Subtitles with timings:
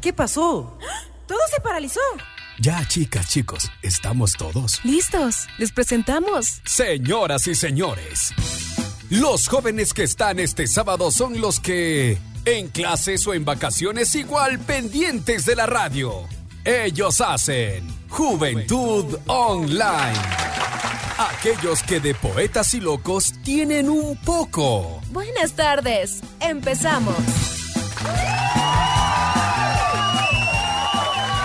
[0.00, 0.78] ¿Qué pasó?
[1.26, 2.00] Todo se paralizó.
[2.58, 4.84] Ya, chicas, chicos, ¿estamos todos?
[4.84, 6.60] Listos, les presentamos.
[6.64, 8.32] Señoras y señores,
[9.10, 14.58] los jóvenes que están este sábado son los que, en clases o en vacaciones, igual
[14.58, 16.26] pendientes de la radio.
[16.64, 20.18] Ellos hacen Juventud Online.
[21.18, 25.00] Aquellos que de poetas y locos tienen un poco.
[25.10, 27.49] Buenas tardes, empezamos.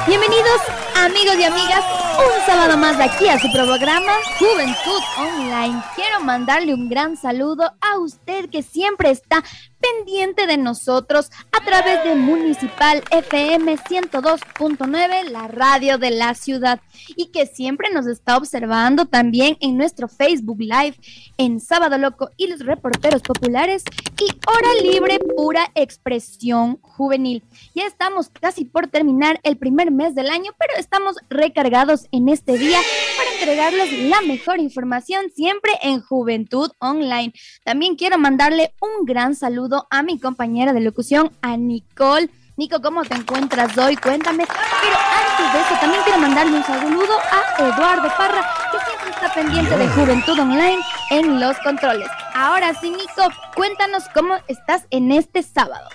[0.08, 1.84] Bienvenidos amigos y amigas,
[2.17, 5.81] un sábado más de aquí a su programa Juventud Online.
[5.95, 9.44] Quiero mandarle un gran saludo a usted que siempre está
[9.80, 16.80] pendiente de nosotros a través de Municipal FM 102.9, la radio de la ciudad,
[17.16, 20.95] y que siempre nos está observando también en nuestro Facebook Live
[21.38, 23.84] en Sábado Loco y los reporteros populares
[24.20, 27.44] y Hora Libre Pura Expresión Juvenil.
[27.75, 32.59] Ya estamos casi por terminar el primer mes del año, pero estamos recargados en este
[32.59, 32.78] día
[33.17, 37.33] para entregarles la mejor información siempre en Juventud Online.
[37.64, 42.30] También quiero mandarle un gran saludo a mi compañera de locución, a Nicole.
[42.56, 43.95] Nico, ¿cómo te encuentras hoy?
[43.95, 44.45] Cuéntame.
[44.45, 49.33] Pero antes de eso, también quiero mandarle un saludo a Eduardo Parra, que siempre está
[49.33, 52.08] pendiente de Juventud Online en los controles.
[52.36, 55.89] Ahora sí, Nico, cuéntanos cómo estás en este sábado.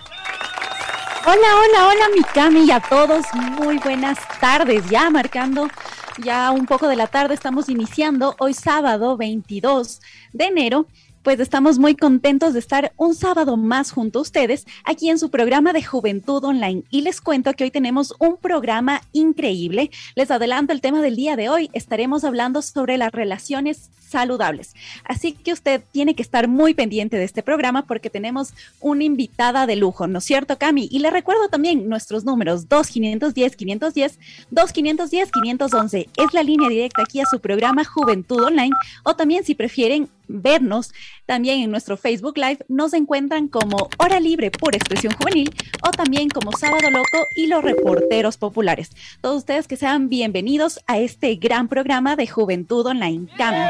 [1.22, 3.26] Hola, hola, hola, mi Cami y a todos.
[3.34, 4.88] Muy buenas tardes.
[4.88, 5.68] Ya marcando
[6.16, 10.00] ya un poco de la tarde, estamos iniciando hoy sábado 22
[10.32, 10.86] de enero
[11.22, 15.30] pues estamos muy contentos de estar un sábado más junto a ustedes aquí en su
[15.30, 16.82] programa de Juventud Online.
[16.90, 19.90] Y les cuento que hoy tenemos un programa increíble.
[20.14, 21.70] Les adelanto el tema del día de hoy.
[21.72, 24.74] Estaremos hablando sobre las relaciones saludables.
[25.04, 29.66] Así que usted tiene que estar muy pendiente de este programa porque tenemos una invitada
[29.66, 30.88] de lujo, ¿no es cierto, Cami?
[30.90, 34.18] Y le recuerdo también nuestros números 2510-510,
[34.50, 36.08] 2510-511.
[36.16, 38.74] Es la línea directa aquí a su programa Juventud Online
[39.04, 40.92] o también si prefieren vernos
[41.26, 45.54] también en nuestro Facebook Live, nos encuentran como Hora Libre por Expresión Juvenil
[45.86, 48.90] o también como Sábado Loco y los reporteros populares.
[49.20, 53.28] Todos ustedes que sean bienvenidos a este gran programa de Juventud Online.
[53.36, 53.66] Cami.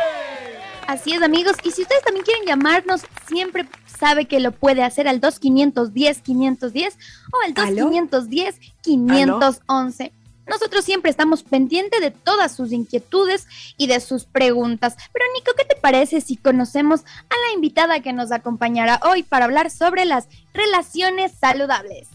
[0.86, 1.54] Así es, amigos.
[1.62, 6.98] Y si ustedes también quieren llamarnos, siempre sabe que lo puede hacer al 2510 510
[7.32, 10.12] o al 2510 511.
[10.50, 13.46] Nosotros siempre estamos pendientes de todas sus inquietudes
[13.76, 14.96] y de sus preguntas.
[15.12, 19.44] Pero Nico, ¿qué te parece si conocemos a la invitada que nos acompañará hoy para
[19.44, 22.08] hablar sobre las relaciones saludables?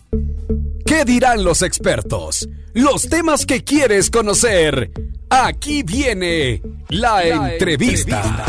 [0.85, 2.49] ¿Qué dirán los expertos?
[2.73, 4.91] Los temas que quieres conocer.
[5.29, 8.43] Aquí viene la, entrevista.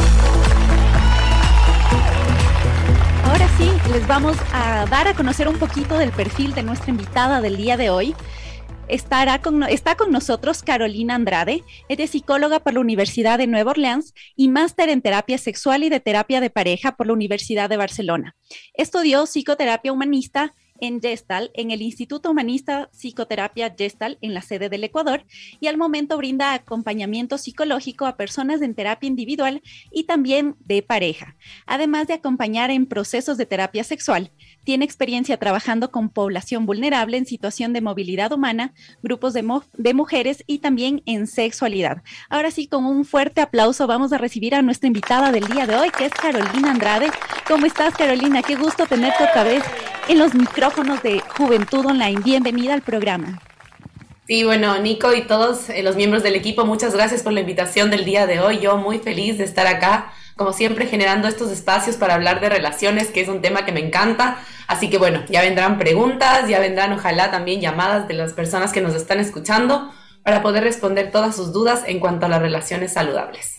[3.25, 7.41] Ahora sí, les vamos a dar a conocer un poquito del perfil de nuestra invitada
[7.41, 8.17] del día de hoy
[8.89, 11.65] estará con, está con nosotros Carolina Andrade.
[11.89, 16.01] es psicóloga por la Universidad de Nueva Orleans y máster en terapia sexual y de
[16.01, 18.37] terapia de pareja por la Universidad de Barcelona.
[18.75, 24.85] Estudió psicoterapia humanista en Gestal, en el Instituto Humanista Psicoterapia Gestal, en la sede del
[24.85, 25.25] Ecuador,
[25.61, 31.37] y al momento brinda acompañamiento psicológico a personas en terapia individual y también de pareja,
[31.67, 34.31] además de acompañar en procesos de terapia sexual.
[34.65, 39.43] Tiene experiencia trabajando con población vulnerable en situación de movilidad humana, grupos de,
[39.95, 42.03] mujeres y también en sexualidad.
[42.29, 45.77] Ahora sí, con un fuerte aplauso vamos a recibir a nuestra invitada del día de
[45.77, 47.11] hoy, que es Carolina Andrade.
[47.47, 48.43] ¿Cómo estás, Carolina?
[48.43, 49.63] Qué gusto tenerte otra vez
[50.09, 52.21] en los micrófonos de Juventud Online.
[52.23, 53.41] Bienvenida al programa.
[54.27, 57.91] Sí, bueno, Nico y todos eh, los miembros del equipo, muchas gracias por la invitación
[57.91, 58.59] del día de hoy.
[58.59, 63.09] Yo muy feliz de estar acá como siempre generando estos espacios para hablar de relaciones,
[63.09, 64.39] que es un tema que me encanta.
[64.67, 68.83] Así que bueno, ya vendrán preguntas, ya vendrán ojalá también llamadas de las personas que
[68.83, 69.93] nos están escuchando
[70.23, 73.56] para poder responder todas sus dudas en cuanto a las relaciones saludables.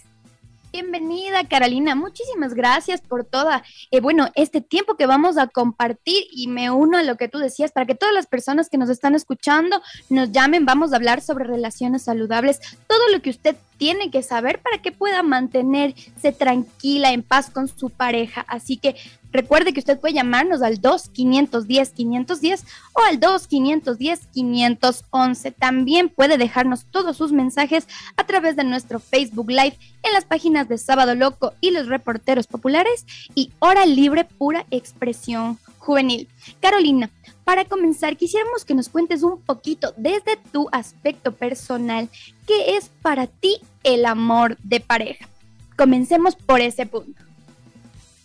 [0.80, 6.48] Bienvenida Carolina, muchísimas gracias por toda, eh, bueno, este tiempo que vamos a compartir y
[6.50, 9.16] me uno a lo que tú decías para que todas las personas que nos están
[9.16, 9.82] escuchando
[10.12, 14.60] nos llamen, vamos a hablar sobre relaciones saludables, todo lo que usted tiene que saber
[14.60, 18.46] para que pueda mantenerse tranquila, en paz con su pareja.
[18.48, 18.96] Así que
[19.38, 22.64] recuerde que usted puede llamarnos al 2-510-510
[22.94, 25.54] o al 2-510-511.
[25.58, 27.88] También puede dejarnos todos sus mensajes
[28.18, 32.48] a través de nuestro Facebook Live en las páginas de Sábado Loco y los reporteros
[32.48, 33.06] populares
[33.36, 36.28] y Hora Libre Pura Expresión Juvenil.
[36.60, 37.12] Carolina,
[37.44, 42.10] para comenzar, quisiéramos que nos cuentes un poquito desde tu aspecto personal,
[42.48, 45.30] ¿qué es para ti el amor de pareja?
[45.78, 47.27] Comencemos por ese punto.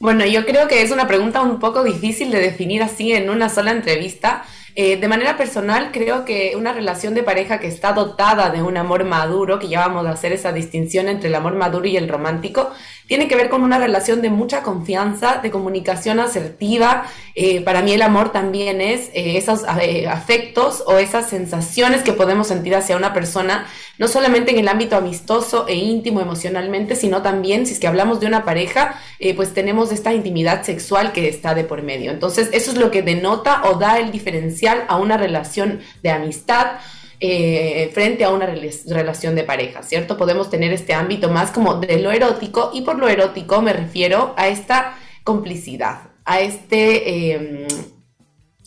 [0.02, 3.48] Bueno, yo creo que es una pregunta un poco difícil de definir así en una
[3.48, 4.42] sola entrevista.
[4.74, 8.76] Eh, de manera personal, creo que una relación de pareja que está dotada de un
[8.76, 12.08] amor maduro, que ya vamos a hacer esa distinción entre el amor maduro y el
[12.08, 12.72] romántico,
[13.06, 17.04] tiene que ver con una relación de mucha confianza, de comunicación asertiva.
[17.34, 22.48] Eh, para mí el amor también es eh, esos afectos o esas sensaciones que podemos
[22.48, 23.66] sentir hacia una persona,
[23.98, 28.20] no solamente en el ámbito amistoso e íntimo emocionalmente, sino también, si es que hablamos
[28.20, 29.00] de una pareja,
[29.36, 32.10] pues tenemos esta intimidad sexual que está de por medio.
[32.10, 36.78] Entonces, eso es lo que denota o da el diferencial a una relación de amistad
[37.24, 40.16] eh, frente a una relación de pareja, ¿cierto?
[40.16, 44.34] Podemos tener este ámbito más como de lo erótico y por lo erótico me refiero
[44.36, 47.32] a esta complicidad, a este...
[47.34, 47.66] Em,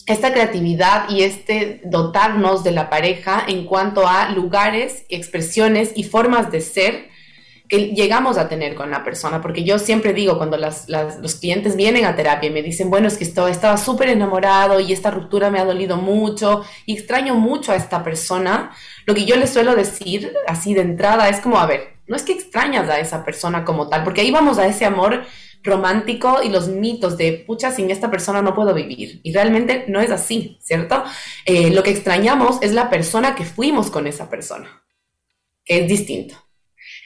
[0.06, 6.52] esta creatividad y este dotarnos de la pareja en cuanto a lugares, expresiones y formas
[6.52, 7.08] de ser
[7.68, 12.04] que llegamos a tener con la persona, porque yo siempre digo cuando los clientes vienen
[12.04, 15.50] a terapia y me dicen, bueno, es que esto, estaba súper enamorado y esta ruptura
[15.50, 18.70] me ha dolido mucho y extraño mucho a esta persona,
[19.04, 22.22] lo que yo les suelo decir así de entrada es como, a ver, no es
[22.22, 25.24] que extrañas a esa persona como tal, porque ahí vamos a ese amor
[25.66, 29.20] romántico y los mitos de, pucha, sin esta persona no puedo vivir.
[29.24, 31.04] Y realmente no es así, ¿cierto?
[31.44, 34.84] Eh, lo que extrañamos es la persona que fuimos con esa persona,
[35.64, 36.45] que es distinto.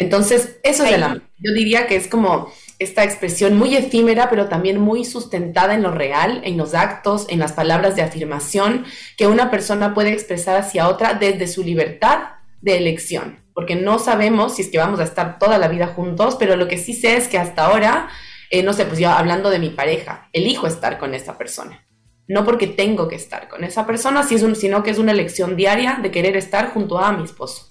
[0.01, 1.23] Entonces, eso es el amor.
[1.37, 5.91] Yo diría que es como esta expresión muy efímera, pero también muy sustentada en lo
[5.91, 8.87] real, en los actos, en las palabras de afirmación
[9.19, 12.21] que una persona puede expresar hacia otra desde su libertad
[12.63, 16.37] de elección, porque no sabemos si es que vamos a estar toda la vida juntos,
[16.39, 18.09] pero lo que sí sé es que hasta ahora,
[18.49, 21.87] eh, no sé, pues yo hablando de mi pareja, elijo estar con esa persona.
[22.27, 26.11] No porque tengo que estar con esa persona, sino que es una elección diaria de
[26.11, 27.70] querer estar junto a mi esposo.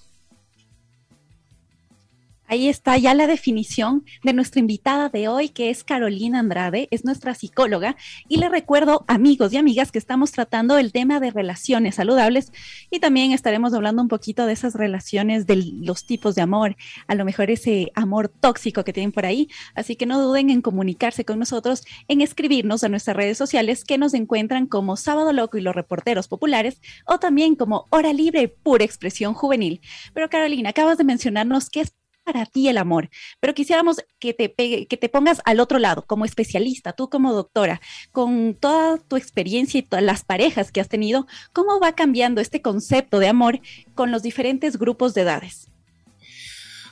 [2.50, 7.04] Ahí está ya la definición de nuestra invitada de hoy, que es Carolina Andrade, es
[7.04, 7.94] nuestra psicóloga.
[8.28, 12.50] Y le recuerdo, amigos y amigas, que estamos tratando el tema de relaciones saludables
[12.90, 16.74] y también estaremos hablando un poquito de esas relaciones, de los tipos de amor,
[17.06, 19.48] a lo mejor ese amor tóxico que tienen por ahí.
[19.76, 23.96] Así que no duden en comunicarse con nosotros, en escribirnos a nuestras redes sociales que
[23.96, 28.84] nos encuentran como Sábado Loco y los Reporteros Populares o también como Hora Libre Pura
[28.84, 29.80] Expresión Juvenil.
[30.14, 31.94] Pero Carolina, acabas de mencionarnos que es
[32.24, 34.52] para ti el amor, pero quisiéramos que te,
[34.86, 37.80] que te pongas al otro lado, como especialista, tú como doctora,
[38.12, 42.62] con toda tu experiencia y todas las parejas que has tenido, ¿cómo va cambiando este
[42.62, 43.60] concepto de amor
[43.94, 45.70] con los diferentes grupos de edades?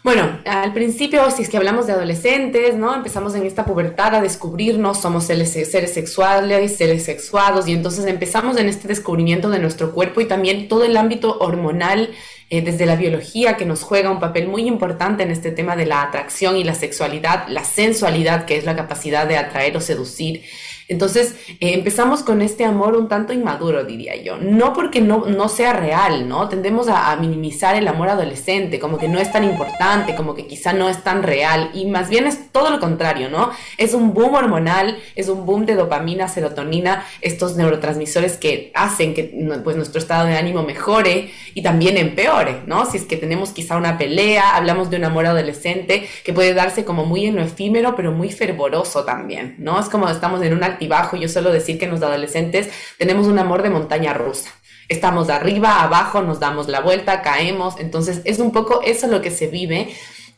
[0.05, 2.95] Bueno, al principio, si es que hablamos de adolescentes, ¿no?
[2.95, 8.57] Empezamos en esta pubertad a descubrirnos, somos seres, seres sexuales, seres sexuados, y entonces empezamos
[8.59, 12.11] en este descubrimiento de nuestro cuerpo y también todo el ámbito hormonal
[12.51, 15.85] eh, desde la biología que nos juega un papel muy importante en este tema de
[15.85, 20.45] la atracción y la sexualidad, la sensualidad, que es la capacidad de atraer o seducir.
[20.89, 24.39] Entonces eh, empezamos con este amor un tanto inmaduro, diría yo.
[24.39, 26.49] No porque no, no sea real, ¿no?
[26.49, 30.73] Tendemos a, minimizar el amor adolescente, como que no es tan importante, como que quizá
[30.73, 31.71] no es tan real.
[31.75, 33.51] Y más bien es todo lo contrario, ¿no?
[33.77, 39.25] Es un boom hormonal, es un boom de dopamina, serotonina, estos neurotransmisores que hacen que
[39.63, 42.87] pues, nuestro estado de ánimo mejore y también empeore, ¿no?
[42.87, 46.85] Si es que tenemos quizá una pelea, hablamos de un amor adolescente que puede darse
[46.85, 49.79] como muy en lo efímero, pero muy fervoroso también, ¿no?
[49.79, 53.39] Es como estamos en una bajo, Yo suelo decir que en los adolescentes tenemos un
[53.39, 54.51] amor de montaña rusa.
[54.89, 57.75] Estamos arriba, abajo, nos damos la vuelta, caemos.
[57.79, 59.89] Entonces es un poco eso lo que se vive.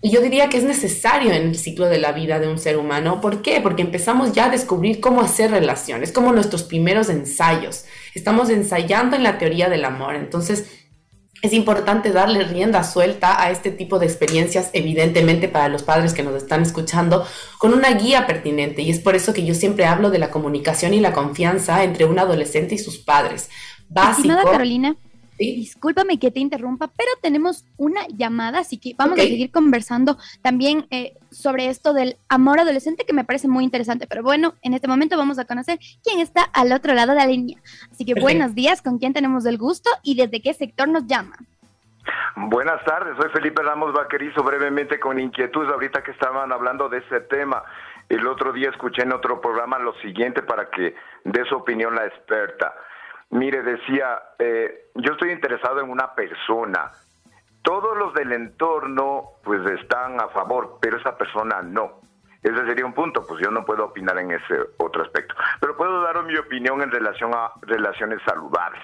[0.03, 2.79] Y yo diría que es necesario en el ciclo de la vida de un ser
[2.79, 3.21] humano.
[3.21, 3.61] ¿Por qué?
[3.61, 7.85] Porque empezamos ya a descubrir cómo hacer relaciones, como nuestros primeros ensayos.
[8.15, 10.15] Estamos ensayando en la teoría del amor.
[10.15, 10.80] Entonces,
[11.43, 16.23] es importante darle rienda suelta a este tipo de experiencias, evidentemente para los padres que
[16.23, 17.27] nos están escuchando,
[17.59, 18.83] con una guía pertinente.
[18.83, 22.05] Y es por eso que yo siempre hablo de la comunicación y la confianza entre
[22.05, 23.49] un adolescente y sus padres.
[23.89, 24.35] Básico.
[24.45, 24.97] Carolina.
[25.41, 30.87] Discúlpame que te interrumpa, pero tenemos una llamada, así que vamos a seguir conversando también
[30.91, 34.07] eh, sobre esto del amor adolescente que me parece muy interesante.
[34.07, 37.27] Pero bueno, en este momento vamos a conocer quién está al otro lado de la
[37.27, 37.59] línea.
[37.91, 41.37] Así que buenos días, ¿con quién tenemos el gusto y desde qué sector nos llama?
[42.37, 47.21] Buenas tardes, soy Felipe Ramos Vaquerizo, brevemente con inquietud ahorita que estaban hablando de ese
[47.21, 47.63] tema.
[48.11, 50.95] El otro día escuché en otro programa lo siguiente para que
[51.25, 52.75] dé su opinión la experta.
[53.31, 56.91] Mire, decía, eh, yo estoy interesado en una persona.
[57.63, 62.01] Todos los del entorno pues están a favor, pero esa persona no.
[62.43, 65.35] Ese sería un punto, pues yo no puedo opinar en ese otro aspecto.
[65.61, 68.83] Pero puedo dar mi opinión en relación a relaciones saludables.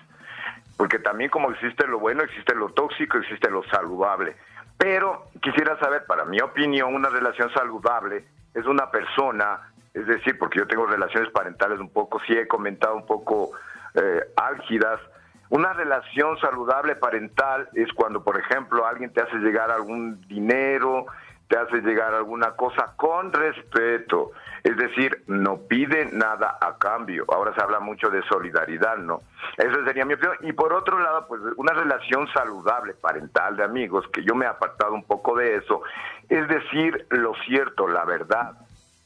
[0.76, 4.36] Porque también como existe lo bueno, existe lo tóxico, existe lo saludable.
[4.76, 10.58] Pero quisiera saber, para mi opinión, una relación saludable es una persona, es decir, porque
[10.58, 13.52] yo tengo relaciones parentales un poco, sí he comentado un poco
[13.96, 15.00] eh, álgidas.
[15.48, 21.06] Una relación saludable parental es cuando, por ejemplo, alguien te hace llegar algún dinero,
[21.48, 24.32] te hace llegar alguna cosa con respeto.
[24.64, 27.24] Es decir, no pide nada a cambio.
[27.28, 29.22] Ahora se habla mucho de solidaridad, ¿no?
[29.56, 30.36] Esa sería mi opinión.
[30.40, 34.48] Y por otro lado, pues una relación saludable, parental, de amigos, que yo me he
[34.48, 35.82] apartado un poco de eso,
[36.28, 38.54] es decir, lo cierto, la verdad,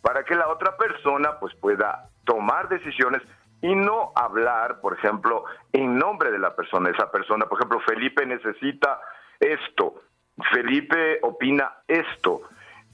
[0.01, 3.21] para que la otra persona pues pueda tomar decisiones
[3.63, 6.91] y no hablar, por ejemplo, en nombre de la persona.
[6.91, 9.01] Esa persona, por ejemplo, Felipe necesita
[9.39, 9.95] esto,
[10.53, 12.43] Felipe opina esto.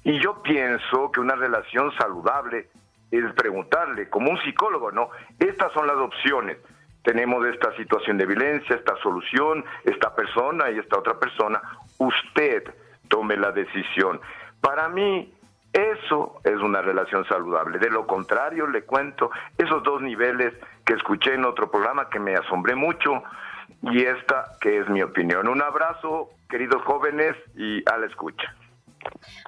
[0.04, 2.68] Y yo pienso que una relación saludable
[3.10, 5.10] es preguntarle, como un psicólogo, ¿no?
[5.38, 6.58] Estas son las opciones.
[7.02, 11.62] Tenemos esta situación de violencia, esta solución, esta persona y esta otra persona.
[11.98, 12.64] Usted
[13.08, 14.20] tome la decisión.
[14.60, 15.32] Para mí,
[15.76, 17.78] eso es una relación saludable.
[17.78, 20.54] De lo contrario, le cuento esos dos niveles
[20.86, 23.22] que escuché en otro programa que me asombré mucho
[23.82, 25.48] y esta que es mi opinión.
[25.48, 28.54] Un abrazo, queridos jóvenes, y a la escucha.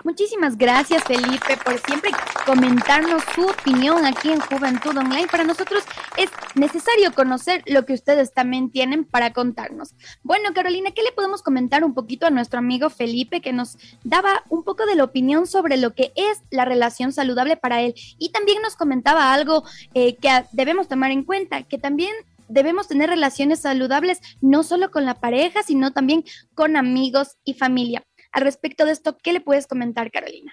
[0.05, 2.11] Muchísimas gracias, Felipe, por siempre
[2.47, 5.27] comentarnos su opinión aquí en Juventud Online.
[5.27, 5.85] Para nosotros
[6.17, 9.95] es necesario conocer lo que ustedes también tienen para contarnos.
[10.23, 14.45] Bueno, Carolina, ¿qué le podemos comentar un poquito a nuestro amigo Felipe que nos daba
[14.49, 17.95] un poco de la opinión sobre lo que es la relación saludable para él?
[18.19, 22.15] Y también nos comentaba algo eh, que debemos tomar en cuenta, que también
[22.49, 26.25] debemos tener relaciones saludables no solo con la pareja, sino también
[26.55, 28.03] con amigos y familia.
[28.33, 30.53] Al respecto de esto, ¿qué le puedes comentar, Carolina?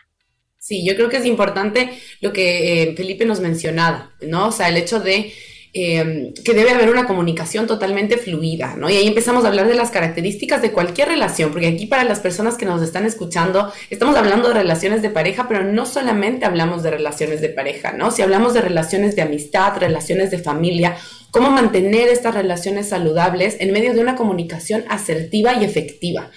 [0.65, 1.91] Sí, yo creo que es importante
[2.21, 4.47] lo que eh, Felipe nos mencionaba, ¿no?
[4.47, 5.31] O sea, el hecho de
[5.73, 8.89] em, que debe haber una comunicación totalmente fluida, ¿no?
[8.89, 12.19] Y ahí empezamos a hablar de las características de cualquier relación, porque aquí para las
[12.19, 16.81] personas que nos están escuchando, estamos hablando de relaciones de pareja, pero no solamente hablamos
[16.81, 18.09] de relaciones de pareja, ¿no?
[18.09, 20.97] Si hablamos de relaciones de amistad, relaciones de familia,
[21.29, 26.31] cómo mantener estas relaciones saludables en medio de una comunicación asertiva y efectiva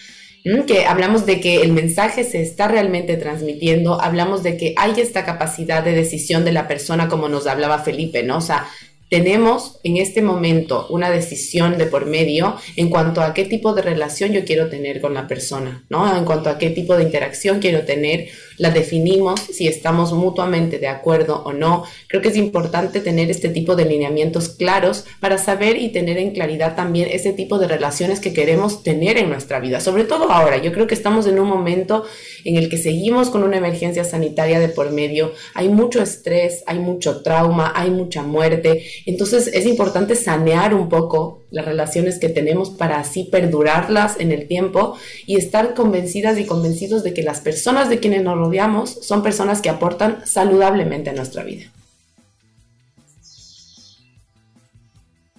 [0.66, 5.25] que hablamos de que el mensaje se está realmente transmitiendo, hablamos de que hay esta
[5.25, 8.38] capacidad de decisión de la persona como nos hablaba Felipe, ¿no?
[8.38, 8.68] O sea,
[9.11, 13.83] tenemos en este momento una decisión de por medio en cuanto a qué tipo de
[13.83, 16.16] relación yo quiero tener con la persona, ¿no?
[16.16, 20.88] En cuanto a qué tipo de interacción quiero tener, la definimos si estamos mutuamente de
[20.88, 21.84] acuerdo o no.
[22.08, 26.32] Creo que es importante tener este tipo de lineamientos claros para saber y tener en
[26.32, 30.58] claridad también ese tipo de relaciones que queremos tener en nuestra vida, sobre todo ahora.
[30.58, 32.04] Yo creo que estamos en un momento
[32.44, 36.78] en el que seguimos con una emergencia sanitaria de por medio, hay mucho estrés, hay
[36.78, 42.71] mucho trauma, hay mucha muerte entonces es importante sanear un poco las relaciones que tenemos
[42.71, 47.88] para así perdurarlas en el tiempo y estar convencidas y convencidos de que las personas
[47.88, 51.73] de quienes nos rodeamos son personas que aportan saludablemente a nuestra vida.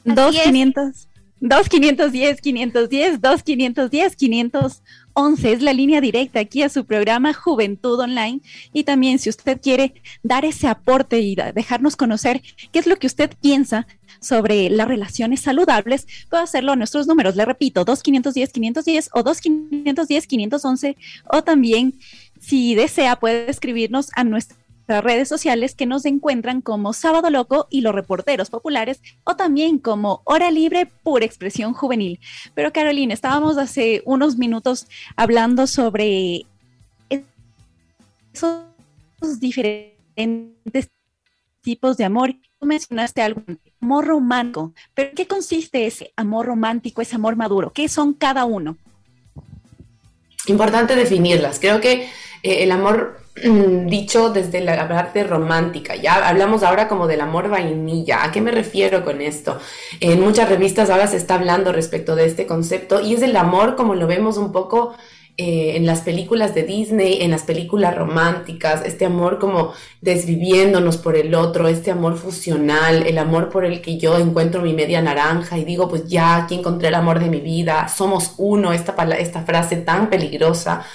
[0.03, 1.07] Dos quinientos.
[1.41, 8.41] 2510 510 2510 511 es la línea directa aquí a su programa Juventud Online
[8.73, 13.07] y también si usted quiere dar ese aporte y dejarnos conocer qué es lo que
[13.07, 13.87] usted piensa
[14.19, 20.27] sobre las relaciones saludables, puede hacerlo a nuestros números, le repito, 2510 510 o 2510
[20.27, 20.97] 511
[21.31, 21.93] o también
[22.39, 24.57] si desea puede escribirnos a nuestra
[24.99, 30.21] redes sociales que nos encuentran como Sábado Loco y los reporteros populares o también como
[30.25, 32.19] Hora Libre Pura Expresión Juvenil.
[32.55, 36.45] Pero Carolina, estábamos hace unos minutos hablando sobre
[38.33, 40.89] esos diferentes
[41.61, 42.33] tipos de amor.
[42.59, 43.41] Tú mencionaste algo,
[43.81, 47.71] amor romántico, pero ¿qué consiste ese amor romántico, ese amor maduro?
[47.71, 48.77] ¿Qué son cada uno?
[50.47, 51.59] Importante definirlas.
[51.59, 52.09] Creo que
[52.43, 55.95] eh, el amor Mm, dicho desde la parte romántica.
[55.95, 58.23] Ya hablamos ahora como del amor vainilla.
[58.23, 59.59] ¿A qué me refiero con esto?
[59.99, 63.75] En muchas revistas ahora se está hablando respecto de este concepto y es el amor
[63.75, 64.95] como lo vemos un poco
[65.41, 71.15] eh, en las películas de Disney, en las películas románticas, este amor como desviviéndonos por
[71.15, 75.57] el otro, este amor fusional, el amor por el que yo encuentro mi media naranja
[75.57, 79.43] y digo, pues ya, aquí encontré el amor de mi vida, somos uno, esta, esta
[79.43, 80.85] frase tan peligrosa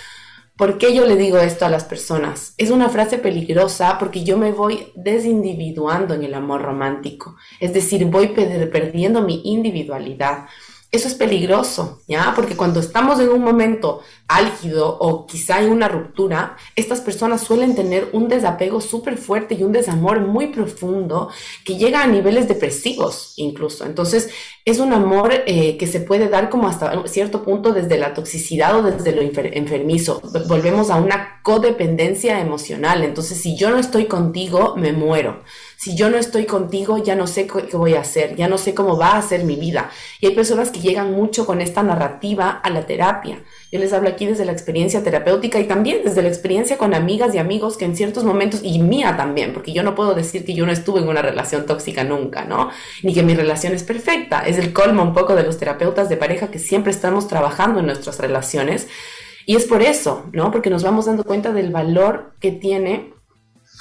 [0.57, 2.55] ¿Por qué yo le digo esto a las personas?
[2.59, 8.05] Es una frase peligrosa porque yo me voy desindividuando en el amor romántico, es decir,
[8.05, 10.47] voy perdiendo mi individualidad.
[10.95, 12.33] Eso es peligroso, ¿ya?
[12.37, 17.75] Porque cuando estamos en un momento álgido o quizá en una ruptura, estas personas suelen
[17.75, 21.31] tener un desapego súper fuerte y un desamor muy profundo
[21.65, 23.85] que llega a niveles depresivos incluso.
[23.85, 24.31] Entonces,
[24.65, 28.75] es un amor eh, que se puede dar como hasta cierto punto desde la toxicidad
[28.79, 30.23] o desde lo enfermizo.
[30.49, 33.05] Volvemos a una codependencia emocional.
[33.05, 35.43] Entonces, si yo no estoy contigo, me muero.
[35.77, 38.73] Si yo no estoy contigo, ya no sé qué voy a hacer, ya no sé
[38.75, 39.91] cómo va a ser mi vida.
[40.19, 43.45] Y hay personas que llegan mucho con esta narrativa a la terapia.
[43.75, 47.35] Yo les hablo aquí desde la experiencia terapéutica y también desde la experiencia con amigas
[47.35, 50.55] y amigos que en ciertos momentos, y mía también, porque yo no puedo decir que
[50.55, 52.71] yo no estuve en una relación tóxica nunca, ¿no?
[53.03, 54.47] Ni que mi relación es perfecta.
[54.47, 57.87] Es el colmo un poco de los terapeutas de pareja que siempre estamos trabajando en
[57.87, 58.87] nuestras relaciones.
[59.45, 60.53] Y es por eso, ¿no?
[60.53, 63.13] Porque nos vamos dando cuenta del valor que tiene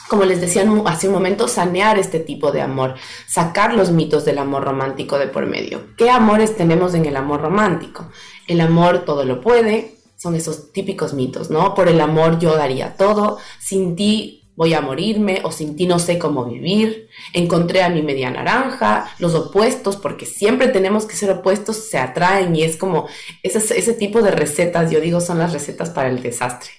[0.09, 2.95] como les decía hace un momento, sanear este tipo de amor,
[3.25, 5.95] sacar los mitos del amor romántico de por medio.
[5.97, 8.09] ¿Qué amores tenemos en el amor romántico?
[8.47, 11.73] El amor todo lo puede, son esos típicos mitos, ¿no?
[11.75, 15.99] Por el amor yo daría todo, sin ti voy a morirme o sin ti no
[15.99, 21.31] sé cómo vivir, encontré a mi media naranja, los opuestos, porque siempre tenemos que ser
[21.31, 23.07] opuestos, se atraen y es como
[23.41, 26.71] ese, ese tipo de recetas, yo digo, son las recetas para el desastre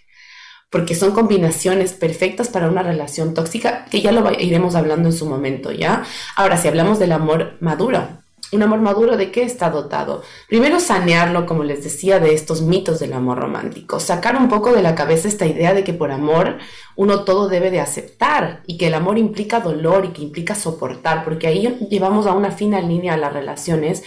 [0.70, 5.24] porque son combinaciones perfectas para una relación tóxica, que ya lo iremos hablando en su
[5.24, 6.02] momento, ¿ya?
[6.34, 10.22] Ahora, si hablamos del amor maduro, un amor maduro de qué está dotado?
[10.48, 14.82] Primero sanearlo, como les decía, de estos mitos del amor romántico, sacar un poco de
[14.82, 16.58] la cabeza esta idea de que por amor
[16.96, 21.24] uno todo debe de aceptar y que el amor implica dolor y que implica soportar,
[21.24, 24.02] porque ahí llevamos a una fina línea a las relaciones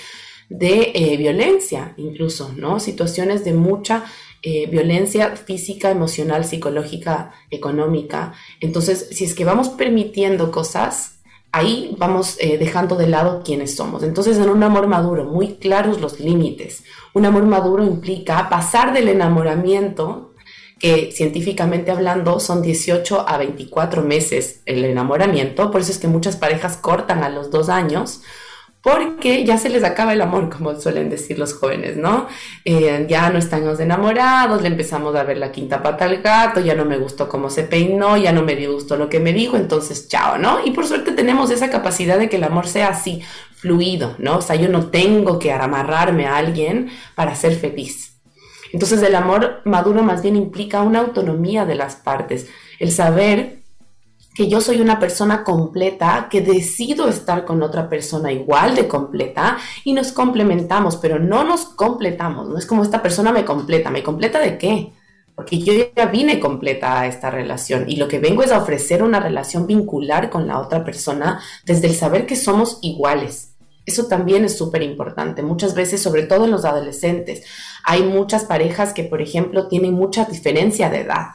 [0.49, 2.79] de eh, violencia, incluso, ¿no?
[2.79, 4.05] Situaciones de mucha
[4.43, 8.33] eh, violencia física, emocional, psicológica, económica.
[8.61, 11.16] Entonces, si es que vamos permitiendo cosas,
[11.51, 14.03] ahí vamos eh, dejando de lado quiénes somos.
[14.03, 16.83] Entonces, en un amor maduro, muy claros los límites.
[17.13, 20.33] Un amor maduro implica pasar del enamoramiento,
[20.79, 26.35] que científicamente hablando son 18 a 24 meses el enamoramiento, por eso es que muchas
[26.35, 28.21] parejas cortan a los dos años,
[28.87, 32.27] porque ya se les acaba el amor, como suelen decir los jóvenes, ¿no?
[32.63, 36.73] Eh, ya no estamos enamorados, le empezamos a ver la quinta pata al gato, ya
[36.73, 40.07] no me gustó cómo se peinó, ya no me gustó lo que me dijo, entonces
[40.07, 40.65] chao, ¿no?
[40.65, 43.21] Y por suerte tenemos esa capacidad de que el amor sea así,
[43.57, 44.37] fluido, ¿no?
[44.37, 48.13] O sea, yo no tengo que amarrarme a alguien para ser feliz.
[48.71, 52.47] Entonces el amor maduro más bien implica una autonomía de las partes,
[52.79, 53.57] el saber
[54.37, 59.57] que yo soy una persona completa, que decido estar con otra persona igual de completa
[59.83, 64.03] y nos complementamos, pero no nos completamos, no es como esta persona me completa, ¿me
[64.03, 64.93] completa de qué?
[65.33, 69.01] Porque yo ya vine completa a esta relación y lo que vengo es a ofrecer
[69.01, 73.55] una relación vincular con la otra persona desde el saber que somos iguales.
[73.87, 75.41] Eso también es súper importante.
[75.41, 77.43] Muchas veces, sobre todo en los adolescentes,
[77.83, 81.27] hay muchas parejas que, por ejemplo, tienen mucha diferencia de edad.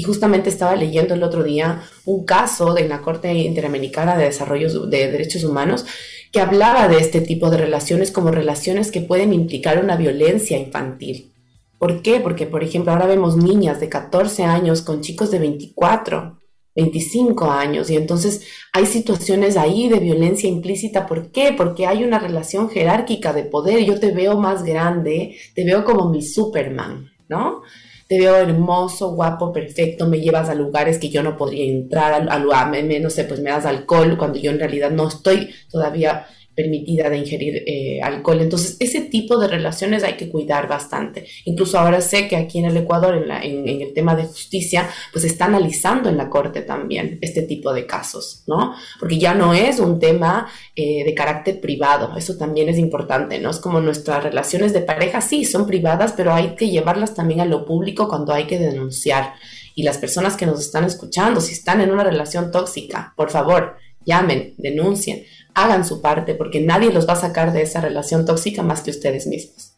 [0.00, 4.86] Y justamente estaba leyendo el otro día un caso de la Corte Interamericana de Desarrollo
[4.86, 5.84] de Derechos Humanos
[6.32, 11.34] que hablaba de este tipo de relaciones como relaciones que pueden implicar una violencia infantil.
[11.76, 12.18] ¿Por qué?
[12.18, 16.38] Porque, por ejemplo, ahora vemos niñas de 14 años con chicos de 24,
[16.74, 21.06] 25 años y entonces hay situaciones ahí de violencia implícita.
[21.06, 21.52] ¿Por qué?
[21.54, 23.84] Porque hay una relación jerárquica de poder.
[23.84, 27.60] Yo te veo más grande, te veo como mi Superman, ¿no?
[28.10, 32.34] Te veo hermoso, guapo, perfecto, me llevas a lugares que yo no podría entrar, a,
[32.34, 32.64] a,
[33.00, 37.18] no sé, pues me das alcohol cuando yo en realidad no estoy todavía permitida de
[37.18, 38.40] ingerir eh, alcohol.
[38.40, 41.26] Entonces, ese tipo de relaciones hay que cuidar bastante.
[41.44, 45.46] Incluso ahora sé que aquí en el Ecuador, en, el tema de justicia, pues está
[45.46, 48.74] analizando en la Corte también este tipo de casos, ¿no?
[48.98, 53.50] Porque ya no es un tema eh, de carácter privado, eso también es importante, ¿no?
[53.50, 57.46] Es como nuestras relaciones de pareja, sí, son privadas, pero hay que llevarlas también a
[57.46, 59.34] lo público cuando hay que denunciar.
[59.74, 63.76] Y las personas que nos están escuchando, si están en una relación tóxica, por favor,
[64.04, 68.62] llamen, denuncien hagan su parte, porque nadie los va a sacar de esa relación tóxica
[68.62, 69.74] más que ustedes mismos.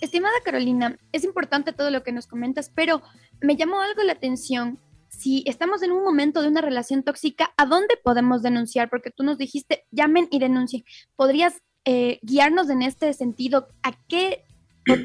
[0.00, 3.02] Estimada Carolina, es importante todo lo que nos comentas, pero
[3.40, 4.78] me llamó algo la atención.
[5.08, 8.90] Si estamos en un momento de una relación tóxica, ¿a dónde podemos denunciar?
[8.90, 10.84] Porque tú nos dijiste, llamen y denuncien.
[11.16, 11.54] ¿Podrías
[11.86, 13.68] eh, guiarnos en este sentido?
[13.82, 14.44] ¿A qué,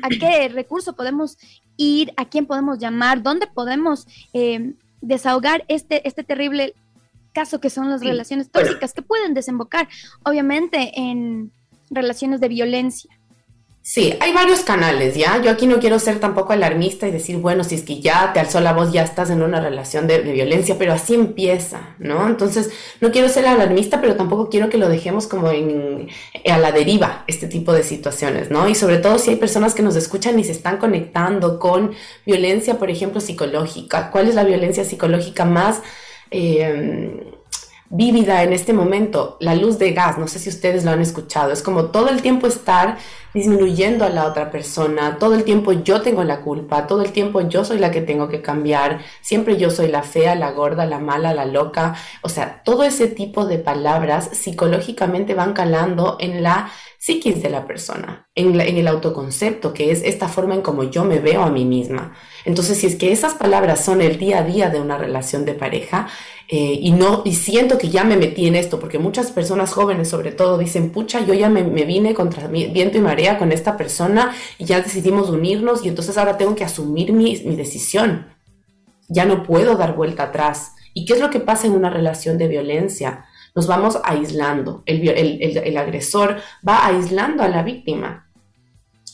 [0.01, 1.37] ¿A qué recurso podemos
[1.77, 2.11] ir?
[2.17, 3.23] ¿A quién podemos llamar?
[3.23, 6.75] ¿Dónde podemos eh, desahogar este, este terrible
[7.33, 9.87] caso que son las relaciones tóxicas que pueden desembocar,
[10.23, 11.51] obviamente, en
[11.89, 13.19] relaciones de violencia.
[13.81, 15.41] Sí, hay varios canales, ¿ya?
[15.41, 18.39] Yo aquí no quiero ser tampoco alarmista y decir, bueno, si es que ya te
[18.39, 22.27] alzó la voz, ya estás en una relación de, violencia, pero así empieza, ¿no?
[22.27, 22.69] Entonces,
[23.01, 26.07] no quiero ser alarmista, pero tampoco quiero que lo dejemos como en,
[26.47, 28.69] a la deriva, este tipo de situaciones, ¿no?
[28.69, 31.93] Y sobre todo si hay personas que nos escuchan y se están conectando con
[32.27, 34.11] violencia, por ejemplo, psicológica.
[34.11, 35.81] ¿Cuál es la violencia psicológica más
[36.31, 37.38] eh,
[37.89, 41.51] vívida en este momento, la luz de gas, no sé si ustedes lo han escuchado,
[41.51, 42.97] es como todo el tiempo estar
[43.33, 47.41] disminuyendo a la otra persona, todo el tiempo yo tengo la culpa, todo el tiempo
[47.41, 50.99] yo soy la que tengo que cambiar, siempre yo soy la fea, la gorda, la
[50.99, 56.71] mala, la loca, o sea, todo ese tipo de palabras psicológicamente van calando en la
[56.99, 61.19] psiquis de la persona, en, el autoconcepto, que es esta forma en como yo me
[61.19, 62.13] veo a mí misma.
[62.43, 65.53] Entonces, si es que esas palabras son el día a día de una relación de
[65.53, 66.09] pareja,
[66.51, 70.09] eh, y no y siento que ya me metí en esto porque muchas personas jóvenes
[70.09, 74.33] sobre todo dicen pucha yo ya me, vine contra viento y marea con esta persona
[74.57, 78.29] y ya decidimos unirnos y entonces ahora tengo que asumir mi, mi decisión.
[79.07, 82.39] Ya no puedo dar vuelta atrás y qué es lo que pasa en una relación
[82.39, 84.81] de violencia nos vamos aislando.
[84.87, 88.28] El, el, el agresor va aislando a la víctima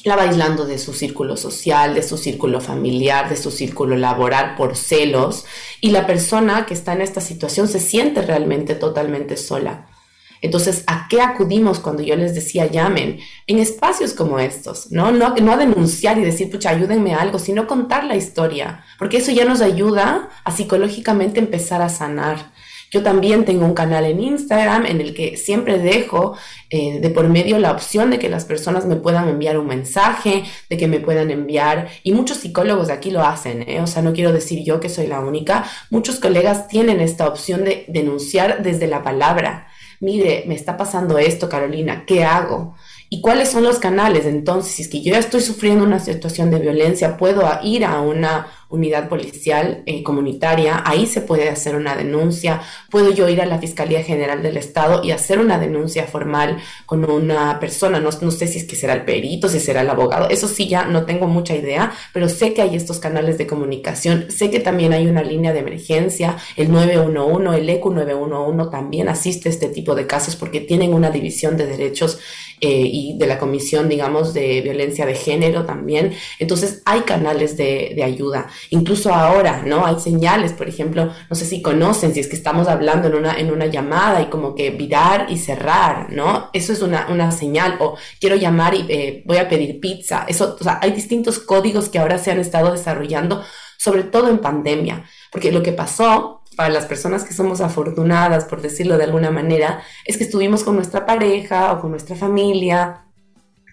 [0.06, 4.78] la va de su círculo social, de su círculo familiar, de su círculo laboral por
[4.78, 5.46] celos
[5.82, 9.88] y la persona que está en esta situación se siente realmente totalmente sola.
[10.42, 13.20] Entonces, ¿a qué acudimos cuando yo les decía llamen?
[13.48, 15.12] En espacios como estos, ¿no?
[15.12, 19.18] No, no a denunciar y decir, pucha, ayúdenme a algo, sino contar la historia, porque
[19.18, 22.52] eso ya nos ayuda a psicológicamente empezar a sanar.
[22.92, 26.38] Yo también tengo un canal en Instagram en el que siempre dejo
[26.70, 30.44] eh, de por medio la opción de que las personas me puedan enviar un mensaje,
[30.70, 33.82] de que me puedan enviar, y muchos psicólogos aquí lo hacen, ¿eh?
[33.82, 37.64] o sea, no quiero decir yo que soy la única, muchos colegas tienen esta opción
[37.64, 39.68] de denunciar desde la palabra.
[40.00, 42.76] Mire, me está pasando esto, Carolina, ¿qué hago?
[43.16, 44.26] ¿Y cuáles son los canales?
[44.26, 48.02] Entonces, si es que yo ya estoy sufriendo una situación de violencia, puedo ir a
[48.02, 53.46] una unidad policial eh, comunitaria, ahí se puede hacer una denuncia, puedo yo ir a
[53.46, 58.32] la Fiscalía General del Estado y hacer una denuncia formal con una persona, no, no
[58.32, 61.06] sé si es que será el perito, si será el abogado, eso sí ya no
[61.06, 65.08] tengo mucha idea, pero sé que hay estos canales de comunicación, sé que también hay
[65.08, 70.08] una línea de emergencia, el 911, el ECU 911 también asiste a este tipo de
[70.08, 72.20] casos porque tienen una división de derechos
[72.62, 76.14] eh, y de la Comisión, digamos, de Violencia de Género también.
[76.40, 78.48] Entonces hay canales de, de ayuda.
[78.70, 79.86] Incluso ahora, ¿no?
[79.86, 83.38] Hay señales, por ejemplo, no sé si conocen, si es que estamos hablando en una,
[83.40, 86.50] en una llamada y como que virar y cerrar, ¿no?
[86.54, 87.78] Eso es una, una señal.
[87.80, 90.26] O quiero llamar y eh, voy a pedir pizza.
[90.28, 93.44] Eso, o sea, hay distintos códigos que ahora se han estado desarrollando,
[93.78, 95.06] sobre todo en pandemia.
[95.32, 99.82] Porque lo que pasó para las personas que somos afortunadas, por decirlo de alguna manera,
[100.06, 103.06] es que estuvimos con nuestra pareja o con nuestra familia,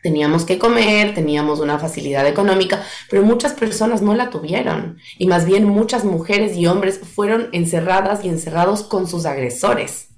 [0.02, 5.46] teníamos que comer, teníamos una facilidad económica, pero muchas personas no la tuvieron y más
[5.46, 10.11] bien muchas mujeres y hombres fueron encerradas y encerrados con sus agresores.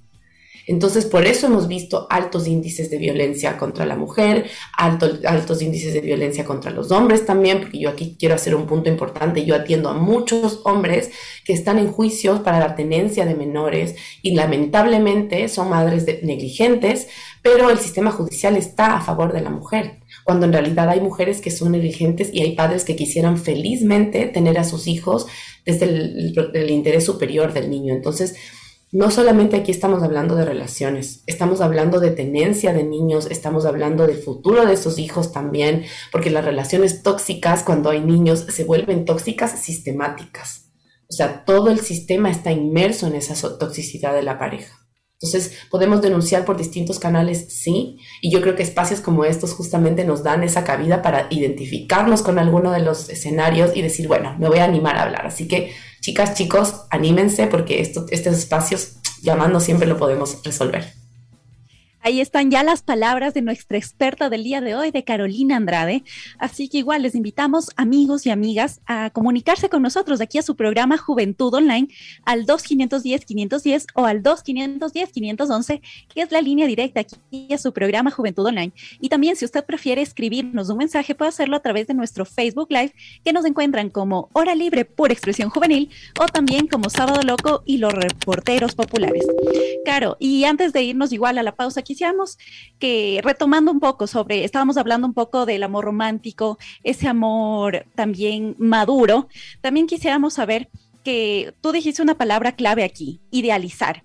[0.67, 6.01] Entonces, por eso hemos visto altos índices de violencia contra la mujer, altos índices de
[6.01, 9.45] violencia contra los hombres también, porque yo aquí quiero hacer un punto importante.
[9.45, 11.11] Yo atiendo a muchos hombres
[11.43, 17.07] que están en juicios para la tenencia de menores y lamentablemente son madres negligentes,
[17.41, 21.39] pero el sistema judicial está a favor de la mujer cuando en realidad hay mujeres
[21.39, 25.27] que son negligentes y hay padres que quisieran felizmente tener a sus hijos
[25.65, 27.93] desde el, el interés superior del niño.
[27.93, 28.35] Entonces,
[28.91, 34.07] no solamente aquí estamos hablando de relaciones, estamos hablando de tenencia de niños, estamos hablando
[34.07, 39.05] del futuro de esos hijos también, porque las relaciones tóxicas cuando hay niños se vuelven
[39.05, 40.71] tóxicas sistemáticas.
[41.09, 44.84] O sea, todo el sistema está inmerso en esa toxicidad de la pareja.
[45.21, 50.03] Entonces, podemos denunciar por distintos canales, sí, y yo creo que espacios como estos justamente
[50.03, 54.49] nos dan esa cabida para identificarnos con alguno de los escenarios y decir, bueno, me
[54.49, 55.25] voy a animar a hablar.
[55.25, 61.04] Así que chicas, chicos, anímense porque estos espacios llamando siempre lo podemos resolver.
[62.05, 66.03] Ahí están ya las palabras de nuestra experta del día de hoy, de Carolina Andrade.
[66.37, 70.55] Así que igual les invitamos, amigos y amigas, a comunicarse con nosotros aquí a su
[70.55, 71.87] programa Juventud Online
[72.23, 75.81] al 2510-510 o al 2510-511,
[76.13, 78.71] que es la línea directa aquí a su programa Juventud Online.
[79.01, 82.67] Y también, si usted prefiere escribirnos un mensaje, puede hacerlo a través de nuestro Facebook
[82.69, 85.89] Live, que nos encuentran como Hora Libre por Expresión Juvenil
[86.21, 89.25] o también como Sábado Loco y los Reporteros Populares.
[89.85, 92.37] Claro, y antes de irnos igual a la pausa, aquí quisiéramos
[92.77, 98.55] que retomando un poco sobre, estábamos hablando un poco del amor romántico, ese amor también
[98.59, 99.29] maduro,
[99.61, 100.67] también quisiéramos saber
[101.05, 104.03] que tú dijiste una palabra clave aquí, idealizar.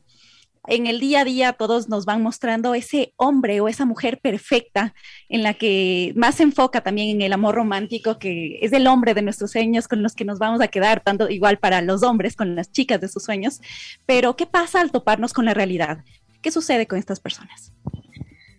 [0.69, 4.95] En el día a día todos nos van mostrando ese hombre o esa mujer perfecta
[5.29, 9.15] en la que más se enfoca también en el amor romántico, que es el hombre
[9.15, 12.37] de nuestros sueños con los que nos vamos a quedar, tanto igual para los hombres,
[12.37, 13.61] con las chicas de sus sueños.
[14.07, 16.05] Pero, ¿qué pasa al toparnos con la realidad?
[16.43, 17.73] ¿Qué sucede con estas personas?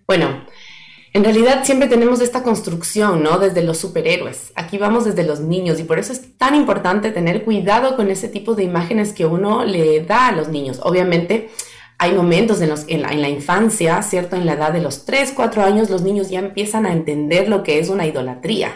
[0.08, 0.46] Bueno,
[1.14, 3.40] en realidad siempre tenemos esta construcción, ¿no?
[3.40, 4.54] Desde los superhéroes.
[4.56, 8.30] Aquí vamos desde los niños y por eso es tan importante tener cuidado con ese
[8.30, 10.80] tipo de imágenes que uno le da a los niños.
[10.84, 11.50] Obviamente
[11.98, 14.36] hay momentos en la infancia, ¿cierto?
[14.36, 17.64] En la edad de los 3, 4 años, los niños ya empiezan a entender lo
[17.64, 18.72] que es una idolatría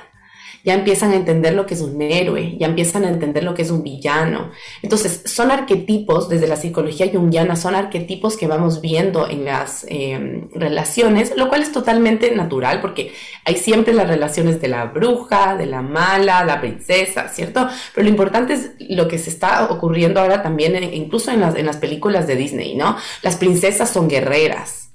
[0.66, 3.62] ya empiezan a entender lo que es un héroe, ya empiezan a entender lo que
[3.62, 4.50] es un villano.
[4.82, 10.50] Entonces, son arquetipos, desde la psicología junguiana, son arquetipos que vamos viendo en las em,
[10.54, 13.14] relaciones, lo cual es totalmente natural porque
[13.46, 17.70] hay siempre las relaciones de la bruja, de la mala, la princesa, ¿cierto?
[17.94, 21.68] Pero lo importante es lo que se está ocurriendo ahora también, incluso en las, en
[21.68, 22.98] las películas de Disney, ¿no?
[23.22, 24.90] Las princesas son guerreras.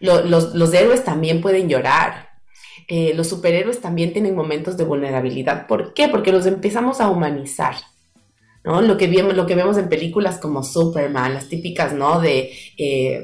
[0.00, 2.29] los, los héroes también pueden llorar,
[2.90, 5.68] eh, los superhéroes también tienen momentos de vulnerabilidad.
[5.68, 6.08] ¿Por qué?
[6.08, 7.76] Porque los empezamos a humanizar.
[8.64, 8.82] ¿No?
[8.82, 12.20] Lo que, vemos, lo que vemos en películas como Superman, las típicas, ¿no?
[12.20, 13.20] De eh,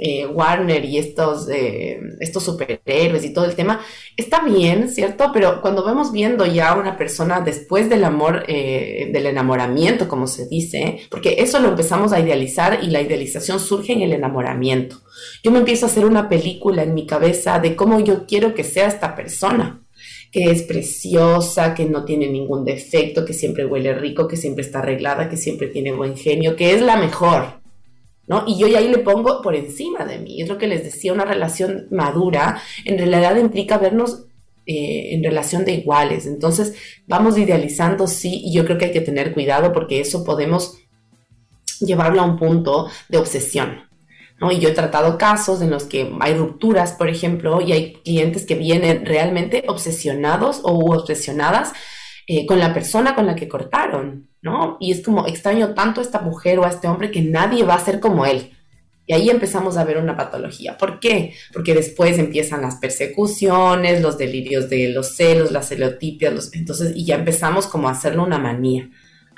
[0.00, 1.48] eh, Warner y estos,
[2.20, 3.80] estos superhéroes y todo el tema,
[4.16, 5.30] está bien, ¿cierto?
[5.32, 10.48] Pero cuando vamos viendo ya a una persona después del amor, del enamoramiento, como se
[10.48, 15.02] dice, porque eso lo empezamos a idealizar y la idealización surge en el enamoramiento.
[15.42, 18.64] Yo me empiezo a hacer una película en mi cabeza de cómo yo quiero que
[18.64, 19.81] sea esta persona
[20.32, 24.78] que es preciosa, que no tiene ningún defecto, que siempre huele rico, que siempre está
[24.78, 27.60] arreglada, que siempre tiene buen genio, que es la mejor,
[28.26, 28.44] ¿no?
[28.46, 30.40] Y yo ahí le pongo por encima de mí.
[30.40, 34.24] Es lo que les decía, una relación madura en realidad implica vernos
[34.64, 36.26] eh, en relación de iguales.
[36.26, 36.74] Entonces,
[37.06, 40.78] vamos idealizando, sí, y yo creo que hay que tener cuidado porque eso podemos
[41.80, 43.91] llevarlo a un punto de obsesión.
[44.50, 48.44] Y yo he tratado casos en los que hay rupturas, por ejemplo, y hay clientes
[48.44, 51.72] que vienen realmente obsesionados o obsesionadas
[52.26, 54.76] eh, con la persona con la que cortaron, ¿no?
[54.80, 57.74] Y es como extraño tanto a esta mujer o a este hombre que nadie va
[57.74, 58.52] a ser como él.
[59.06, 60.78] Y ahí empezamos a ver una patología.
[60.78, 61.34] ¿Por qué?
[61.52, 67.04] Porque después empiezan las persecuciones, los delirios de los celos, las celotipias, los, entonces, y
[67.04, 68.88] ya empezamos como a hacerlo una manía.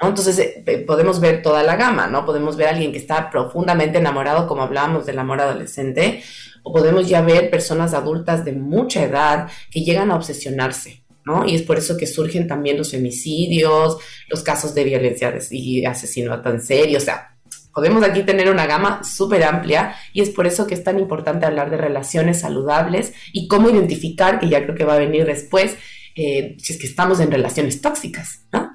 [0.00, 2.24] Entonces eh, podemos ver toda la gama, ¿no?
[2.24, 6.22] Podemos ver a alguien que está profundamente enamorado, como hablábamos del amor adolescente,
[6.62, 11.46] o podemos ya ver personas adultas de mucha edad que llegan a obsesionarse, ¿no?
[11.46, 16.50] Y es por eso que surgen también los femicidios, los casos de violencia y asesinato
[16.50, 17.34] en serio, o sea,
[17.74, 21.44] podemos aquí tener una gama súper amplia y es por eso que es tan importante
[21.44, 25.76] hablar de relaciones saludables y cómo identificar, que ya creo que va a venir después,
[26.14, 28.73] eh, si es que estamos en relaciones tóxicas, ¿no?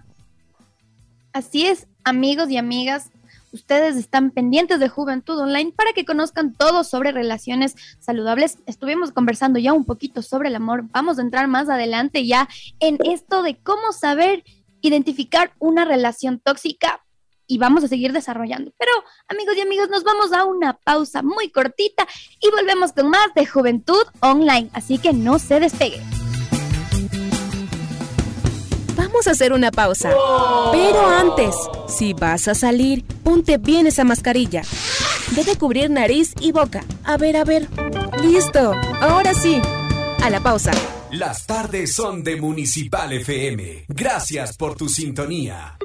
[1.33, 3.11] Así es, amigos y amigas,
[3.51, 8.57] ustedes están pendientes de Juventud Online para que conozcan todo sobre relaciones saludables.
[8.65, 10.85] Estuvimos conversando ya un poquito sobre el amor.
[10.91, 14.43] Vamos a entrar más adelante ya en esto de cómo saber
[14.81, 17.03] identificar una relación tóxica
[17.45, 18.71] y vamos a seguir desarrollando.
[18.77, 18.91] Pero
[19.27, 22.07] amigos y amigas, nos vamos a una pausa muy cortita
[22.39, 24.69] y volvemos con más de Juventud Online.
[24.73, 26.01] Así que no se despegue.
[28.99, 30.09] Vamos a hacer una pausa.
[30.73, 31.55] Pero antes,
[31.88, 34.62] si vas a salir, ponte bien esa mascarilla.
[35.31, 36.83] Debe cubrir nariz y boca.
[37.05, 37.69] A ver, a ver.
[38.21, 38.73] Listo.
[38.99, 39.62] Ahora sí.
[40.21, 40.71] A la pausa.
[41.12, 43.85] Las tardes son de Municipal FM.
[43.88, 45.77] Gracias por tu sintonía.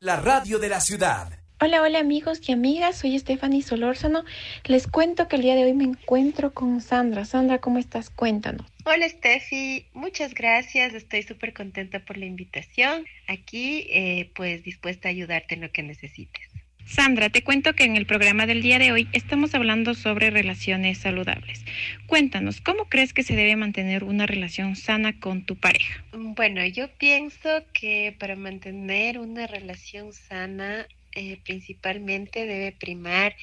[0.00, 1.30] La radio de la ciudad.
[1.60, 4.24] Hola, hola amigos y amigas, soy Stephanie Solórzano.
[4.66, 7.24] Les cuento que el día de hoy me encuentro con Sandra.
[7.24, 8.10] Sandra, ¿cómo estás?
[8.10, 8.64] Cuéntanos.
[8.84, 13.06] Hola Steffi, muchas gracias, estoy súper contenta por la invitación.
[13.26, 16.48] Aquí eh, pues dispuesta a ayudarte en lo que necesites.
[16.86, 20.98] Sandra, te cuento que en el programa del día de hoy estamos hablando sobre relaciones
[20.98, 21.64] saludables.
[22.06, 26.04] Cuéntanos, ¿cómo crees que se debe mantener una relación sana con tu pareja?
[26.12, 30.86] Bueno, yo pienso que para mantener una relación sana
[31.18, 33.34] eh, principalmente debe primar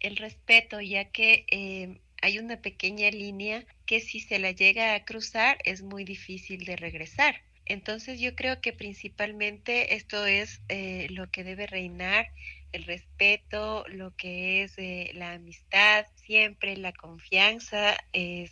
[0.00, 5.04] el respeto, ya que eh, hay una pequeña línea que si se la llega a
[5.06, 7.40] cruzar es muy difícil de regresar.
[7.64, 12.28] Entonces yo creo que principalmente esto es eh, lo que debe reinar,
[12.72, 14.76] el respeto, lo que es
[15.14, 17.96] la amistad, siempre la confianza,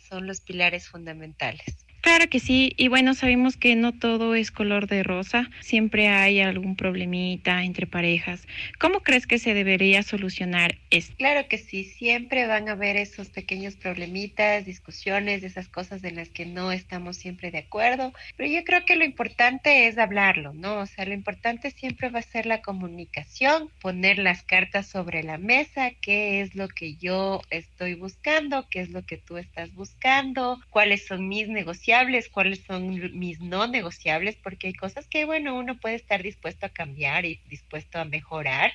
[0.09, 1.84] son los pilares fundamentales.
[2.05, 6.39] Claro que sí, y bueno, sabemos que no todo es color de rosa, siempre hay
[6.39, 8.47] algún problemita entre parejas.
[8.77, 11.15] ¿Cómo crees que se debería solucionar esto?
[11.17, 16.29] Claro que sí, siempre van a haber esos pequeños problemitas, discusiones, esas cosas en las
[16.29, 20.81] que no estamos siempre de acuerdo, pero yo creo que lo importante es hablarlo, ¿no?
[20.81, 25.39] O sea, lo importante siempre va a ser la comunicación, poner las cartas sobre la
[25.39, 30.61] mesa, qué es lo que yo estoy buscando, qué es lo que tú estás buscando,
[30.69, 35.55] cuáles son mis negociaciones negociables, cuáles son mis no negociables, porque hay cosas que, bueno,
[35.55, 38.73] uno puede estar dispuesto a cambiar y dispuesto a mejorar,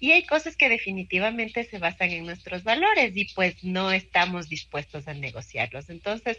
[0.00, 5.06] y hay cosas que definitivamente se basan en nuestros valores y pues no estamos dispuestos
[5.06, 5.90] a negociarlos.
[5.90, 6.38] Entonces,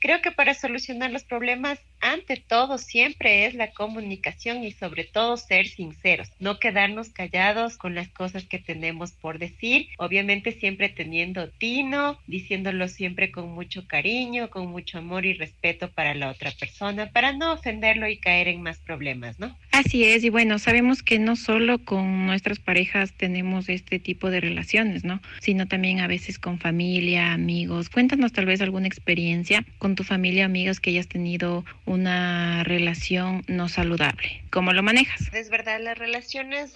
[0.00, 5.36] creo que para solucionar los problemas, ante todo, siempre es la comunicación y sobre todo
[5.36, 11.48] ser sinceros, no quedarnos callados con las cosas que tenemos por decir, obviamente siempre teniendo
[11.50, 17.10] tino, diciéndolo siempre con mucho cariño, con mucho amor y respeto para la otra persona,
[17.10, 19.56] para no ofenderlo y caer en más problemas, ¿no?
[19.72, 24.40] Así es, y bueno, sabemos que no solo con nuestras parejas tenemos este tipo de
[24.40, 25.20] relaciones, ¿no?
[25.40, 27.88] Sino también a veces con familia, amigos.
[27.88, 33.68] Cuéntanos tal vez alguna experiencia con tu familia, amigos que hayas tenido una relación no
[33.68, 34.42] saludable.
[34.50, 35.32] ¿Cómo lo manejas?
[35.32, 36.74] Es verdad, las relaciones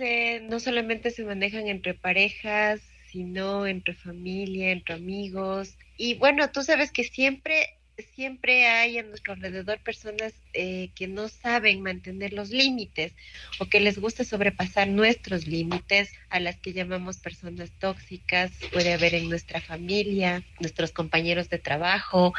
[0.49, 2.81] no solamente se manejan entre parejas,
[3.11, 5.77] sino entre familia, entre amigos.
[5.97, 11.29] Y bueno, tú sabes que siempre siempre hay a nuestro alrededor personas eh, que no
[11.29, 13.13] saben mantener los límites
[13.59, 19.15] o que les gusta sobrepasar nuestros límites, a las que llamamos personas tóxicas, puede haber
[19.15, 22.35] en nuestra familia, nuestros compañeros de trabajo.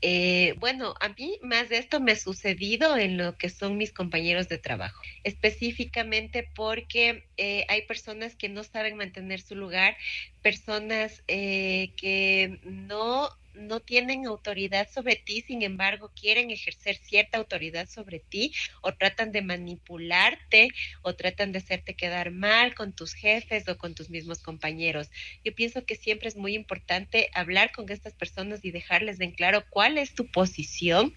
[0.00, 3.92] Eh, bueno, a mí más de esto me ha sucedido en lo que son mis
[3.92, 9.96] compañeros de trabajo, específicamente porque eh, hay personas que no saben mantener su lugar,
[10.42, 18.20] personas que no no tienen autoridad sobre ti, sin embargo, quieren ejercer cierta autoridad sobre
[18.20, 20.68] ti o tratan de manipularte
[21.02, 25.08] o tratan de hacerte quedar mal con tus jefes o con tus mismos compañeros.
[25.44, 29.64] Yo pienso que siempre es muy importante hablar con estas personas y dejarles en claro
[29.70, 31.14] cuál es tu posición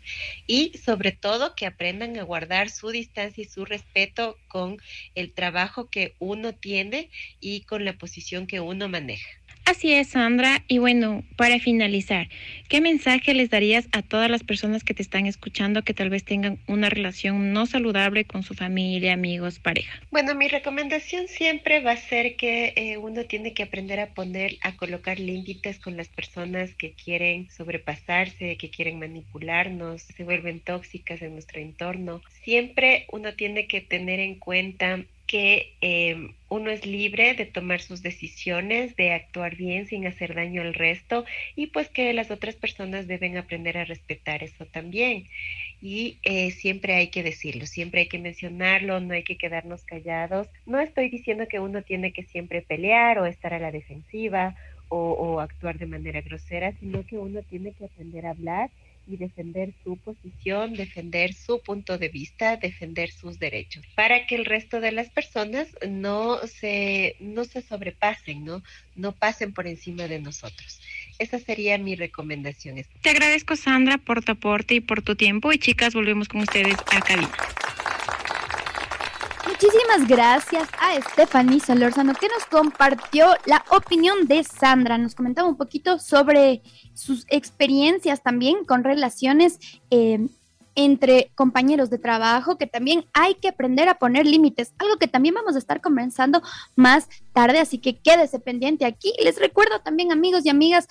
[0.47, 4.77] y sobre todo que aprendan a guardar su distancia y su respeto con
[5.15, 9.44] el trabajo que uno tiene y con la posición que uno maneja.
[9.65, 10.63] Así es, Sandra.
[10.67, 12.29] Y bueno, para finalizar,
[12.69, 16.23] ¿qué mensaje les darías a todas las personas que te están escuchando que tal vez
[16.23, 19.99] tengan una relación no saludable con su familia, amigos, pareja?
[20.11, 24.57] Bueno, mi recomendación siempre va a ser que eh, uno tiene que aprender a poner,
[24.61, 31.23] a colocar límites con las personas que quieren sobrepasarse, que quieren manipularnos, se vuelven tóxicas
[31.23, 32.21] en nuestro entorno.
[32.43, 35.03] Siempre uno tiene que tener en cuenta
[35.35, 40.61] que em, uno es libre de tomar sus decisiones, de actuar bien sin hacer daño
[40.61, 41.25] al resto
[41.57, 45.27] y pues que las otras personas deben aprender a respetar eso también.
[45.81, 50.47] Y eh, siempre hay que decirlo, siempre hay que mencionarlo, no hay que quedarnos callados.
[50.65, 54.55] No estoy diciendo que uno tiene que siempre pelear o estar a la defensiva
[54.87, 58.69] o actuar de manera grosera, sino que uno tiene que aprender a hablar
[59.07, 64.45] y defender su posición, defender su punto de vista, defender sus derechos, para que el
[64.45, 68.63] resto de las personas no se, no se sobrepasen, ¿no?
[68.95, 70.81] no pasen por encima de nosotros.
[71.19, 72.83] Esa sería mi recomendación.
[73.01, 75.51] Te agradezco, Sandra, por tu aporte y por tu tiempo.
[75.53, 77.31] Y chicas, volvemos con ustedes a cabina.
[79.47, 84.97] Muchísimas gracias a Stephanie Solórzano que nos compartió la opinión de Sandra.
[84.97, 86.63] Nos comentaba un poquito sobre
[86.95, 89.59] sus experiencias también con relaciones
[89.91, 90.27] eh,
[90.73, 95.35] entre compañeros de trabajo, que también hay que aprender a poner límites, algo que también
[95.35, 96.41] vamos a estar conversando
[96.75, 99.13] más tarde, así que quédese pendiente aquí.
[99.23, 100.87] Les recuerdo también, amigos y amigas,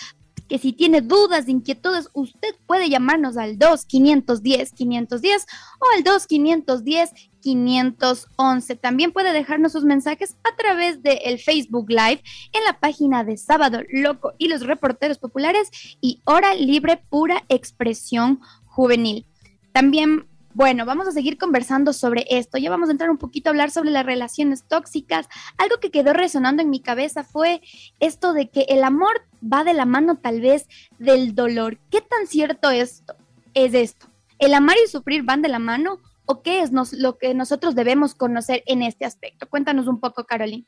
[0.49, 5.47] que si tiene dudas, inquietudes, usted puede llamarnos al 2-510-510
[5.81, 8.81] o al 2-510-511.
[8.81, 13.81] También puede dejarnos sus mensajes a través del Facebook Live en la página de Sábado
[13.91, 15.69] Loco y los reporteros populares
[16.01, 19.27] y Hora Libre Pura Expresión Juvenil.
[19.73, 22.59] También bueno, vamos a seguir conversando sobre esto.
[22.59, 25.29] Ya vamos a entrar un poquito a hablar sobre las relaciones tóxicas.
[25.59, 27.61] Algo que quedó resonando en mi cabeza fue
[27.99, 31.79] esto de que el amor va de la mano tal vez del dolor.
[31.91, 33.17] ¿Qué tan cierto esto,
[33.55, 34.07] es esto?
[34.39, 38.15] ¿El amar y sufrir van de la mano o qué es lo que nosotros debemos
[38.15, 39.49] conocer en este aspecto?
[39.49, 40.67] Cuéntanos un poco, Carolina.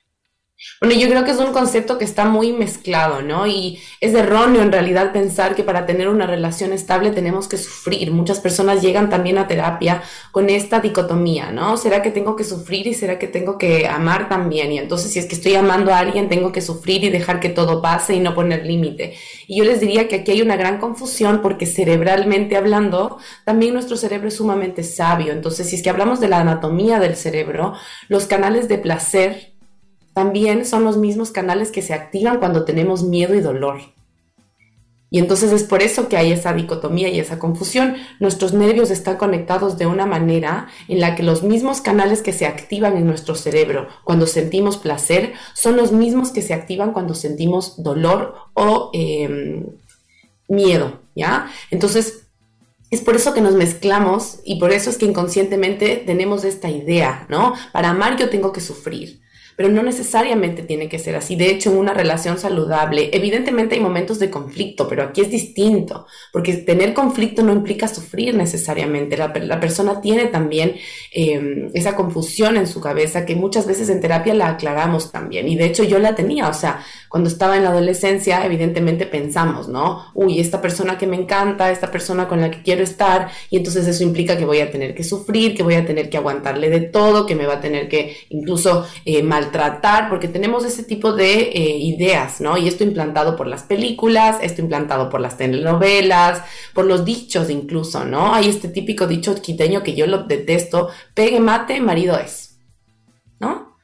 [0.81, 3.47] Bueno, yo creo que es un concepto que está muy mezclado, ¿no?
[3.47, 8.11] Y es erróneo en realidad pensar que para tener una relación estable tenemos que sufrir.
[8.11, 11.77] Muchas personas llegan también a terapia con esta dicotomía, ¿no?
[11.77, 14.73] ¿Será que tengo que sufrir y será que tengo que amar también?
[14.73, 17.51] Y entonces si es que estoy amando a alguien, tengo que sufrir y dejar que
[17.51, 19.15] todo pase y no poner límite.
[19.47, 23.99] Y yo les diría que aquí hay una gran confusión porque cerebralmente hablando, también nuestro
[23.99, 25.33] cerebro es sumamente sabio.
[25.35, 27.75] Entonces, si es que hablamos de la anatomía del cerebro,
[28.09, 29.56] los canales de placer
[30.17, 33.81] también son los mismos canales que se activan cuando tenemos miedo y dolor.
[35.11, 37.97] Y entonces es por eso que hay esa dicotomía y esa confusión.
[38.19, 42.47] Nuestros nervios están conectados de una manera en la que los mismos canales que se
[42.47, 47.83] activan en nuestro cerebro cuando sentimos placer son los mismos que se activan cuando sentimos
[47.83, 49.67] dolor o em,
[50.49, 51.51] miedo, ¿ya?
[51.71, 52.23] Entonces,
[52.91, 57.27] es por eso que nos mezclamos y por eso es que inconscientemente tenemos esta idea,
[57.29, 57.53] ¿no?
[57.71, 59.26] Para amar yo tengo que sufrir
[59.57, 61.35] pero no necesariamente tiene que ser así.
[61.35, 66.53] De hecho, una relación saludable, evidentemente hay momentos de conflicto, pero aquí es distinto, porque
[66.59, 69.17] tener conflicto no implica sufrir necesariamente.
[69.17, 70.77] La, persona tiene también
[71.11, 75.49] em, esa confusión en su cabeza que muchas veces en terapia la aclaramos también.
[75.49, 79.69] Y de hecho yo la tenía, o sea, cuando estaba en la adolescencia, evidentemente pensamos,
[79.69, 80.05] ¿no?
[80.13, 83.87] Uy, esta persona que me encanta, esta persona con la que quiero estar, y entonces
[83.87, 86.81] eso implica que voy a tener que sufrir, que voy a tener que aguantarle de
[86.81, 91.13] todo, que me va a tener que incluso eh, mal tratar, porque tenemos ese tipo
[91.13, 92.57] de eh, ideas, ¿no?
[92.57, 96.43] Y esto implantado por las películas, esto implantado por las telenovelas,
[96.75, 98.35] por los dichos incluso, ¿no?
[98.35, 102.59] Hay este típico dicho quiteño que yo lo detesto, pegue mate, marido es,
[103.41, 103.77] ¿no?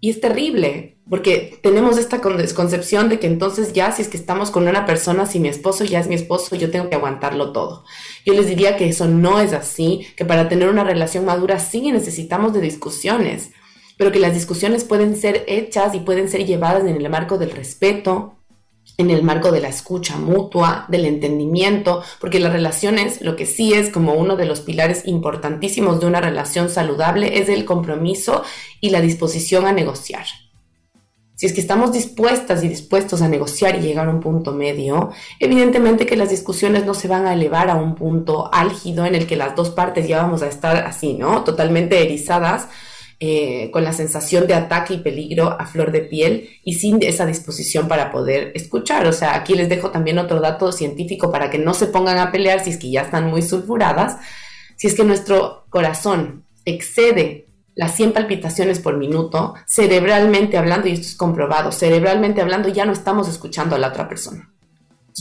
[0.00, 4.50] Y es terrible, porque tenemos esta concepción de que entonces ya si es que estamos
[4.50, 7.84] con una persona, si mi esposo ya es mi esposo, yo tengo que aguantarlo todo.
[8.24, 11.92] Yo les diría que eso no es así, que para tener una relación madura sí
[11.92, 13.52] necesitamos de discusiones
[13.96, 17.50] pero que las discusiones pueden ser hechas y pueden ser llevadas en el marco del
[17.50, 18.34] respeto,
[18.98, 23.74] en el marco de la escucha mutua, del entendimiento, porque las relaciones, lo que sí
[23.74, 28.42] es como uno de los pilares importantísimos de una relación saludable, es el compromiso
[28.80, 30.26] y la disposición a negociar.
[31.34, 35.10] Si es que estamos dispuestas y dispuestos a negociar y llegar a un punto medio,
[35.38, 39.26] evidentemente que las discusiones no se van a elevar a un punto álgido en el
[39.26, 41.44] que las dos partes ya vamos a estar así, ¿no?
[41.44, 42.68] Totalmente erizadas,
[43.18, 47.24] eh, con la sensación de ataque y peligro a flor de piel y sin esa
[47.24, 49.06] disposición para poder escuchar.
[49.06, 52.30] O sea, aquí les dejo también otro dato científico para que no se pongan a
[52.30, 54.18] pelear si es que ya están muy sulfuradas.
[54.76, 61.06] Si es que nuestro corazón excede las 100 palpitaciones por minuto, cerebralmente hablando, y esto
[61.06, 64.50] es comprobado, cerebralmente hablando ya no estamos escuchando a la otra persona.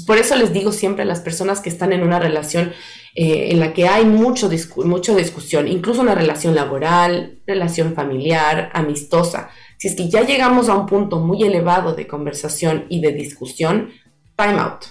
[0.05, 2.73] Por eso les digo siempre a las personas que están en una relación
[3.17, 4.49] eh, en la que hay mucho,
[4.83, 9.49] mucho discusión, incluso una relación laboral, relación familiar, amistosa.
[9.77, 13.91] Si es que ya llegamos a un punto muy elevado de conversación y de discusión,
[14.35, 14.83] time out.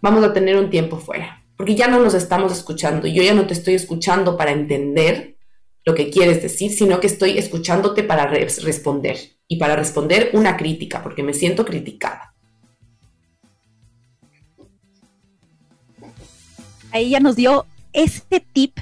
[0.00, 3.06] Vamos a tener un tiempo fuera, porque ya no nos estamos escuchando.
[3.06, 5.36] Yo ya no te estoy escuchando para entender
[5.84, 11.02] lo que quieres decir, sino que estoy escuchándote para responder y para responder una crítica,
[11.02, 12.27] porque me siento criticada.
[16.90, 18.78] Ahí ya nos dio este tip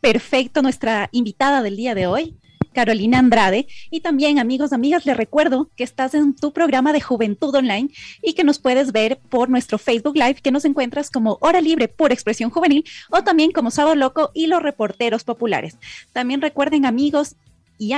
[0.00, 2.36] perfecto nuestra invitada del día de hoy,
[2.72, 3.66] Carolina Andrade.
[3.90, 7.88] Y también, amigos, amigas, les recuerdo que estás en tu programa de Juventud Online
[8.22, 11.88] y que nos puedes ver por nuestro Facebook Live, que nos encuentras como Hora Libre
[11.88, 15.78] por Expresión Juvenil o también como Sábado Loco y los reporteros populares.
[16.12, 17.36] También recuerden, amigos
[17.78, 17.94] y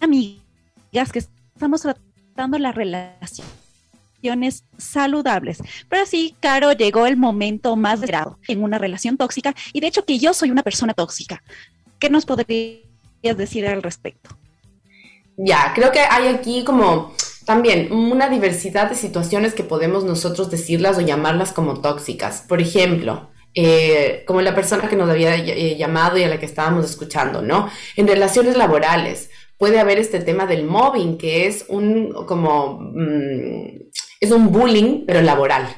[0.00, 3.46] amigas, que estamos tratando la relación
[4.76, 5.58] saludables.
[5.88, 10.04] Pero sí, Caro, llegó el momento más grado en una relación tóxica y de hecho
[10.04, 11.42] que yo soy una persona tóxica.
[11.98, 12.82] ¿Qué nos podrías
[13.22, 14.30] decir al respecto?
[15.36, 17.12] Ya, creo que hay aquí como
[17.46, 22.44] también una diversidad de situaciones que podemos nosotros decirlas o llamarlas como tóxicas.
[22.46, 26.46] Por ejemplo, eh, como la persona que nos había eh, llamado y a la que
[26.46, 27.68] estábamos escuchando, ¿no?
[27.96, 33.88] En relaciones laborales puede haber este tema del mobbing, que es un como mm,
[34.20, 35.68] es un bullying, pero laboral,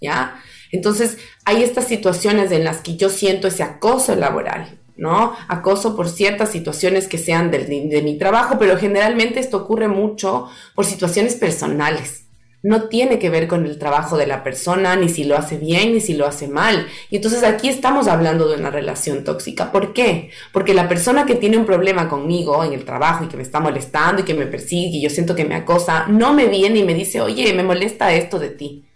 [0.00, 0.40] ¿ya?
[0.72, 5.34] Entonces, hay estas situaciones en las que yo siento ese acoso laboral, ¿no?
[5.48, 10.48] Acoso por ciertas situaciones que sean de, de, mi trabajo, pero generalmente esto ocurre mucho
[10.74, 12.23] por situaciones personales
[12.64, 15.92] no tiene que ver con el trabajo de la persona, ni si lo hace bien,
[15.92, 16.86] ni si lo hace mal.
[17.10, 19.70] Y entonces aquí estamos hablando de una relación tóxica.
[19.70, 20.30] ¿Por qué?
[20.50, 23.60] Porque la persona que tiene un problema conmigo en el trabajo y que me está
[23.60, 26.84] molestando y que me persigue y yo siento que me acosa, no me viene y
[26.84, 28.86] me dice, oye, me molesta esto de ti.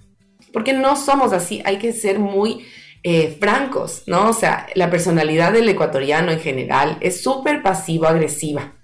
[0.51, 2.64] Porque no somos así, hay que ser muy
[3.03, 4.31] eh, francos, ¿no?
[4.31, 8.78] O sea, la personalidad del ecuatoriano en general es súper pasivo-agresiva.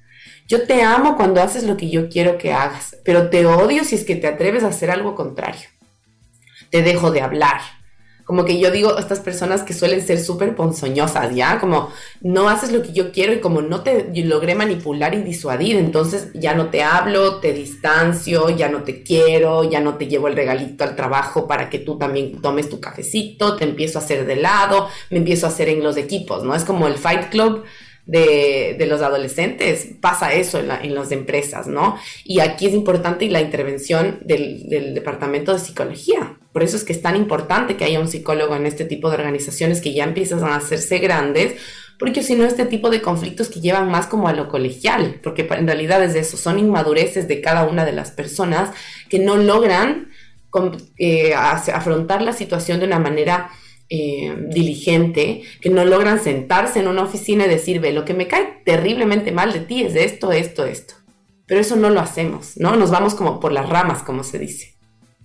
[0.47, 3.95] Yo te amo cuando haces lo que yo quiero que hagas, pero te odio si
[3.95, 5.69] es que te atreves a hacer algo contrario.
[6.71, 7.61] Te dejo de hablar.
[8.25, 11.61] Como que yo digo, estas personas que suelen ser súper ponzoñosas, ¿ya?
[11.61, 11.91] Como
[12.23, 16.29] no haces lo que yo quiero y como no te logré manipular y disuadir, entonces
[16.35, 20.37] ya no te hablo, te distancio, ya no te quiero, ya no te llevo el
[20.37, 24.37] regalito al trabajo para que tú también tomes tu cafecito, te empiezo a hacer de
[24.37, 26.55] lado, me empiezo a hacer en los equipos, ¿no?
[26.55, 27.65] Es como el Fight Club
[28.07, 31.99] de, los adolescentes, pasa eso en, las empresas, ¿no?
[32.25, 36.39] Y aquí es importante la intervención del, del, departamento de psicología.
[36.53, 39.17] Por eso es que es tan importante que haya un psicólogo en este tipo de
[39.17, 41.55] organizaciones que ya empiezan a hacerse grandes,
[41.99, 45.47] porque si no, este tipo de conflictos que llevan más como a lo colegial, porque
[45.51, 48.71] en realidad es eso, son inmadureces de cada una de las personas
[49.09, 50.11] que no logran
[50.99, 53.51] eh, afrontar la situación de una manera
[53.91, 58.27] eh, diligente, que no logran sentarse en una oficina y decir, ve, lo que me
[58.27, 60.95] cae terriblemente mal de ti es esto, esto, esto.
[61.47, 62.77] Pero eso no lo hacemos, ¿no?
[62.77, 64.75] Nos vamos como por las ramas, como se dice.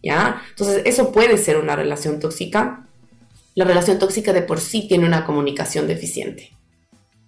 [0.03, 0.41] ¿Ya?
[0.49, 2.85] Entonces, eso puede ser una relación tóxica.
[3.55, 6.51] La relación tóxica de por sí tiene una comunicación deficiente.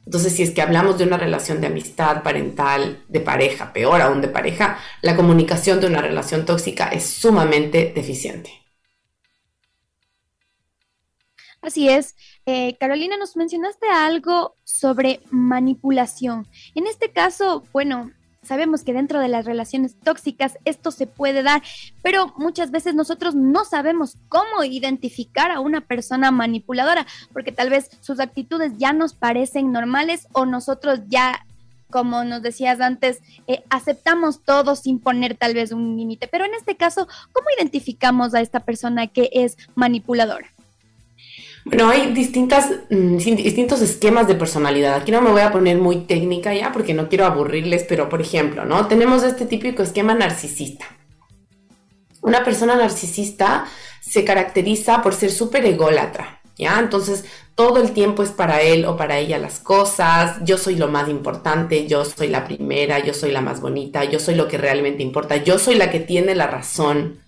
[0.06, 4.22] Entonces, si es que hablamos de una relación de amistad parental, de pareja, peor aún
[4.22, 8.61] de pareja, la comunicación de una relación tóxica es sumamente deficiente.
[11.62, 12.16] Así es.
[12.46, 16.48] Eh, Carolina, nos mencionaste algo sobre manipulación.
[16.74, 21.62] En este caso, bueno, sabemos que dentro de las relaciones tóxicas esto se puede dar,
[22.02, 27.92] pero muchas veces nosotros no sabemos cómo identificar a una persona manipuladora, porque tal vez
[28.02, 31.46] sus actitudes ya nos parecen normales o nosotros ya
[31.92, 36.30] como nos decías antes, eh, aceptamos todo sin poner tal vez un límite.
[36.30, 40.48] Pero en este caso, ¿cómo identificamos a esta persona que es manipuladora?
[41.64, 44.96] Bueno, hay distintas, mm, distintos esquemas de personalidad.
[44.96, 48.22] Aquí no me voy a poner muy técnica ya porque no quiero aburrirles, pero por
[48.22, 48.88] ejemplo, ¿no?
[48.88, 50.86] Tenemos este típico esquema narcisista.
[52.22, 53.66] Una persona narcisista
[54.00, 56.80] se caracteriza por ser súper ególatra, ¿ya?
[56.80, 60.88] Entonces, todo el tiempo es para él o para ella las cosas, yo soy lo
[60.88, 64.58] más importante, yo soy la primera, yo soy la más bonita, yo soy lo que
[64.58, 67.20] realmente importa, yo soy la que tiene la razón.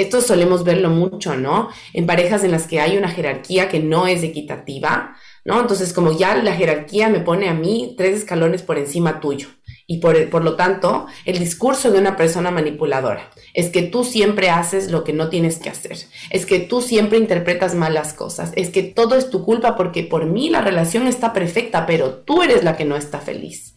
[0.00, 1.68] Esto solemos verlo mucho, ¿no?
[1.92, 5.60] En parejas en las que hay una jerarquía que no es equitativa, ¿no?
[5.60, 9.48] Entonces, como ya la jerarquía me pone a mí tres escalones por encima tuyo.
[9.86, 14.48] Y por, por, lo tanto, el discurso de una persona manipuladora es que tú siempre
[14.48, 15.98] haces lo que no tienes que hacer,
[16.30, 20.02] es que tú siempre interpretas mal las cosas, es que todo es tu culpa porque
[20.02, 23.74] por mí la relación está perfecta, pero tú eres la que no está feliz.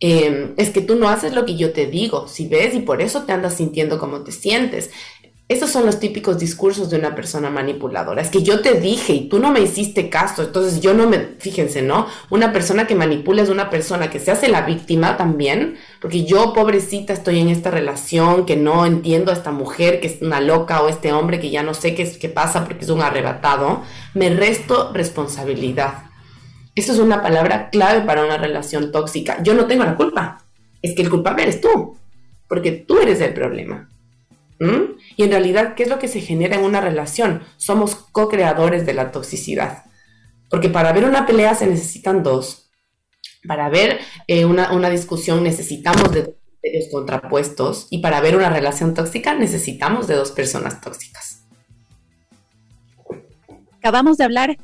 [0.00, 3.02] Em, es que tú no haces lo que yo te digo, si ves, y por
[3.02, 4.90] eso te andas sintiendo como te sientes.
[5.48, 8.20] Esos son los típicos discursos de una persona manipuladora.
[8.20, 10.42] Es que yo te dije y tú no me hiciste caso.
[10.42, 12.06] Entonces yo no me, fíjense, ¿no?
[12.28, 16.52] Una persona que manipula es una persona que se hace la víctima también, porque yo,
[16.52, 20.82] pobrecita, estoy en esta relación, que no entiendo a esta mujer que es una loca
[20.82, 23.84] o este hombre que ya no sé qué, es, qué pasa porque es un arrebatado.
[24.12, 26.10] Me resto responsabilidad.
[26.74, 29.42] Eso es una palabra clave para una relación tóxica.
[29.42, 30.44] Yo no tengo la culpa.
[30.82, 31.96] Es que el culpable eres tú,
[32.48, 33.88] porque tú eres el problema.
[34.60, 34.98] ¿Mm?
[35.16, 37.42] Y en realidad, ¿qué es lo que se genera en una relación?
[37.56, 39.84] Somos co-creadores de la toxicidad.
[40.50, 42.70] Porque para ver una pelea se necesitan dos.
[43.46, 46.34] Para ver eh, una, una, discusión necesitamos de dos
[46.90, 47.86] contrapuestos.
[47.90, 51.44] Y para ver una relación tóxica necesitamos de dos personas tóxicas.
[53.78, 54.58] Acabamos de hablar,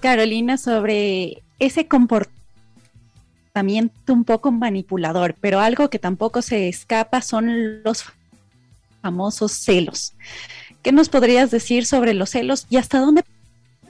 [0.00, 2.30] Carolina, sobre ese comportamiento
[4.12, 8.04] un poco manipulador, pero algo que tampoco se escapa son los
[9.00, 10.14] famosos celos.
[10.82, 13.22] ¿Qué nos podrías decir sobre los celos y hasta dónde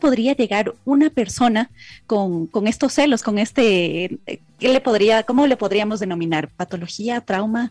[0.00, 1.70] podría llegar una persona
[2.06, 4.18] con, estos celos, con este,
[4.58, 6.48] ¿qué le podría, cómo le podríamos denominar?
[6.48, 7.70] ¿Patología, trauma?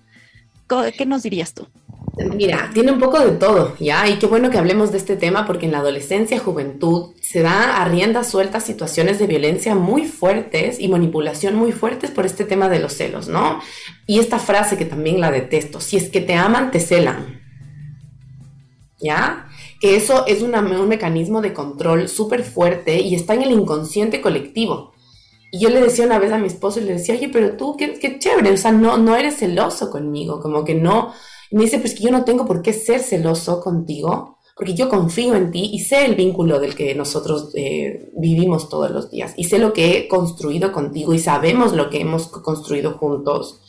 [0.97, 1.67] ¿Qué nos dirías tú?
[2.19, 4.07] Mira, tiene un poco de todo, ¿ya?
[4.09, 7.81] Y qué bueno que hablemos de este tema porque en la adolescencia, juventud, se da
[7.81, 12.67] a rienda suelta situaciones de violencia muy fuertes y manipulación muy fuertes por este tema
[12.67, 13.61] de los celos, ¿no?
[14.05, 17.41] Y esta frase que también la detesto, si es que te aman, te celan,
[18.99, 19.47] ¿ya?
[19.79, 20.51] Que eso es un
[20.89, 24.93] mecanismo de control súper fuerte y está en el inconsciente colectivo.
[25.51, 27.77] Y yo le decía una vez a mi esposo y le decía, oye, pero tú,
[27.77, 31.13] qué, qué chévere, o sea, no, no eres celoso conmigo, como que no
[31.51, 35.35] me dice, pues que yo no tengo por qué ser celoso contigo, porque yo confío
[35.35, 39.45] en ti y sé el vínculo del que nosotros eh, vivimos todos los días y
[39.45, 43.61] sé lo que he construido contigo y sabemos lo que hemos construido juntos.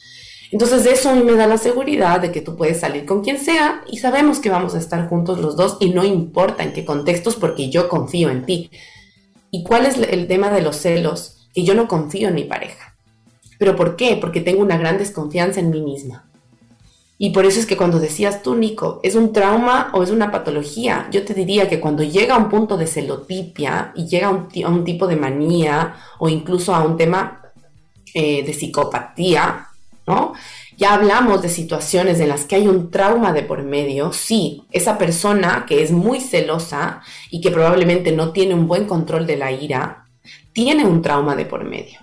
[0.50, 3.38] Entonces eso a mí me da la seguridad de que tú puedes salir con quien
[3.38, 6.84] sea y sabemos que vamos a estar juntos los dos y no importa en qué
[6.84, 8.70] contextos porque yo confío en ti.
[9.52, 11.48] ¿Y cuál es el tema de los celos?
[11.54, 12.96] Que yo no confío en mi pareja.
[13.60, 14.18] ¿Pero por qué?
[14.20, 16.29] Porque tengo una gran desconfianza en mí misma.
[17.22, 20.30] Y por eso es que cuando decías tú, Nico, ¿es un trauma o es una
[20.30, 21.06] patología?
[21.12, 24.84] Yo te diría que cuando llega a un punto de celotipia y llega a un,
[24.84, 27.42] tipo de manía o incluso a un tema
[28.14, 29.66] eh, de psicopatía,
[30.06, 30.32] ¿no?
[30.78, 34.14] Ya hablamos de situaciones en las que hay un trauma de por medio.
[34.14, 39.26] Sí, esa persona que es muy celosa y que probablemente no tiene un buen control
[39.26, 40.06] de la ira,
[40.54, 42.00] tiene un trauma de por medio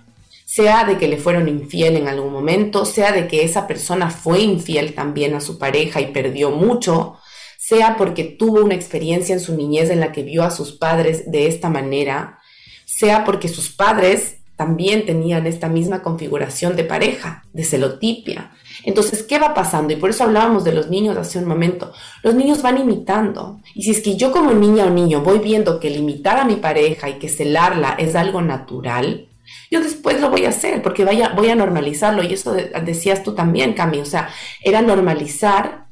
[0.48, 4.40] sea de que le fueron infiel en algún momento, sea de que esa persona fue
[4.40, 7.18] infiel también a su pareja y perdió mucho,
[7.58, 11.30] sea porque tuvo una experiencia en su niñez en la que vio a sus padres
[11.30, 12.38] de esta manera,
[12.86, 18.52] sea porque sus padres también tenían esta misma configuración de pareja, de celotipia.
[18.84, 19.92] Entonces, ¿qué va pasando?
[19.92, 21.92] Y por eso hablábamos de los niños hace un momento.
[22.22, 23.60] Los niños van imitando.
[23.74, 26.56] Y si es que yo como niña o niño voy viendo que limitar a mi
[26.56, 29.27] pareja y que celarla es algo natural,
[29.70, 32.22] yo después lo voy a hacer porque vaya, voy a normalizarlo.
[32.22, 33.98] Y eso decías tú también, Cami.
[34.00, 34.30] O sea,
[34.62, 35.86] era normalizar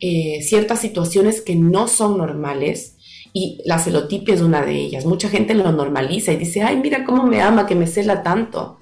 [0.00, 2.96] eh, ciertas situaciones que no son normales
[3.32, 5.04] y la celotipia es una de ellas.
[5.06, 8.78] Mucha gente lo normaliza y dice, ay, mira cómo me ama, que me cela tanto.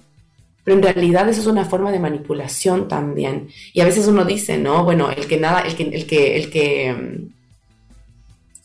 [0.62, 3.48] Pero en realidad eso es una forma de manipulación también.
[3.72, 6.50] Y a veces uno dice, no, bueno, el que nada, el que, el que, el
[6.50, 6.90] que,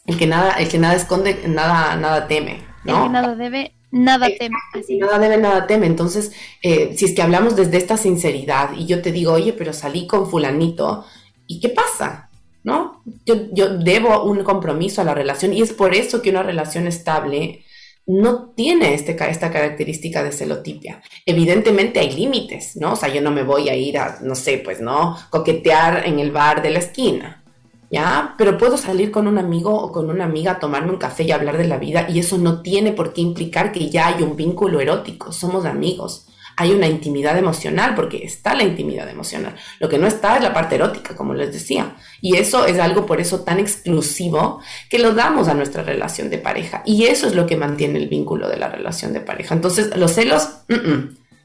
[0.05, 2.63] el que nada, el que nada esconde, nada, nada teme.
[2.83, 2.97] ¿no?
[2.97, 4.55] El que nada debe, nada teme.
[4.73, 4.97] Así.
[4.97, 5.87] Nada debe, nada teme.
[5.87, 6.31] Entonces,
[6.61, 10.07] eh, si es que hablamos desde esta sinceridad y yo te digo, oye, pero salí
[10.07, 11.05] con fulanito,
[11.45, 12.29] ¿y qué pasa?
[12.63, 13.01] ¿No?
[13.25, 16.85] Yo, yo debo un compromiso a la relación y es por eso que una relación
[16.87, 17.63] estable
[18.07, 21.01] no tiene este, esta característica de celotipia.
[21.25, 22.93] Evidentemente hay límites, ¿no?
[22.93, 25.17] O sea, yo no me voy a ir a, no sé, pues, ¿no?
[25.29, 27.43] Coquetear en el bar de la esquina,
[27.89, 28.35] ¿ya?
[28.37, 31.31] Pero puedo salir con un amigo o con una amiga a tomarme un café y
[31.31, 34.35] hablar de la vida y eso no tiene por qué implicar que ya hay un
[34.35, 36.27] vínculo erótico, somos amigos
[36.59, 39.55] hay una intimidad emocional, porque está la intimidad emocional.
[39.79, 41.95] Lo que no está es la parte erótica, como les decía.
[42.19, 44.59] Y eso es algo por eso tan exclusivo
[44.89, 46.81] que lo damos a nuestra relación de pareja.
[46.83, 49.53] Y eso es lo que mantiene el vínculo de la relación de pareja.
[49.53, 50.49] Entonces, los celos,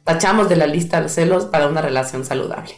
[0.04, 2.72] tachamos de la lista los celos para una relación saludable.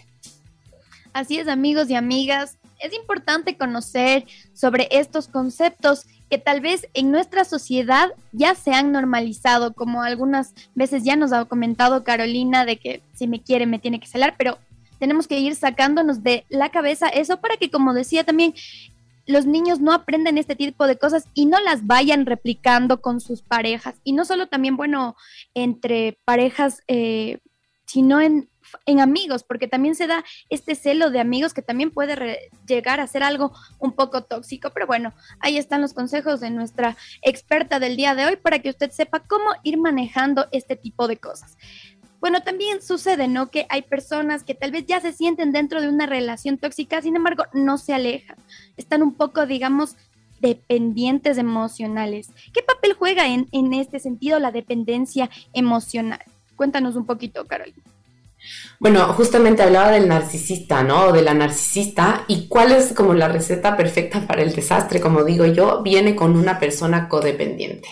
[1.12, 2.58] Así es, amigos y amigas.
[2.80, 8.92] Es importante conocer sobre estos conceptos que tal vez en nuestra sociedad ya se han
[8.92, 13.78] normalizado, como algunas veces ya nos ha comentado Carolina de que si me quiere me
[13.78, 14.58] tiene que celar, pero
[14.98, 18.54] tenemos que ir sacándonos de la cabeza eso para que, como decía también,
[19.26, 23.42] los niños no aprenden este tipo de cosas y no las vayan replicando con sus
[23.42, 23.96] parejas.
[24.04, 25.16] Y no solo también, bueno,
[25.54, 27.38] entre parejas, eh,
[27.86, 28.48] sino en
[28.86, 33.06] en amigos, porque también se da este celo de amigos que también puede llegar a
[33.06, 34.70] ser algo un poco tóxico.
[34.70, 38.70] Pero bueno, ahí están los consejos de nuestra experta del día de hoy para que
[38.70, 41.56] usted sepa cómo ir manejando este tipo de cosas.
[42.20, 43.50] Bueno, también sucede, ¿no?
[43.50, 47.16] Que hay personas que tal vez ya se sienten dentro de una relación tóxica, sin
[47.16, 48.38] embargo, no se alejan.
[48.78, 49.96] Están un poco, digamos,
[50.40, 52.30] dependientes emocionales.
[52.54, 56.24] ¿Qué papel juega en, en este sentido la dependencia emocional?
[56.56, 57.82] Cuéntanos un poquito, Carolina.
[58.80, 61.12] Bueno, justamente hablaba del narcisista, ¿no?
[61.12, 65.46] De la narcisista y cuál es como la receta perfecta para el desastre, como digo
[65.46, 67.88] yo, viene con una persona codependiente.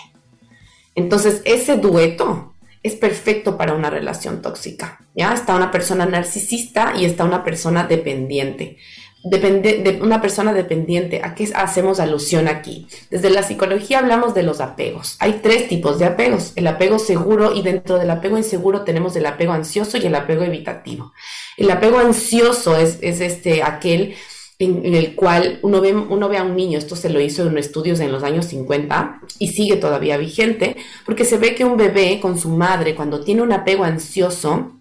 [0.95, 5.33] Entonces, ese dueto es perfecto para una relación tóxica, ¿ya?
[5.33, 8.79] Está una persona narcisista y está una persona dependiente
[9.25, 11.21] depende, de una persona dependiente.
[11.23, 12.87] ¿A qué hacemos alusión aquí?
[13.11, 15.17] Desde la psicología hablamos de los apegos.
[15.21, 16.53] Hay tres tipos de apegos.
[16.57, 20.43] El apego seguro y dentro del apego inseguro tenemos el apego ansioso y el apego
[20.43, 21.13] evitativo.
[21.57, 24.15] El apego ansioso es, este, aquel
[24.59, 27.59] en, el cual uno ve, uno ve a un niño, esto se lo hizo en
[27.59, 32.21] estudios en los años 50 y sigue todavía vigente, porque se ve que un bebé
[32.21, 34.73] con su madre, cuando tiene un apego ansioso,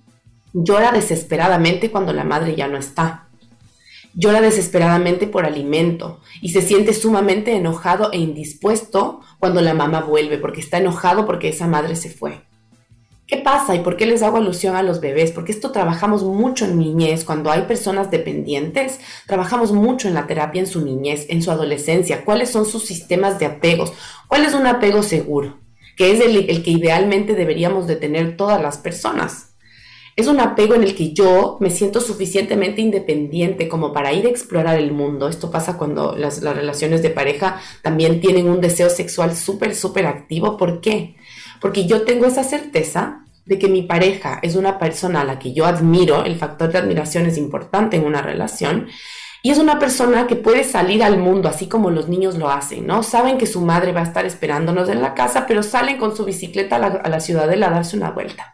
[0.53, 3.30] llora desesperadamente cuando la madre ya no está
[4.13, 10.37] llora desesperadamente por alimento y se siente sumamente enojado e indispuesto cuando la mamá vuelve,
[10.37, 12.41] porque está enojado porque esa madre se fue.
[13.27, 15.31] ¿Qué pasa y por qué les hago alusión a los bebés?
[15.31, 20.59] Porque esto trabajamos mucho en niñez, cuando hay personas dependientes, trabajamos mucho en la terapia
[20.59, 23.93] en su niñez, en su adolescencia, cuáles son sus sistemas de apegos,
[24.27, 25.59] cuál es un apego seguro,
[25.95, 29.50] que es el, el que idealmente deberíamos de tener todas las personas
[30.21, 34.29] es un apego en el que yo me siento suficientemente independiente como para ir a
[34.29, 35.27] explorar el mundo.
[35.27, 40.57] Esto pasa cuando las, relaciones de pareja también tienen un deseo sexual súper, súper activo.
[40.57, 41.15] ¿Por qué?
[41.59, 45.53] Porque yo tengo esa certeza de que mi pareja es una persona a la que
[45.53, 48.87] yo admiro, el factor de admiración es importante en una relación,
[49.43, 52.85] y es una persona que puede salir al mundo así como los niños lo hacen,
[52.85, 53.01] ¿no?
[53.01, 56.25] Saben que su madre va a estar esperándonos en la casa, pero salen con su
[56.25, 58.53] bicicleta a la, a la ciudadela a darse una vuelta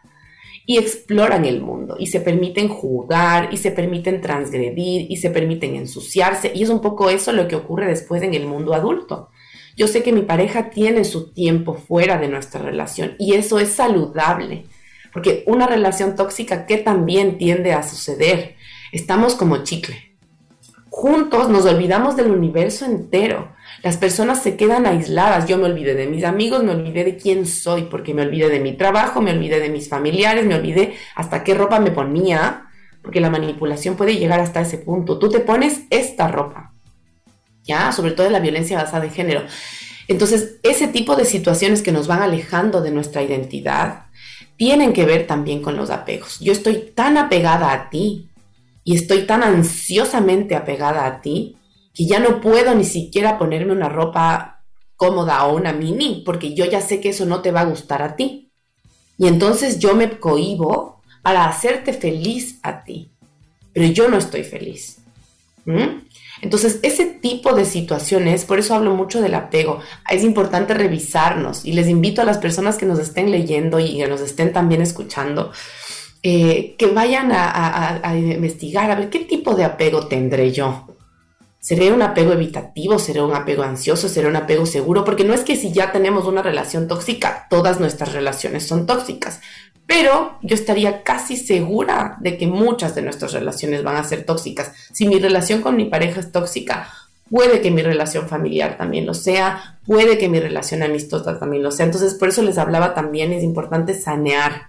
[0.70, 5.74] y exploran el mundo y se permiten jugar y se permiten transgredir y se permiten
[5.76, 9.30] ensuciarse y es un poco eso lo que ocurre después en el mundo adulto.
[9.78, 13.70] Yo sé que mi pareja tiene su tiempo fuera de nuestra relación y eso es
[13.70, 14.66] saludable,
[15.10, 18.56] porque una relación tóxica que también tiende a suceder,
[18.92, 20.07] estamos como chicle.
[21.00, 25.46] Juntos nos olvidamos del universo entero las personas se quedan aisladas.
[25.46, 28.60] Yo me olvidé de mis amigos, me olvidé de quién soy, porque me olvidé de
[28.60, 32.66] mi trabajo, me olvidé de mis familiares, me olvidé hasta qué ropa me ponía,
[33.02, 35.18] porque la manipulación puede llegar hasta ese punto.
[35.18, 36.72] Tú te pones esta ropa,
[37.62, 37.92] ¿ya?
[37.92, 39.42] Sobre todo la violencia basada en género.
[40.08, 44.06] Entonces, ese tipo de situaciones que nos van alejando de nuestra identidad
[44.56, 46.40] tienen que ver también con los apegos.
[46.40, 48.27] Yo estoy tan apegada a ti
[48.88, 51.58] y estoy tan ansiosamente apegada a ti
[51.92, 54.62] que ya no puedo ni siquiera ponerme una ropa
[54.96, 58.00] cómoda o una mini porque yo ya sé que eso no te va a gustar
[58.00, 58.50] a ti.
[59.18, 63.10] Y entonces yo me cohibo para hacerte feliz a ti,
[63.74, 65.00] pero yo no estoy feliz.
[66.40, 69.80] Entonces, ese tipo de situaciones, por eso hablo mucho del apego,
[70.10, 74.08] es importante revisarnos y les invito a las personas que nos estén leyendo y que
[74.08, 75.52] nos estén también escuchando,
[76.22, 80.86] eh, que vayan a, a, investigar, a ver qué tipo de apego tendré yo.
[81.60, 82.98] ¿Seré un apego evitativo?
[82.98, 84.08] ¿Seré un apego ansioso?
[84.08, 85.04] ¿Seré un apego seguro?
[85.04, 89.40] Porque no es que si ya tenemos una relación tóxica, todas nuestras relaciones son tóxicas.
[89.86, 94.72] Pero yo estaría casi segura de que muchas de nuestras relaciones van a ser tóxicas.
[94.92, 96.88] Si mi relación con mi pareja es tóxica,
[97.30, 101.70] puede que mi relación familiar también lo sea, puede que mi relación amistosa también lo
[101.70, 101.86] sea.
[101.86, 104.67] Entonces, por eso les hablaba también, es importante sanear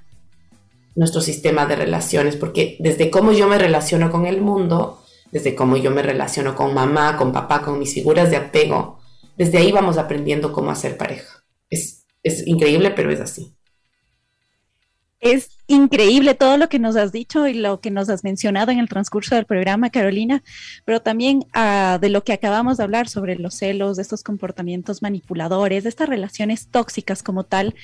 [0.99, 5.77] nuestro sistema de relaciones, porque desde cómo yo me relaciono con el mundo, desde cómo
[5.77, 8.99] yo me relaciono con mamá, con papá, con mis figuras de apego,
[9.37, 11.45] desde ahí vamos aprendiendo cómo hacer pareja.
[11.69, 13.55] Es, es increíble, pero es así.
[15.21, 18.79] Es increíble todo lo que nos has dicho y lo que nos has mencionado en
[18.79, 20.41] el transcurso del programa, Carolina,
[20.83, 25.03] pero también uh, de lo que acabamos de hablar sobre los celos, de estos comportamientos
[25.03, 27.75] manipuladores, de estas relaciones tóxicas como tal.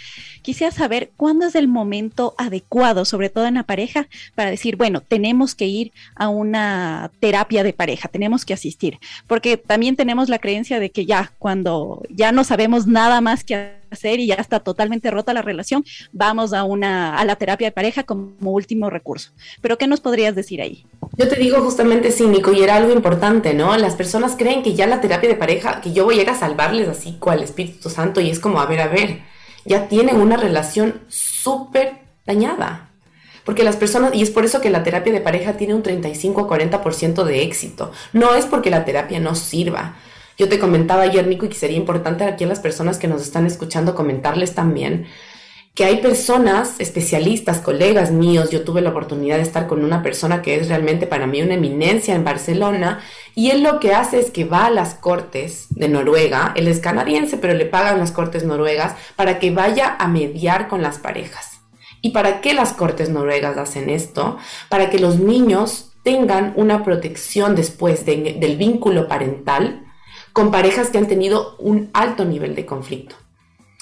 [0.42, 5.02] Quisiera saber cuándo es el momento adecuado, sobre todo en la pareja, para decir, bueno,
[5.02, 10.40] tenemos que ir a una terapia de pareja, tenemos que asistir, porque también tenemos la
[10.40, 14.60] creencia de que ya cuando ya no sabemos nada más que hacer y ya está
[14.60, 19.32] totalmente rota la relación, vamos a una a la terapia pareja como último recurso.
[19.62, 20.88] Pero ¿qué nos podrías decir ahí?
[21.18, 23.78] Yo te digo justamente cínico y era algo importante, ¿no?
[23.78, 26.36] Las personas creen que ya la terapia de pareja, que yo voy a ir a
[26.36, 29.20] salvarles así cual Espíritu Santo y es como, a ver, a ver,
[29.66, 32.90] ya tienen una relación súper dañada.
[33.44, 36.42] Porque las personas, y es por eso que la terapia de pareja tiene un 35
[36.42, 37.92] a 40% de éxito.
[38.12, 39.98] No es porque la terapia no sirva.
[40.38, 43.22] Yo te comentaba ayer, Nico, y que sería importante aquí a las personas que nos
[43.22, 45.06] están escuchando comentarles también
[45.76, 50.42] que hay personas, especialistas, colegas míos, yo tuve la oportunidad de estar con una persona
[50.42, 53.02] que es realmente para mí una eminencia en Barcelona,
[53.36, 56.80] y él lo que hace es que va a las cortes de Noruega, él es
[56.80, 61.60] canadiense, pero le pagan las cortes noruegas para que vaya a mediar con las parejas.
[62.02, 64.38] ¿Y para qué las cortes noruegas hacen esto?
[64.70, 69.84] Para que los niños tengan una protección después del vínculo parental
[70.32, 73.16] con parejas que han tenido un alto nivel de conflicto.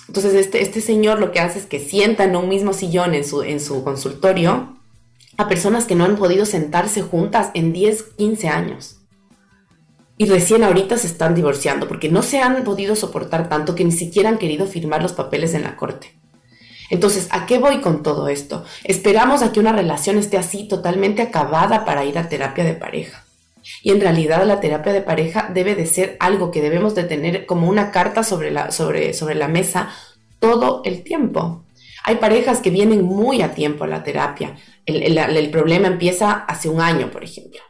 [0.07, 3.25] Entonces, este, este señor lo que hace es que sienta en un mismo sillón en
[3.25, 4.77] su, en su consultorio
[5.37, 8.97] a personas que no han podido sentarse juntas en 10, 15 años.
[10.17, 13.91] Y recién ahorita se están divorciando porque no se han podido soportar tanto que ni
[13.91, 16.13] siquiera han querido firmar los papeles en la corte.
[16.89, 18.63] Entonces, ¿a qué voy con todo esto?
[18.83, 23.22] Esperamos a que una relación esté así totalmente acabada para ir a terapia de pareja.
[23.81, 27.45] Y en realidad la terapia de pareja debe de ser algo que debemos de tener
[27.45, 29.89] como una carta sobre la, sobre, sobre la mesa
[30.39, 31.65] todo el tiempo.
[32.03, 34.57] Hay parejas que vienen muy a tiempo a la terapia.
[34.85, 37.61] El, el problema empieza hace un año, por ejemplo.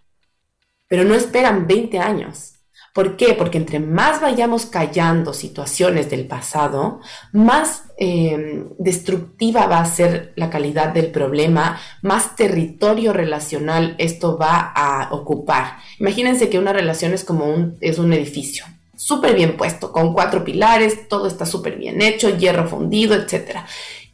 [0.88, 2.53] Pero no esperan 20 años.
[2.94, 3.34] ¿Por qué?
[3.34, 10.52] Porque entre más vayamos callando situaciones del pasado, más eh, destructiva va a ser la
[10.52, 15.78] calidad del problema, más territorio relacional esto va a ocupar.
[16.00, 18.64] Imagínense que una relación es como un, es un edificio,
[18.96, 23.62] súper bien puesto, con cuatro pilares, todo está súper bien hecho, hierro fundido, etc.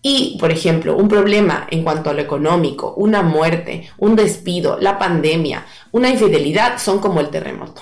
[0.02, 4.98] Y, por ejemplo, un problema en cuanto a lo económico, una muerte, un despido, la
[4.98, 7.82] pandemia, una infidelidad son como el terremoto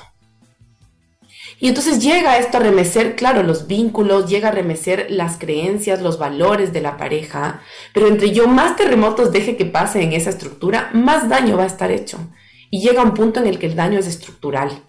[1.60, 6.20] y entonces llega esto a remecer, claro, los vínculos, llega a remecer las creencias, los
[6.20, 7.62] valores de la pareja,
[7.94, 11.68] pero entre yo más terremotos deje que pase en esa estructura, más daño va a
[11.68, 12.20] estar hecho.
[12.70, 14.84] Y llega un punto en el que el daño es estructural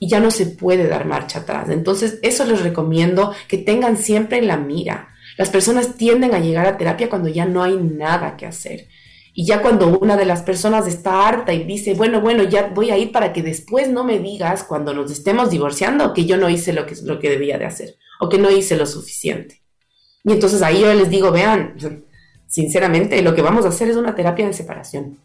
[0.00, 1.68] y ya no se puede dar marcha atrás.
[1.68, 5.10] Entonces, eso les recomiendo que tengan siempre en la mira.
[5.38, 8.88] Las personas tienden a llegar a terapia cuando ya no hay nada que hacer.
[9.34, 12.90] Y ya cuando una de las personas está harta y dice, bueno, bueno, ya voy
[12.90, 16.50] a ir para que después no me digas cuando nos estemos divorciando que yo no
[16.50, 19.62] hice lo que, lo que debía de hacer o que no hice lo suficiente.
[20.24, 21.76] Y entonces ahí yo les digo, vean,
[22.46, 25.18] sinceramente lo que vamos a hacer es una terapia de separación.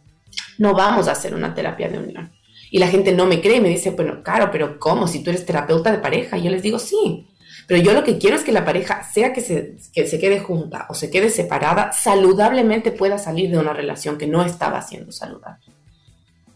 [0.58, 2.32] No vamos a hacer una terapia de unión.
[2.72, 5.08] Y la gente no me cree y me dice, bueno, claro, pero ¿cómo?
[5.08, 6.38] Si tú eres terapeuta de pareja.
[6.38, 7.28] Y yo les digo, sí,
[7.68, 10.40] pero yo lo que quiero es que la pareja, sea que se, que se quede
[10.40, 15.12] junta o se quede separada, saludablemente pueda salir de una relación que no estaba siendo
[15.12, 15.66] saludable.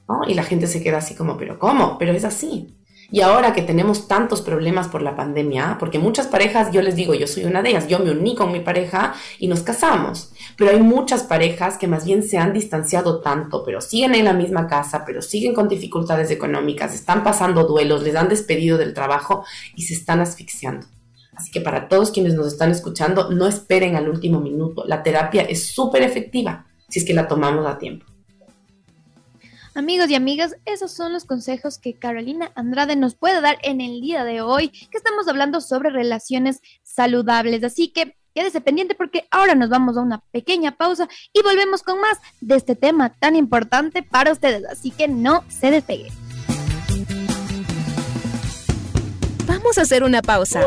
[0.08, 0.22] ¿no?
[0.28, 1.98] Y la gente se queda así como, pero ¿cómo?
[1.98, 2.78] Pero es así.
[3.14, 7.14] Y ahora que tenemos tantos problemas por la pandemia, porque muchas parejas, yo les digo,
[7.14, 10.72] yo soy una de ellas, yo me uní con mi pareja y nos casamos, pero
[10.72, 14.68] hay muchas parejas que más bien se han distanciado tanto, pero siguen en la misma
[14.68, 19.44] casa, pero siguen con dificultades económicas, están pasando duelos, les han despedido del trabajo
[19.76, 20.88] y se están asfixiando.
[21.42, 24.86] Así que para todos quienes nos están escuchando, no esperen al último minuto.
[24.86, 28.06] La terapia es súper efectiva si es que la tomamos a tiempo.
[29.74, 34.02] Amigos y amigas, esos son los consejos que Carolina Andrade nos puede dar en el
[34.02, 37.64] día de hoy, que estamos hablando sobre relaciones saludables.
[37.64, 42.00] Así que quédese pendiente porque ahora nos vamos a una pequeña pausa y volvemos con
[42.00, 44.64] más de este tema tan importante para ustedes.
[44.66, 46.21] Así que no se despegue.
[49.62, 50.62] Vamos a hacer una pausa.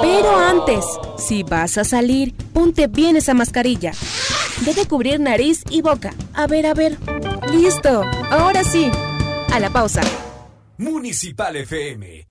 [0.00, 0.84] Pero antes,
[1.18, 3.92] si vas a salir, ponte bien esa mascarilla.
[4.64, 6.14] Debe cubrir nariz y boca.
[6.32, 6.96] A ver, a ver.
[7.52, 8.02] Listo.
[8.30, 8.90] Ahora sí.
[9.52, 10.00] A la pausa.
[10.78, 12.29] Municipal FM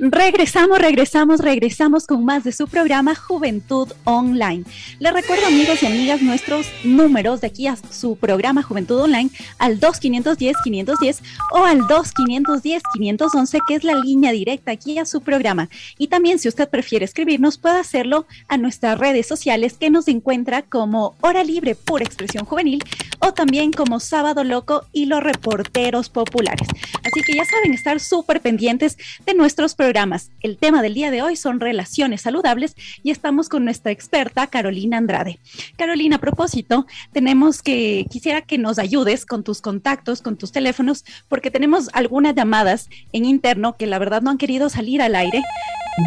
[0.00, 4.62] Regresamos, regresamos, regresamos con más de su programa Juventud Online.
[5.00, 9.28] Les recuerdo, amigos y amigas, nuestros números de aquí a su programa Juventud Online
[9.58, 11.18] al 2510-510
[11.50, 15.68] o al 2510-511, que es la línea directa aquí a su programa.
[15.98, 20.62] Y también, si usted prefiere escribirnos, puede hacerlo a nuestras redes sociales, que nos encuentra
[20.62, 22.84] como Hora Libre Pura Expresión Juvenil
[23.18, 26.68] o también como Sábado Loco y los Reporteros Populares.
[27.02, 28.96] Así que ya saben, estar súper pendientes
[29.26, 30.32] de nuestros programas programas.
[30.42, 34.98] El tema del día de hoy son relaciones saludables y estamos con nuestra experta Carolina
[34.98, 35.38] Andrade.
[35.78, 41.06] Carolina, a propósito, tenemos que, quisiera que nos ayudes con tus contactos, con tus teléfonos,
[41.26, 45.42] porque tenemos algunas llamadas en interno que la verdad no han querido salir al aire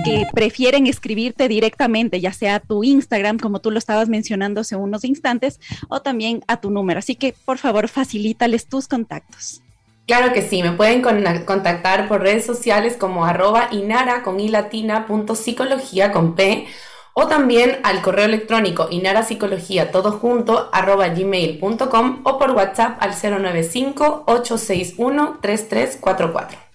[0.05, 4.75] que prefieren escribirte directamente, ya sea a tu Instagram, como tú lo estabas mencionando hace
[4.75, 6.99] unos instantes, o también a tu número.
[6.99, 9.63] Así que, por favor, facilítales tus contactos.
[10.07, 15.05] Claro que sí, me pueden contactar por redes sociales como arroba inara con i latina
[15.07, 16.67] punto psicología con p
[17.13, 24.23] o también al correo electrónico inarapsicología todo junto arroba gmail.com o por WhatsApp al 095
[24.27, 26.70] 861 3344.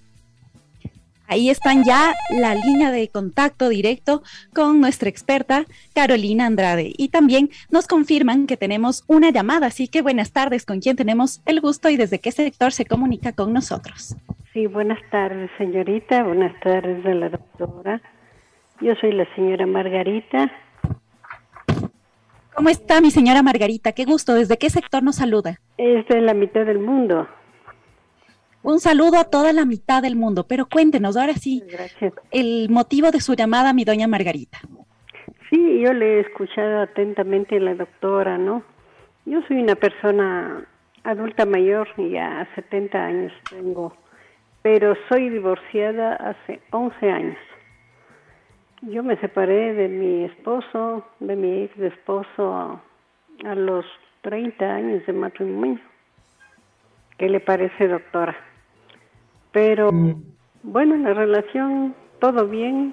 [1.28, 4.22] Ahí están ya la línea de contacto directo
[4.54, 5.64] con nuestra experta
[5.94, 6.92] Carolina Andrade.
[6.96, 11.42] Y también nos confirman que tenemos una llamada, así que buenas tardes, con quién tenemos
[11.46, 14.16] el gusto y desde qué sector se comunica con nosotros.
[14.52, 18.00] Sí, buenas tardes, señorita, buenas tardes a la doctora.
[18.80, 20.50] Yo soy la señora Margarita.
[22.54, 23.92] ¿Cómo está mi señora Margarita?
[23.92, 25.60] Qué gusto, ¿desde qué sector nos saluda?
[25.76, 27.28] Es de la mitad del mundo.
[28.66, 31.62] Un saludo a toda la mitad del mundo, pero cuéntenos ahora sí
[32.32, 34.58] el motivo de su llamada, mi doña Margarita.
[35.48, 38.64] Sí, yo le he escuchado atentamente a la doctora, ¿no?
[39.24, 40.66] Yo soy una persona
[41.04, 43.96] adulta mayor, ya 70 años tengo,
[44.62, 47.38] pero soy divorciada hace 11 años.
[48.82, 52.80] Yo me separé de mi esposo, de mi ex esposo
[53.44, 53.86] a los
[54.22, 55.78] 30 años de matrimonio.
[57.16, 58.36] ¿Qué le parece, doctora?
[59.56, 60.22] Pero mm.
[60.64, 62.92] bueno, la relación, todo bien,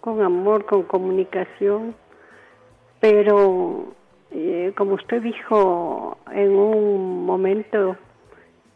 [0.00, 1.94] con amor, con comunicación,
[2.98, 3.94] pero
[4.32, 7.96] eh, como usted dijo en un momento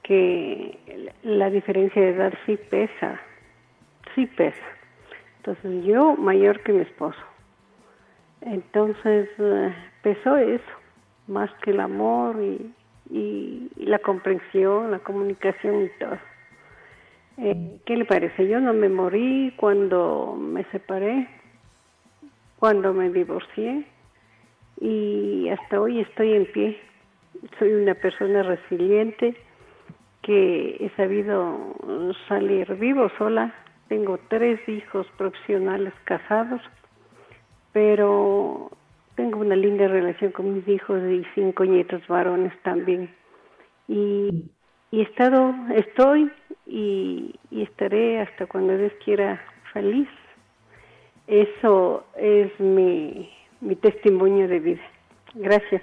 [0.04, 3.20] que la diferencia de edad sí pesa,
[4.14, 4.68] sí pesa.
[5.38, 7.18] Entonces yo mayor que mi esposo.
[8.42, 9.74] Entonces eh,
[10.04, 10.72] pesó eso,
[11.26, 12.72] más que el amor y,
[13.10, 16.31] y la comprensión, la comunicación y todo.
[17.38, 18.46] Eh, ¿Qué le parece?
[18.46, 21.28] Yo no me morí cuando me separé,
[22.58, 23.84] cuando me divorcié
[24.80, 26.78] y hasta hoy estoy en pie.
[27.58, 29.34] Soy una persona resiliente
[30.22, 31.74] que he sabido
[32.28, 33.54] salir vivo sola.
[33.88, 36.60] Tengo tres hijos profesionales casados,
[37.72, 38.70] pero
[39.16, 43.14] tengo una linda relación con mis hijos y cinco nietos varones también.
[43.88, 44.44] Y,
[44.92, 46.30] y estado, estoy
[46.66, 50.08] y, estaré hasta cuando Dios quiera feliz.
[51.26, 53.30] Eso es mi,
[53.60, 54.82] mi testimonio de vida.
[55.34, 55.82] Gracias.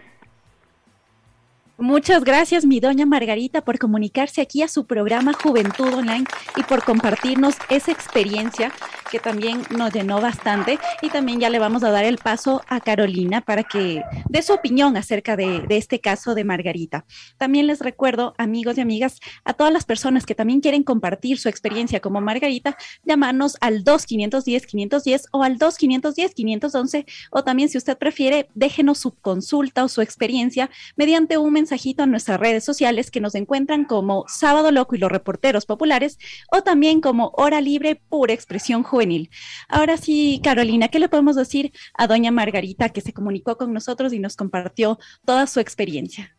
[1.82, 6.26] Muchas gracias, mi doña Margarita, por comunicarse aquí a su programa Juventud Online
[6.58, 8.74] y por compartirnos esa experiencia
[9.10, 10.80] que también nos llenó bastante.
[11.02, 14.54] Y también ya le vamos a dar el paso a Carolina para que dé su
[14.54, 17.06] opinión acerca de, este caso de Margarita.
[17.38, 21.50] También les recuerdo, amigos y amigas, a todas las personas que también quieren compartir su
[21.50, 29.00] experiencia como Margarita, llamarnos al 2510-510 o al 2510-511 o también si usted prefiere, déjenos
[29.00, 33.86] su consulta o su experiencia mediante un mensajito a nuestras redes sociales que nos encuentran
[33.86, 36.18] como Sábado Loco y los Reporteros Populares
[36.52, 39.30] o también como Hora Libre Pura Expresión Juvenil.
[39.68, 44.14] Ahora sí, Carolina, ¿qué le podemos decir a doña Margarita que se comunicó con nosotros
[44.14, 46.36] y nos compartió toda su experiencia?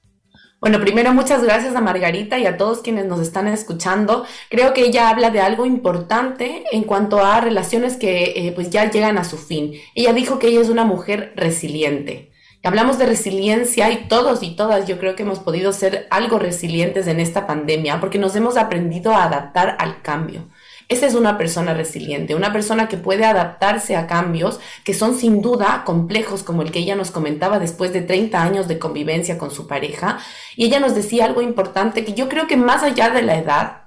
[0.60, 4.26] Bueno, primero muchas gracias a Margarita y a todos quienes nos están escuchando.
[4.50, 8.90] Creo que ella habla de algo importante en cuanto a relaciones que eh, pues ya
[8.90, 9.74] llegan a su fin.
[9.94, 12.29] Ella dijo que ella es una mujer resiliente.
[12.62, 17.06] Hablamos de resiliencia y todos y todas yo creo que hemos podido ser algo resilientes
[17.06, 20.46] en esta pandemia porque nos hemos aprendido a adaptar al cambio.
[20.90, 25.40] Esa es una persona resiliente, una persona que puede adaptarse a cambios que son sin
[25.40, 29.50] duda complejos, como el que ella nos comentaba después de 30 años de convivencia con
[29.50, 30.18] su pareja.
[30.54, 33.84] Y ella nos decía algo importante que yo creo que más allá de la edad,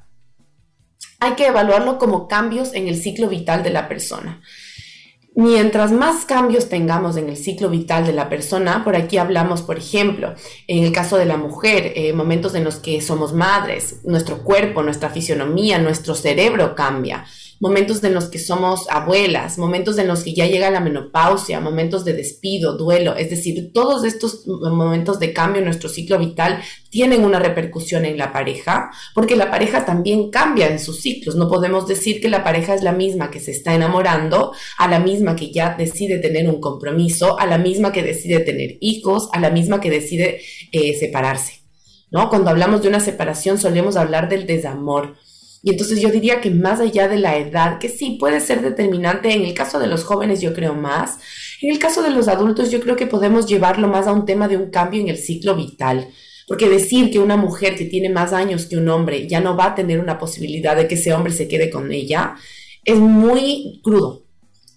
[1.20, 4.42] hay que evaluarlo como cambios en el ciclo vital de la persona.
[5.36, 9.80] Mientras más cambios tengamos en el ciclo vital de la persona, por aquí hablamos, por
[9.80, 10.36] ejemplo,
[10.68, 14.84] en el caso de la mujer, eh, momentos en los que somos madres, nuestro cuerpo,
[14.84, 17.26] nuestra fisionomía, nuestro cerebro cambia
[17.64, 22.04] momentos en los que somos abuelas, momentos en los que ya llega la menopausia, momentos
[22.04, 27.24] de despido, duelo, es decir, todos estos momentos de cambio en nuestro ciclo vital tienen
[27.24, 31.38] una repercusión en la pareja, porque la pareja también cambia en sus ciclos.
[31.38, 35.00] No podemos decir que la pareja es la misma que se está enamorando, a la
[35.00, 39.40] misma que ya decide tener un compromiso, a la misma que decide tener hijos, a
[39.40, 40.42] la misma que decide
[40.74, 41.62] eh, separarse.
[42.12, 42.30] ¿No?
[42.30, 45.16] Cuando hablamos de una separación solemos hablar del desamor,
[45.64, 49.32] y entonces yo diría que más allá de la edad, que sí puede ser determinante,
[49.34, 51.20] en el caso de los jóvenes yo creo más,
[51.62, 54.50] en el caso de los adultos yo creo que podemos llevarlo más a un tema
[54.50, 56.10] de un cambio en el ciclo vital.
[56.50, 59.68] Porque decir que una mujer que tiene más años que un hombre ya no va
[59.68, 62.36] a tener una posibilidad de que ese hombre se quede con ella
[62.84, 64.26] es muy crudo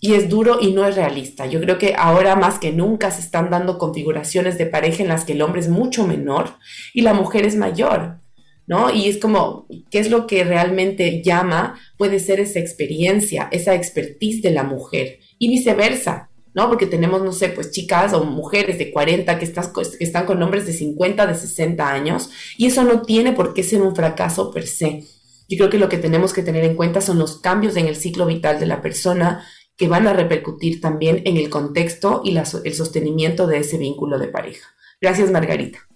[0.01, 1.47] y es duro y no es realista.
[1.47, 5.25] Yo creo que ahora más que nunca se están dando configuraciones de pareja en las
[5.25, 6.51] que el hombre es mucho menor
[6.95, 8.21] y la mujer es mayor.
[8.67, 8.93] ¿No?
[8.93, 11.79] Y es como, ¿qué es lo que realmente llama?
[11.97, 16.69] Puede ser esa experiencia, esa expertise de la mujer y viceversa, ¿no?
[16.69, 20.43] Porque tenemos, no sé, pues chicas o mujeres de 40 que, estás, que están con
[20.43, 24.51] hombres de 50, de 60 años y eso no tiene por qué ser un fracaso
[24.51, 25.05] per se.
[25.49, 27.95] Yo creo que lo que tenemos que tener en cuenta son los cambios en el
[27.95, 29.47] ciclo vital de la persona
[29.77, 34.29] que van a repercutir también en el contexto y el sostenimiento de ese vínculo de
[34.29, 34.69] pareja.
[35.01, 35.87] Gracias, Margarita.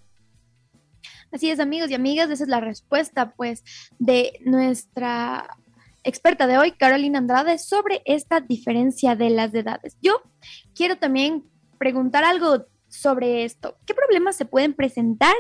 [1.33, 3.63] Así es, amigos y amigas, esa es la respuesta, pues,
[3.99, 5.57] de nuestra
[6.03, 9.97] experta de hoy, Carolina Andrade, sobre esta diferencia de las edades.
[10.03, 10.23] Yo
[10.75, 11.45] quiero también
[11.79, 13.79] preguntar algo sobre esto.
[13.87, 15.35] ¿Qué problemas se pueden presentar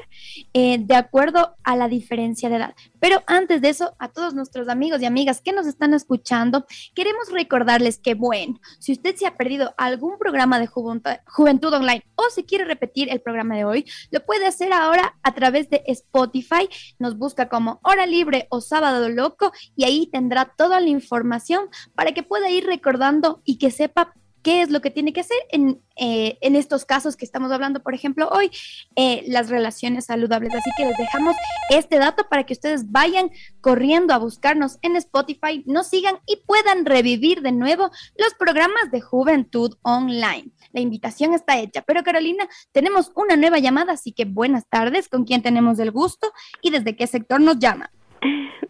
[0.54, 2.74] eh, de acuerdo a la diferencia de edad?
[3.00, 7.30] Pero antes de eso, a todos nuestros amigos y amigas que nos están escuchando, queremos
[7.30, 12.44] recordarles que, bueno, si usted se ha perdido algún programa de Juventud Online o si
[12.44, 16.68] quiere repetir el programa de hoy, lo puede hacer ahora a través de Spotify.
[16.98, 22.12] Nos busca como Hora Libre o Sábado Loco y ahí tendrá toda la información para
[22.12, 25.80] que pueda ir recordando y que sepa qué es lo que tiene que hacer en,
[25.96, 28.50] eh, en estos casos que estamos hablando, por ejemplo, hoy,
[28.96, 30.54] eh, las relaciones saludables.
[30.54, 31.34] Así que les dejamos
[31.70, 33.30] este dato para que ustedes vayan
[33.60, 39.00] corriendo a buscarnos en Spotify, nos sigan y puedan revivir de nuevo los programas de
[39.00, 40.50] Juventud Online.
[40.72, 41.82] La invitación está hecha.
[41.82, 46.32] Pero Carolina, tenemos una nueva llamada, así que buenas tardes, ¿con quién tenemos el gusto
[46.62, 47.90] y desde qué sector nos llama?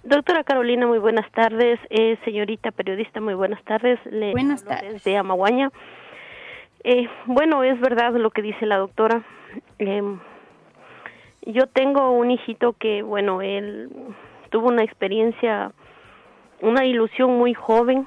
[0.05, 1.79] Doctora Carolina, muy buenas tardes.
[1.91, 3.99] Eh, señorita periodista, muy buenas tardes.
[4.07, 5.05] Le buenas tardes.
[5.05, 5.71] De Amaguaña.
[6.85, 9.23] Eh, bueno, es verdad lo que dice la doctora.
[9.79, 10.03] Eh,
[11.47, 13.91] yo tengo un hijito que, bueno, él
[14.51, 15.73] tuvo una experiencia,
[16.61, 18.07] una ilusión muy joven.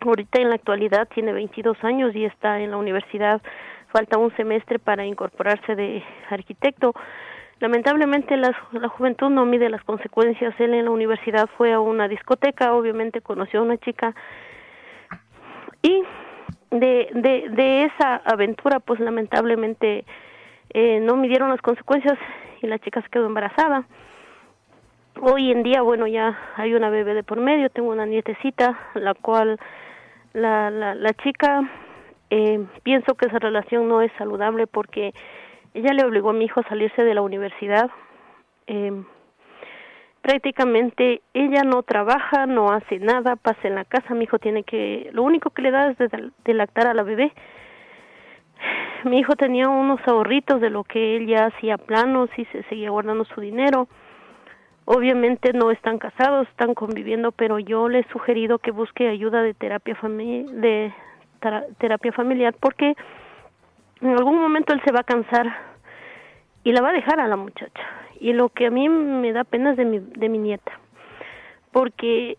[0.00, 3.42] Ahorita en la actualidad tiene 22 años y está en la universidad.
[3.92, 6.94] Falta un semestre para incorporarse de arquitecto
[7.58, 10.54] Lamentablemente la, la juventud no mide las consecuencias.
[10.58, 14.14] Él en la universidad fue a una discoteca, obviamente conoció a una chica
[15.82, 16.02] y
[16.70, 20.04] de, de, de esa aventura pues lamentablemente
[20.70, 22.18] eh, no midieron las consecuencias
[22.60, 23.84] y la chica se quedó embarazada.
[25.22, 29.14] Hoy en día, bueno, ya hay una bebé de por medio, tengo una nietecita, la
[29.14, 29.58] cual
[30.34, 31.62] la, la, la chica
[32.28, 35.14] eh, pienso que esa relación no es saludable porque
[35.76, 37.90] ella le obligó a mi hijo a salirse de la universidad,
[38.66, 38.92] eh,
[40.22, 45.10] prácticamente ella no trabaja, no hace nada, pasa en la casa, mi hijo tiene que,
[45.12, 47.32] lo único que le da es de, lactar a la bebé.
[49.04, 52.90] Mi hijo tenía unos ahorritos de lo que él ya hacía planos y se seguía
[52.90, 53.86] guardando su dinero.
[54.86, 59.52] Obviamente no están casados, están conviviendo, pero yo le he sugerido que busque ayuda de
[59.52, 60.92] terapia, de
[61.78, 62.96] terapia familiar porque
[64.00, 65.46] en algún momento él se va a cansar
[66.64, 67.82] y la va a dejar a la muchacha.
[68.20, 70.72] Y lo que a mí me da pena es de mi, de mi nieta,
[71.72, 72.38] porque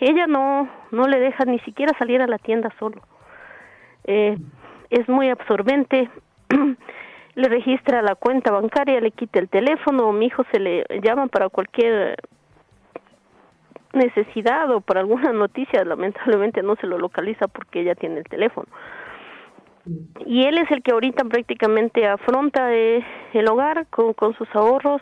[0.00, 3.00] ella no, no le deja ni siquiera salir a la tienda solo.
[4.04, 4.36] Eh,
[4.90, 6.08] es muy absorbente,
[7.34, 11.48] le registra la cuenta bancaria, le quita el teléfono, mi hijo se le llama para
[11.50, 12.16] cualquier
[13.92, 18.66] necesidad o por alguna noticia, lamentablemente no se lo localiza porque ella tiene el teléfono.
[20.26, 25.00] Y él es el que ahorita prácticamente afronta eh, el hogar con, con sus ahorros.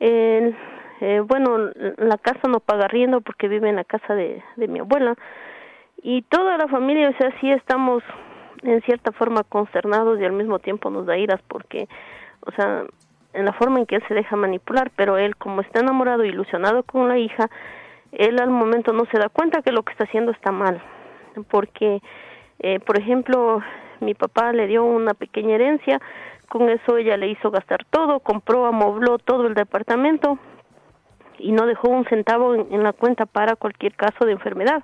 [0.00, 5.14] Eh, bueno, la casa no paga riendo porque vive en la casa de, mi abuela.
[6.02, 8.02] Y toda la familia, o sea, sí estamos
[8.62, 11.88] en cierta forma consternados y al mismo tiempo nos da iras porque,
[12.46, 12.84] o sea,
[13.32, 16.28] en la forma en que él se deja manipular, pero él como está enamorado, e
[16.28, 17.50] ilusionado con la hija,
[18.12, 20.80] él al momento no se da cuenta que lo que está haciendo está mal,
[21.50, 22.00] porque,
[22.60, 23.62] eh, por ejemplo,
[24.04, 26.00] mi papá le dio una pequeña herencia,
[26.48, 30.38] con eso ella le hizo gastar todo, compró, amobló todo el departamento
[31.38, 34.82] y no dejó un centavo en, la cuenta para cualquier caso de enfermedad.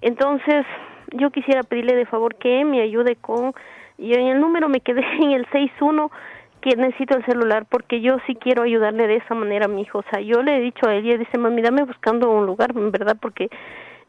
[0.00, 0.64] Entonces,
[1.12, 3.52] yo quisiera pedirle de favor que me ayude con,
[3.98, 6.10] yo en el número me quedé en el 61
[6.60, 9.98] que necesito el celular porque yo sí quiero ayudarle de esa manera a mi hijo.
[9.98, 12.90] O sea, yo le he dicho a ella, dice, mami, dame buscando un lugar, en
[12.90, 13.48] verdad, porque,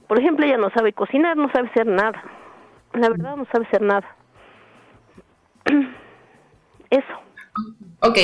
[0.08, 2.24] por ejemplo, ella no sabe cocinar, no sabe hacer nada.
[2.94, 4.16] La verdad, no sabe hacer nada.
[6.90, 7.06] Eso.
[8.00, 8.18] Ok.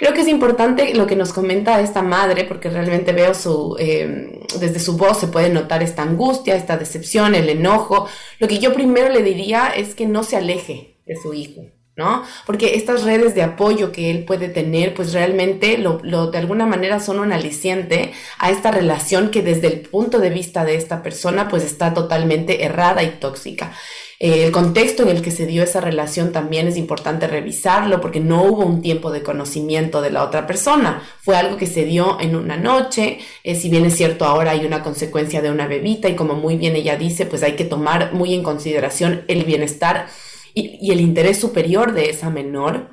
[0.03, 4.31] Creo que es importante lo que nos comenta esta madre, porque realmente veo su, em,
[4.59, 8.07] desde su voz se puede notar esta angustia, esta decepción, el enojo.
[8.37, 12.23] Lo que yo primero le diría es que no se aleje de su hijo, ¿no?
[12.45, 16.99] Porque estas redes de apoyo que él puede tener, pues realmente lo, de alguna manera
[16.99, 21.47] son un aliciente a esta relación que desde el punto de vista de esta persona,
[21.47, 23.73] pues está totalmente errada y tóxica.
[24.19, 28.21] Eh, el contexto en el que se dio esa relación también es importante revisarlo porque
[28.21, 31.03] no hubo un tiempo de conocimiento de la otra persona.
[31.21, 33.19] Fue algo que se dio en una noche.
[33.43, 36.55] Eh, si bien es cierto, ahora hay una consecuencia de una bebita y como muy
[36.57, 40.07] bien ella dice, pues hay que tomar muy en consideración el bienestar
[40.53, 42.91] y, el interés superior de esa menor,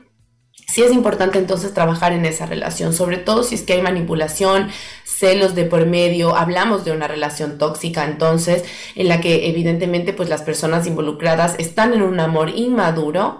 [0.68, 4.68] sí es importante entonces trabajar en esa relación, sobre todo si es que hay manipulación,
[5.04, 10.28] celos de por medio, hablamos de una relación tóxica entonces, en la que evidentemente pues
[10.28, 13.38] las personas involucradas están en un amor inmaduro,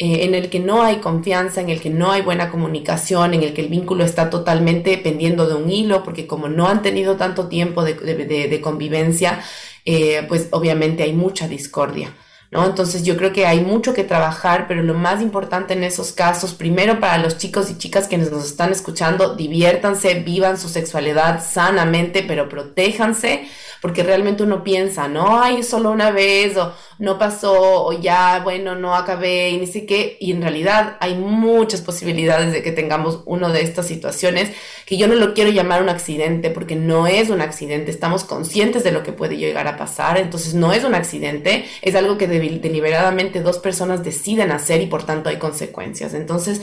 [0.00, 3.42] eh, en el que no hay confianza, en el que no hay buena comunicación, en
[3.42, 7.16] el que el vínculo está totalmente pendiendo de un hilo, porque como no han tenido
[7.16, 9.42] tanto tiempo de, convivencia,
[9.84, 12.14] eh, pues obviamente hay mucha discordia.
[12.50, 12.64] ¿No?
[12.64, 16.54] Entonces yo creo que hay mucho que trabajar, pero lo más importante en esos casos,
[16.54, 22.24] primero para los chicos y chicas que nos están escuchando, diviértanse, vivan su sexualidad sanamente,
[22.26, 23.48] pero protéjanse
[23.80, 28.74] porque realmente uno piensa, no, hay solo una vez, o no pasó, o ya, bueno,
[28.74, 33.22] no acabé, y ni sé qué, y en realidad hay muchas posibilidades de que tengamos
[33.24, 34.50] una de estas situaciones,
[34.84, 38.82] que yo no lo quiero llamar un accidente, porque no es un accidente, estamos conscientes
[38.82, 42.26] de lo que puede llegar a pasar, entonces no es un accidente, es algo que
[42.38, 46.14] deliberadamente dos personas deciden hacer y por tanto hay consecuencias.
[46.14, 46.62] Entonces,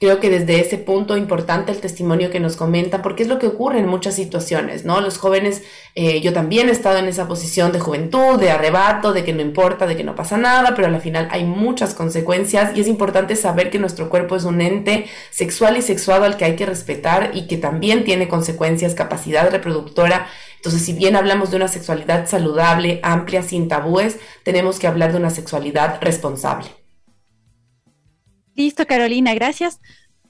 [0.00, 3.48] Creo que desde ese punto importante el testimonio que nos comenta, porque es lo que
[3.48, 5.00] ocurre en muchas situaciones, ¿no?
[5.00, 5.62] Los jóvenes,
[5.96, 9.42] eh, yo también he estado en esa posición de juventud, de arrebato, de que no
[9.42, 13.34] importa, de que no pasa nada, pero al final hay muchas consecuencias y es importante
[13.34, 17.32] saber que nuestro cuerpo es un ente sexual y sexuado al que hay que respetar
[17.34, 20.28] y que también tiene consecuencias, capacidad reproductora.
[20.58, 25.18] Entonces, si bien hablamos de una sexualidad saludable, amplia, sin tabúes, tenemos que hablar de
[25.18, 26.68] una sexualidad responsable.
[28.54, 29.80] Listo, Carolina, gracias.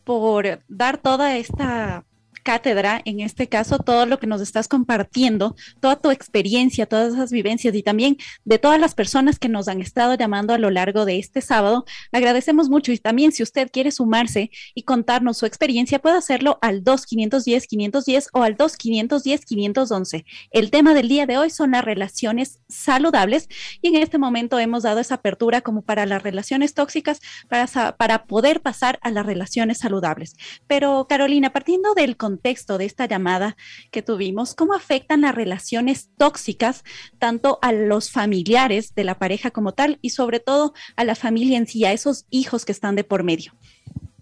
[0.04, 2.06] por dar toda esta
[2.42, 7.30] cátedra, en este caso, todo lo que nos estás compartiendo, toda tu experiencia, todas esas
[7.30, 11.04] vivencias y también de todas las personas que nos han estado llamando a lo largo
[11.04, 11.84] de este sábado.
[12.12, 16.84] Agradecemos mucho y también si usted quiere sumarse y contarnos su experiencia, puede hacerlo al
[16.84, 20.24] 2510-510 o al 2510-511.
[20.50, 23.48] El tema del día de hoy son las relaciones saludables
[23.82, 27.66] y en este momento hemos dado esa apertura como para las relaciones tóxicas, para,
[27.96, 30.36] para poder pasar a las relaciones saludables.
[30.66, 33.56] Pero Carolina, partiendo del contexto, contexto de esta llamada
[33.90, 36.84] que tuvimos, cómo afectan las relaciones tóxicas
[37.18, 41.58] tanto a los familiares de la pareja como tal y sobre todo a la familia
[41.58, 43.54] en sí, a esos hijos que están de por medio.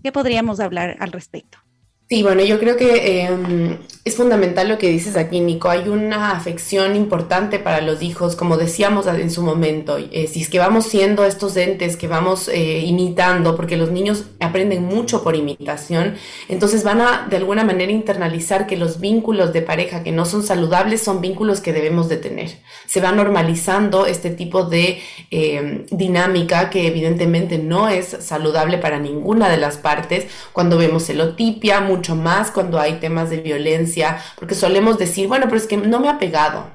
[0.03, 1.66] ¿Qué podríamos hablar al respecto?
[2.09, 5.69] Sí, bueno, yo creo que em, es fundamental lo que dices aquí, Nico.
[5.69, 9.99] Hay una afección importante para los hijos, como decíamos en su momento.
[9.99, 14.27] Eh, si es que vamos siendo estos entes que vamos eh, imitando, porque los niños
[14.39, 16.15] aprenden mucho por imitación,
[16.49, 20.45] entonces van a de alguna manera internalizar que los vínculos de pareja que no son
[20.45, 22.51] saludables son vínculos que debemos de tener.
[22.87, 25.01] Se va normalizando este tipo de
[25.33, 30.29] em, dinámica que evidentemente no es saludable para ninguna de las partes.
[30.53, 35.57] Cuando vemos celotipia, mucho más cuando hay temas de violencia, porque solemos decir, bueno, pero
[35.57, 36.71] es que no me ha pegado.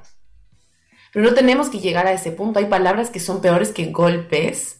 [1.13, 2.59] Pero no tenemos que llegar a ese punto.
[2.59, 4.77] Hay palabras que son peores que golpes.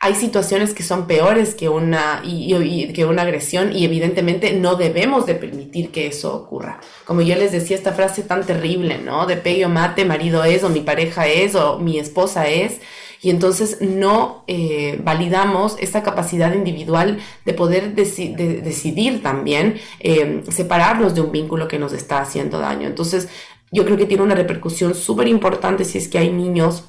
[0.00, 5.24] Hay situaciones que son peores que una, y, que una agresión y evidentemente no debemos
[5.24, 6.80] de permitir que eso ocurra.
[7.04, 9.26] Como yo les decía, esta frase tan terrible, ¿no?
[9.26, 12.80] De pegue o mate, marido es, o mi pareja es, o mi esposa es
[13.24, 21.22] y entonces no eh, validamos esta capacidad individual de poder decidir también eh, separarnos de
[21.22, 22.86] un vínculo que nos está haciendo daño.
[22.86, 23.30] Entonces
[23.72, 26.84] yo creo que tiene una repercusión súper importante si es que hay niños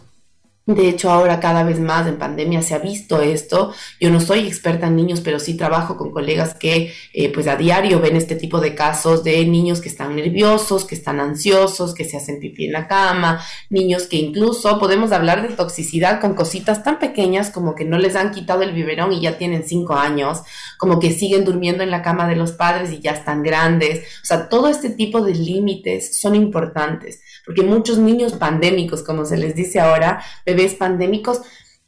[0.65, 3.71] de hecho, ahora cada vez más en pandemia se ha visto esto.
[3.99, 7.55] Yo no soy experta en niños, pero sí trabajo con colegas que eh, pues a
[7.55, 12.03] diario ven este tipo de casos de niños que están nerviosos, que están ansiosos, que
[12.03, 16.83] se hacen pipí en la cama, niños que incluso podemos hablar de toxicidad con cositas
[16.83, 20.41] tan pequeñas como que no les han quitado el biberón y ya tienen cinco años,
[20.77, 23.99] como que siguen durmiendo en la cama de los padres y ya están grandes.
[24.23, 29.37] O sea, todo este tipo de límites son importantes porque muchos niños pandémicos, como se
[29.37, 31.41] les dice ahora, bebés pandémicos,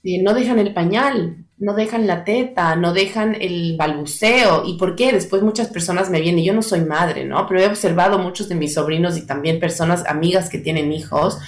[0.04, 4.64] eh, no dejan el pañal, no dejan la teta, no dejan el balbuceo.
[4.66, 5.12] ¿Y por qué?
[5.12, 7.48] Después muchas personas me vienen, yo no soy madre, ¿no?
[7.48, 11.40] Pero he observado muchos de mis sobrinos y también personas, amigas que tienen hijos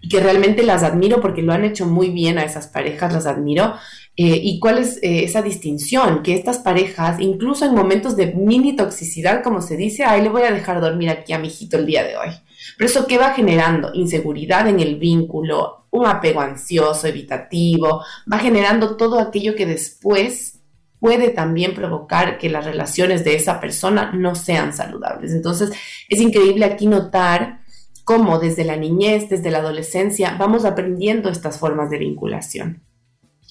[0.00, 3.26] y que realmente las admiro porque lo han hecho muy bien a esas parejas, las
[3.26, 3.74] admiro.
[4.14, 6.22] Eh, ¿Y cuál es eh, esa distinción?
[6.22, 10.42] Que estas parejas, incluso en momentos de mini toxicidad, como se dice, ahí le voy
[10.42, 12.28] a dejar dormir aquí a mi hijito el día de hoy.
[12.76, 13.90] Pero eso qué va generando?
[13.94, 20.60] Inseguridad en el vínculo, un apego ansioso, evitativo, va generando todo aquello que después
[21.00, 25.32] puede también provocar que las relaciones de esa persona no sean saludables.
[25.32, 25.70] Entonces,
[26.08, 27.60] es increíble aquí notar
[28.04, 32.82] cómo desde la niñez, desde la adolescencia, vamos aprendiendo estas formas de vinculación.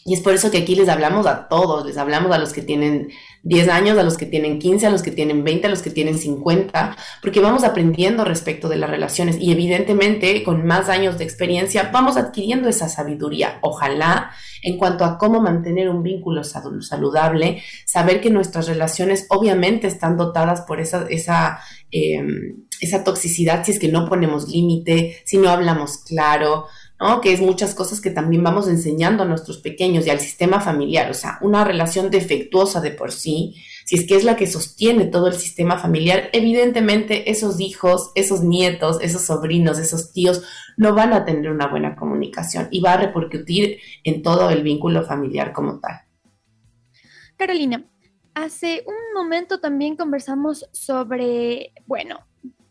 [0.03, 2.61] Y es por eso que aquí les hablamos a todos, les hablamos a los que
[2.61, 3.10] tienen
[3.44, 5.91] 10 años, a los que tienen 15, a los que tienen 20, a los que
[5.91, 11.23] tienen 50, porque vamos aprendiendo respecto de las relaciones y evidentemente con más años de
[11.23, 13.60] experiencia vamos adquiriendo esa sabiduría.
[13.61, 14.32] Ojalá
[14.64, 20.61] en cuanto a cómo mantener un vínculo saludable, saber que nuestras relaciones obviamente están dotadas
[20.61, 21.60] por esa, esa,
[21.91, 26.65] em, esa toxicidad si es que no ponemos límite, si no hablamos claro,
[27.22, 31.10] que es muchas cosas que también vamos enseñando a nuestros pequeños y al sistema familiar,
[31.10, 33.56] o sea, una relación defectuosa de por sí,
[33.86, 38.44] si es que es la que sostiene todo el sistema familiar, evidentemente esos hijos, esos
[38.44, 40.44] nietos, esos sobrinos, esos tíos
[40.78, 45.03] no van a tener una buena comunicación y va a repercutir en todo el vínculo
[45.03, 46.02] familiar como tal.
[47.36, 47.84] Carolina,
[48.36, 52.19] hace un momento también conversamos sobre, bueno,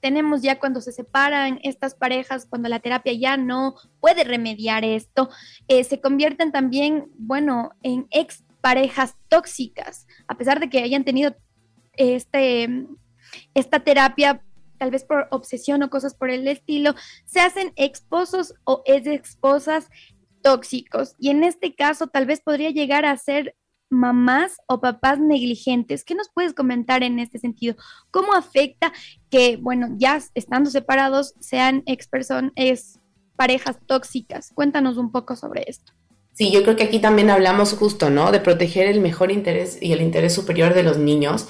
[0.01, 5.29] tenemos ya cuando se separan estas parejas, cuando la terapia ya no puede remediar esto,
[5.69, 11.35] eh, se convierten también, bueno, en ex parejas tóxicas, a pesar de que hayan tenido
[11.95, 12.87] este,
[13.55, 14.43] esta terapia
[14.79, 16.95] tal vez por obsesión o cosas por el estilo,
[17.27, 19.91] se hacen esposos o ex esposas
[20.43, 21.15] tóxicos.
[21.19, 23.55] Y en este caso tal vez podría llegar a ser
[23.91, 26.05] mamás o papás negligentes.
[26.05, 27.77] ¿Qué nos puedes comentar en este sentido?
[28.11, 28.93] ¿Cómo afecta
[29.29, 32.09] que, bueno, ya estando separados sean ex,
[32.55, 33.01] ex
[33.37, 34.53] parejas tóxicas?
[34.55, 35.93] Cuéntanos un poco sobre esto.
[36.33, 38.33] Sí, yo creo que aquí también hablamos justo, ¿no?
[38.33, 41.49] De proteger el mejor interés y el interés superior de los niños.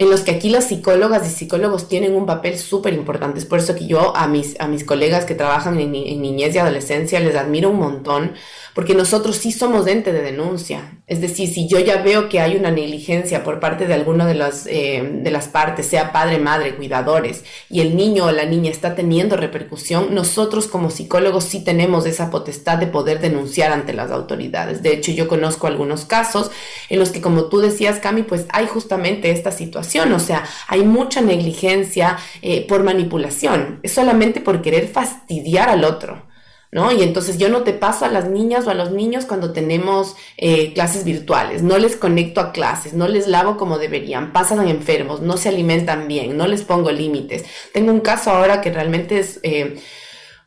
[0.00, 3.38] En los que aquí las psicólogas y psicólogos tienen un papel súper importante.
[3.38, 6.54] Es por eso que yo a mis, a mis colegas que trabajan en, en, niñez
[6.54, 8.32] y adolescencia les admiro un montón,
[8.74, 10.96] porque nosotros sí somos ente de denuncia.
[11.06, 14.34] Es decir, si yo ya veo que hay una negligencia por parte de alguna de
[14.34, 18.70] las, eh, de las partes, sea padre, madre, cuidadores, y el niño o la niña
[18.70, 24.10] está teniendo repercusión, nosotros como psicólogos sí tenemos esa potestad de poder denunciar ante las
[24.10, 24.82] autoridades.
[24.82, 26.50] De hecho, yo conozco algunos casos
[26.88, 30.82] en los que, como tú decías, Cami, pues hay justamente esta situación, o sea, hay
[30.82, 36.28] mucha negligencia eh, por manipulación, es solamente por querer fastidiar al otro.
[36.72, 36.92] ¿no?
[36.92, 40.14] Y entonces yo no te paso a las niñas o a los niños cuando tenemos
[40.36, 45.20] eh, clases virtuales, no les conecto a clases, no les lavo como deberían, pasan enfermos,
[45.20, 47.44] no se alimentan bien, no les pongo límites.
[47.72, 49.40] Tengo un caso ahora que realmente es...
[49.42, 49.80] Eh,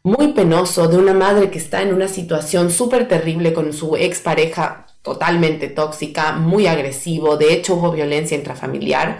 [0.06, 4.86] muy penoso de una madre que está en una situación súper terrible con su expareja
[5.04, 9.20] totalmente tóxica, muy agresivo, de hecho hubo violencia intrafamiliar.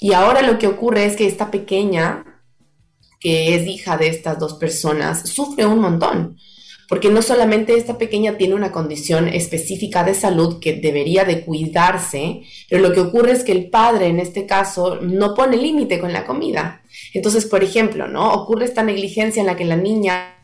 [0.00, 2.24] Y ahora lo que ocurre es que esta pequeña
[3.20, 6.38] que es hija de estas dos personas, sufre un montón,
[6.88, 12.42] porque no solamente esta pequeña tiene una condición específica de salud que debería de cuidarse,
[12.68, 16.12] pero lo que ocurre es que el padre en este caso no pone límite con
[16.12, 16.82] la comida.
[17.12, 18.32] Entonces, por ejemplo, ¿no?
[18.32, 20.39] Ocurre esta negligencia en la que la niña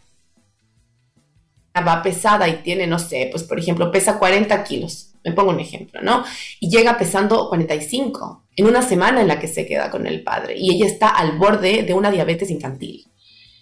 [1.81, 5.61] va pesada y tiene, no sé, pues por ejemplo, pesa 40 kilos, me pongo un
[5.61, 6.25] ejemplo, ¿no?
[6.61, 10.55] Y llega pesando 45 en una semana en la que se queda con el padre
[10.57, 13.07] y ella está al borde de una diabetes infantil.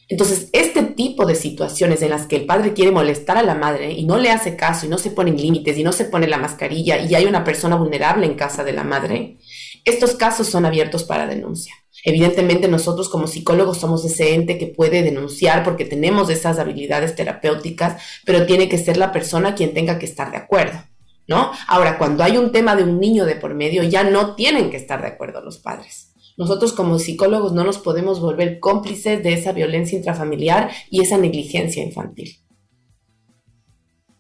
[0.09, 3.93] Entonces, este tipo de situaciones en las que el padre quiere molestar a la madre
[3.93, 6.37] y no le hace caso y no se ponen límites y no se pone la
[6.37, 9.39] mascarilla y hay una persona vulnerable en casa de la madre,
[9.85, 11.75] estos casos son abiertos para denuncia.
[12.05, 18.03] Evidentemente nosotros como psicólogos somos ese ente que puede denunciar porque tenemos esas habilidades terapéuticas,
[18.25, 20.83] pero tiene que ser la persona quien tenga que estar de acuerdo.
[21.27, 21.53] ¿no?
[21.69, 24.77] Ahora, cuando hay un tema de un niño de por medio, ya no tienen que
[24.77, 26.13] estar de acuerdo los padres.
[26.37, 31.83] Nosotros como psicólogos no nos podemos volver cómplices de esa violencia intrafamiliar y esa negligencia
[31.83, 32.41] infantil.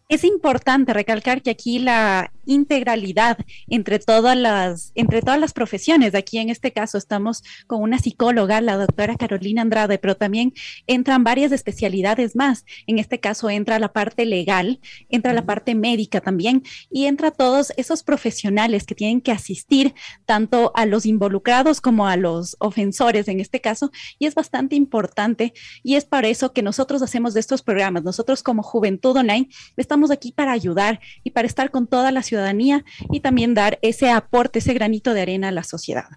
[0.09, 3.39] Es importante recalcar que aquí la integralidad
[3.69, 6.15] entre todas las, entre todas las profesiones.
[6.15, 10.53] Aquí en este caso estamos con una psicóloga, la doctora Carolina Andrade, pero también
[10.87, 12.65] entran varias especialidades más.
[12.87, 17.73] En este caso entra la parte legal, entra la parte médica también y entra todos
[17.77, 19.95] esos profesionales que tienen que asistir
[20.27, 23.91] tanto a los involucrados como a los ofensores en este caso.
[24.19, 25.53] Y es bastante importante
[25.83, 28.03] y es para eso que nosotros hacemos de estos programas.
[28.03, 32.34] Nosotros como Juventud Online estamos aquí para ayudar y para estar con toda la ciudad
[32.35, 36.09] ciudadanía y también dar ese aporte, ese granito de arena a la sociedad.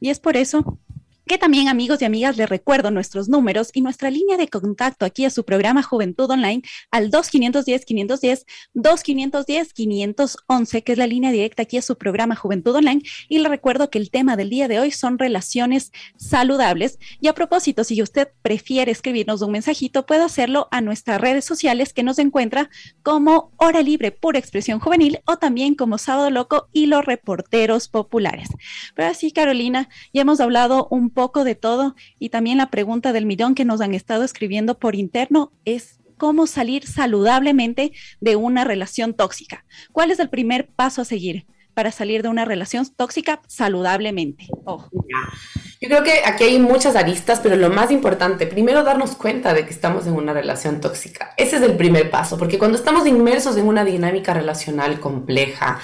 [0.00, 0.78] Y es por eso
[1.26, 5.24] que también amigos y amigas les recuerdo nuestros números y nuestra línea de contacto aquí
[5.24, 8.44] a su programa Juventud Online al 2510-510,
[8.74, 13.02] 2510-511, que es la línea directa aquí a su programa Juventud Online.
[13.28, 16.98] Y le recuerdo que el tema del día de hoy son relaciones saludables.
[17.20, 21.92] Y a propósito, si usted prefiere escribirnos un mensajito, puede hacerlo a nuestras redes sociales
[21.92, 22.70] que nos encuentra
[23.02, 28.48] como Hora Libre Pura Expresión Juvenil o también como Sábado Loco y los reporteros populares.
[28.94, 33.26] Pero así, Carolina, ya hemos hablado un poco de todo y también la pregunta del
[33.26, 39.14] millón que nos han estado escribiendo por interno es cómo salir saludablemente de una relación
[39.14, 39.64] tóxica.
[39.92, 41.46] ¿Cuál es el primer paso a seguir?
[41.74, 44.46] para salir de una relación tóxica saludablemente.
[45.80, 49.64] Yo creo que aquí hay muchas aristas, pero lo más importante, primero darnos cuenta de
[49.64, 51.32] que estamos en una relación tóxica.
[51.36, 55.80] Ese es el primer paso, porque cuando estamos inmersos en una dinámica relacional compleja,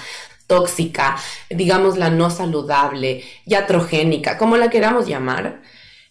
[0.49, 1.15] tóxica,
[1.49, 5.61] digamos la no saludable, yatrogénica, como la queramos llamar,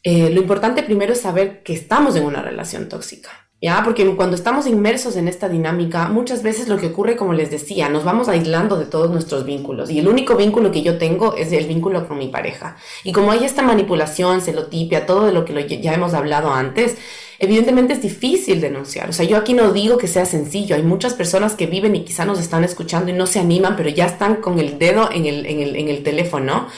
[0.05, 3.48] eh, lo importante primero es saber que estamos en una relación tóxica.
[3.60, 3.82] ¿Ya?
[3.85, 7.89] Porque cuando estamos inmersos en esta dinámica, muchas veces lo que ocurre, como les decía,
[7.89, 9.90] nos vamos aislando de todos nuestros vínculos.
[9.90, 12.76] Y el único vínculo que yo tengo es el vínculo con mi pareja.
[13.02, 16.98] Y como hay esta manipulación, celotipia, todo de lo que ya hemos hablado antes,
[17.40, 19.10] evidentemente es difícil denunciar.
[19.10, 20.76] O sea, yo aquí no digo que sea sencillo.
[20.76, 23.89] Hay muchas personas que viven y quizá nos están escuchando y no se animan, pero
[23.89, 26.68] ya están con el dedo en el, en el, en el teléfono.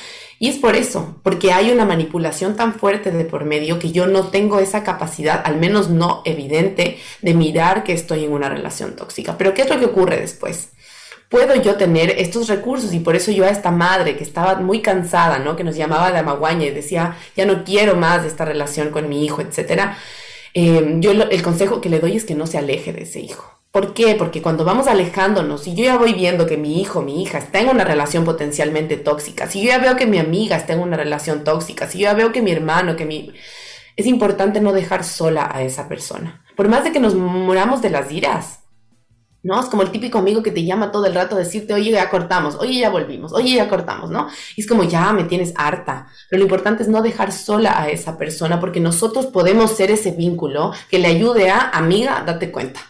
[0.40, 4.08] Y es por eso, porque hay una manipulación tan fuerte de por medio que yo
[4.08, 8.96] no tengo esa capacidad, al menos no evidente, de mirar que estoy en una relación
[8.96, 9.38] tóxica.
[9.38, 10.70] Pero ¿qué es lo que ocurre después?
[11.28, 14.82] puedo yo tener estos recursos y por eso yo a esta madre que estaba muy
[14.82, 15.54] cansada, ¿no?
[15.54, 19.24] Que nos llamaba de amaguaña y decía, ya no quiero más esta relación con mi
[19.24, 19.96] hijo, etcétera
[20.54, 23.59] Em, yo el consejo que le doy es que no se aleje de ese hijo.
[23.72, 24.16] ¿Por qué?
[24.16, 27.60] Porque cuando vamos alejándonos, si yo ya voy viendo que mi hijo, mi hija está
[27.60, 30.96] en una relación potencialmente tóxica, si yo ya veo que mi amiga está en una
[30.96, 33.32] relación tóxica, si yo ya veo que mi hermano, que mi...
[33.94, 36.44] Es importante no dejar sola a esa persona.
[36.56, 38.60] Por más de que nos muramos de las iras,
[39.42, 39.60] ¿no?
[39.60, 42.10] Es como el típico amigo que te llama todo el rato a decirte, oye, ya
[42.10, 44.28] cortamos, oye, ya volvimos, oye, ya cortamos, ¿no?
[44.56, 46.08] Y es como, ya me tienes harta.
[46.28, 50.10] Pero lo importante es no dejar sola a esa persona porque nosotros podemos ser ese
[50.10, 52.80] vínculo que le ayude a, amiga, date cuenta,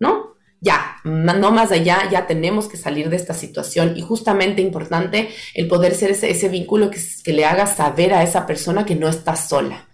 [0.00, 0.34] ¿no?
[0.60, 5.68] Ya, no más allá, ya tenemos que salir de esta situación y justamente importante el
[5.68, 9.08] poder ser ese, ese vínculo que, que le haga saber a esa persona que no
[9.08, 9.86] está sola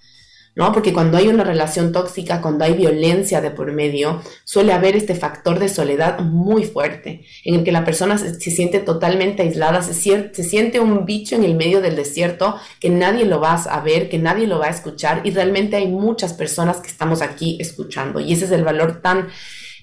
[0.57, 0.73] ¿no?
[0.73, 5.15] Porque cuando hay una relación tóxica, cuando hay violencia de por medio, suele haber este
[5.15, 9.93] factor de soledad muy fuerte, en el que la persona se, siente totalmente aislada, se,
[9.93, 14.09] se, siente un bicho en el medio del desierto, que nadie lo va a ver,
[14.09, 18.19] que nadie lo va a escuchar, y realmente hay muchas personas que estamos aquí escuchando,
[18.19, 19.29] y ese es el valor tan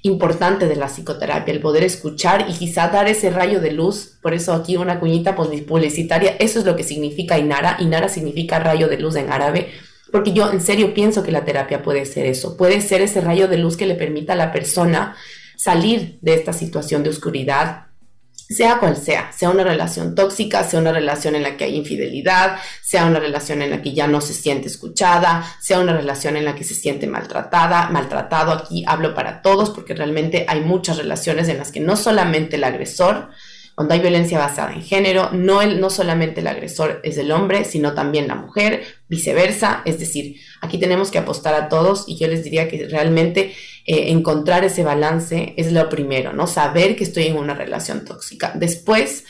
[0.04, 4.18] importante de la psicoterapia, el poder escuchar y quizá dar ese rayo de luz.
[4.22, 7.78] Por eso aquí una cuñita publicitaria, eso es lo que significa Inara.
[7.80, 9.72] Inara significa rayo de luz en árabe
[10.14, 13.48] porque yo en serio pienso que la terapia puede ser eso, puede ser ese rayo
[13.48, 15.16] de luz que le permita a la persona
[15.58, 17.88] salir de esta situación de oscuridad,
[18.54, 22.58] sea cual sea, sea una relación tóxica, sea una relación en la que hay infidelidad,
[22.82, 26.46] sea una relación en la que ya no se siente escuchada, sea una relación en
[26.46, 28.52] la que se siente maltratada, maltratado.
[28.52, 32.64] Aquí hablo para todos porque realmente hay muchas relaciones en las que no solamente el
[32.64, 33.30] agresor,
[33.76, 37.66] cuando hay violencia basada en género, no, el, no solamente el agresor es el hombre,
[37.66, 39.82] sino también la mujer, viceversa.
[39.86, 43.54] Es decir, aquí tenemos que apostar a todos y yo les diría que realmente
[43.86, 46.46] eh, encontrar ese balance es lo primero, ¿no?
[46.46, 48.52] Saber que estoy en una relación tóxica.
[48.56, 49.26] Después,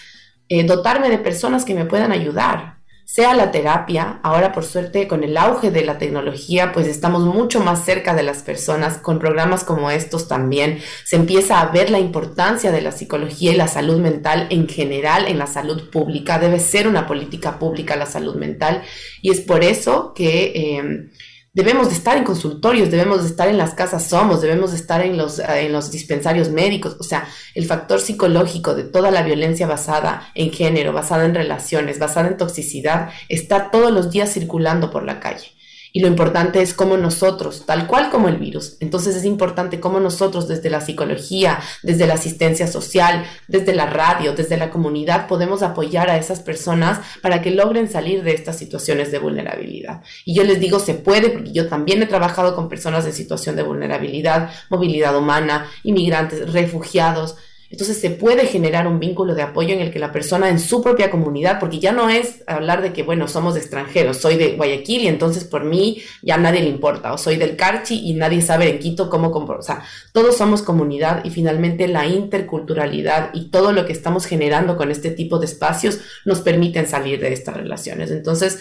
[0.49, 5.23] eh, dotarme de personas que me puedan ayudar sea la terapia, ahora por suerte con
[5.23, 9.63] el auge de la tecnología, pues estamos mucho más cerca de las personas, con programas
[9.63, 10.79] como estos también.
[11.05, 15.27] Se empieza a ver la importancia de la psicología y la salud mental en general
[15.27, 18.81] en la salud pública, debe ser una política pública la salud mental.
[19.21, 20.51] Y es por eso que...
[20.55, 21.09] Eh,
[21.53, 25.01] debemos de estar en consultorios, debemos de estar en las casas somos, debemos de estar
[25.01, 26.97] en los, en los dispensarios médicos.
[26.99, 31.99] O sea, el factor psicológico de toda la violencia basada en género, basada en relaciones,
[31.99, 35.52] basada en toxicidad, está todos los días circulando por la calle.
[35.95, 39.99] Y lo importante es cómo nosotros, tal cual como el virus, entonces es importante cómo
[39.99, 45.61] nosotros desde la psicología, desde la asistencia social, desde la radio, desde la comunidad, podemos
[45.61, 50.01] apoyar a esas personas para que logren salir de estas situaciones de vulnerabilidad.
[50.25, 53.55] Y yo les digo, se puede, porque yo también he trabajado con personas en situación
[53.55, 57.35] de vulnerabilidad, movilidad humana, inmigrantes, refugiados
[57.73, 60.83] entonces se puede generar un vínculo de apoyo en el que la persona en su
[60.83, 65.01] propia comunidad, porque ya no es hablar de que, bueno, somos extranjeros, soy de Guayaquil
[65.01, 68.69] y entonces por mí ya nadie le importa, o soy del Carchi y nadie sabe
[68.69, 73.87] en Quito cómo, o sea, todos somos comunidad y finalmente la interculturalidad y todo lo
[73.87, 78.11] que estamos generando con este tipo de espacios nos permiten salir de estas relaciones.
[78.11, 78.59] Entonces,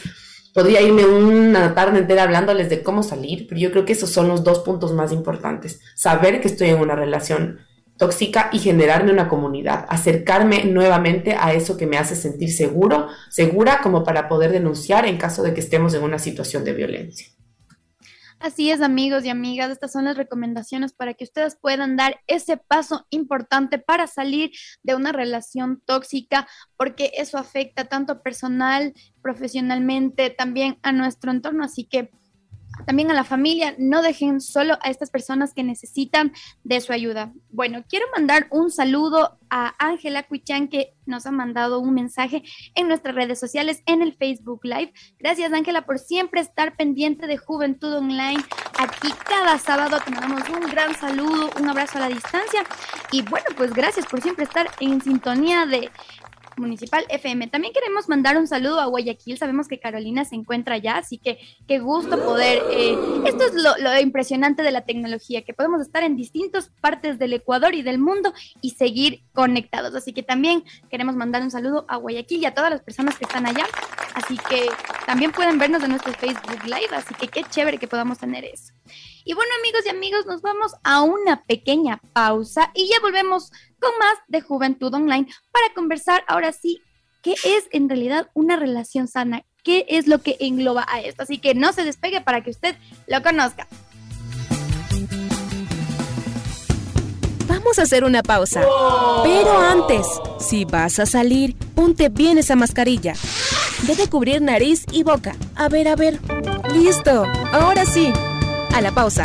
[0.55, 4.29] podría irme una tarde entera hablándoles de cómo salir, pero yo creo que esos son
[4.29, 5.81] los dos puntos más importantes.
[5.97, 7.59] Saber que estoy en una relación
[8.03, 13.79] tóxica y generarme una comunidad, acercarme nuevamente a eso que me hace sentir seguro, segura
[13.81, 17.29] como para poder denunciar en caso de que estemos en una situación de violencia.
[18.41, 22.57] Así es, amigos y amigas, estas son las recomendaciones para que ustedes puedan dar ese
[22.57, 24.51] paso importante para salir
[24.83, 31.63] de una relación tóxica, porque eso afecta tanto personal, profesionalmente, también a nuestro entorno.
[31.63, 32.11] Así que
[32.85, 36.33] también a la familia, no dejen solo a estas personas que necesitan
[36.65, 37.33] de su ayuda.
[37.51, 42.43] Bueno, quiero mandar un saludo a Ángela Cuichán que nos ha mandado un mensaje
[42.75, 44.93] en nuestras redes sociales, en el Facebook Live.
[45.19, 48.43] Gracias Ángela por siempre estar pendiente de Juventud Online.
[48.79, 52.65] Aquí cada sábado te mandamos un gran saludo, un abrazo a la distancia
[53.11, 55.91] y bueno, pues gracias por siempre estar en sintonía de
[56.57, 57.49] Municipal FM.
[57.49, 59.39] También queremos mandar un saludo a Guayaquil.
[59.39, 62.63] Sabemos que Carolina se encuentra allá, así que qué gusto poder.
[62.71, 62.97] Eh,
[63.27, 67.75] esto es lo, impresionante de la tecnología, que podemos estar en distintas partes del Ecuador
[67.75, 69.95] y del mundo y seguir conectados.
[69.95, 73.25] Así que también queremos mandar un saludo a Guayaquil y a todas las personas que
[73.25, 73.67] están allá.
[74.15, 74.69] Así que
[75.07, 78.73] también pueden vernos en nuestro Facebook Live, así que qué chévere que podamos tener eso.
[79.25, 83.93] Y bueno, amigos y amigos, nos vamos a una pequeña pausa y ya volvemos con
[83.99, 86.83] más de Juventud Online para conversar ahora sí
[87.23, 91.23] qué es en realidad una relación sana, qué es lo que engloba a esto.
[91.23, 92.77] Así que no se despegue para que usted
[93.07, 93.69] lo conozca.
[97.47, 98.63] Vamos a hacer una pausa.
[99.23, 100.05] Pero antes,
[100.41, 103.15] si vas a salir, ponte bien esa mascarilla.
[103.87, 105.37] Debe cubrir nariz y boca.
[105.55, 106.19] A ver, a ver.
[106.73, 107.25] Listo.
[107.53, 108.13] Ahora sí
[108.73, 109.23] a la pausa.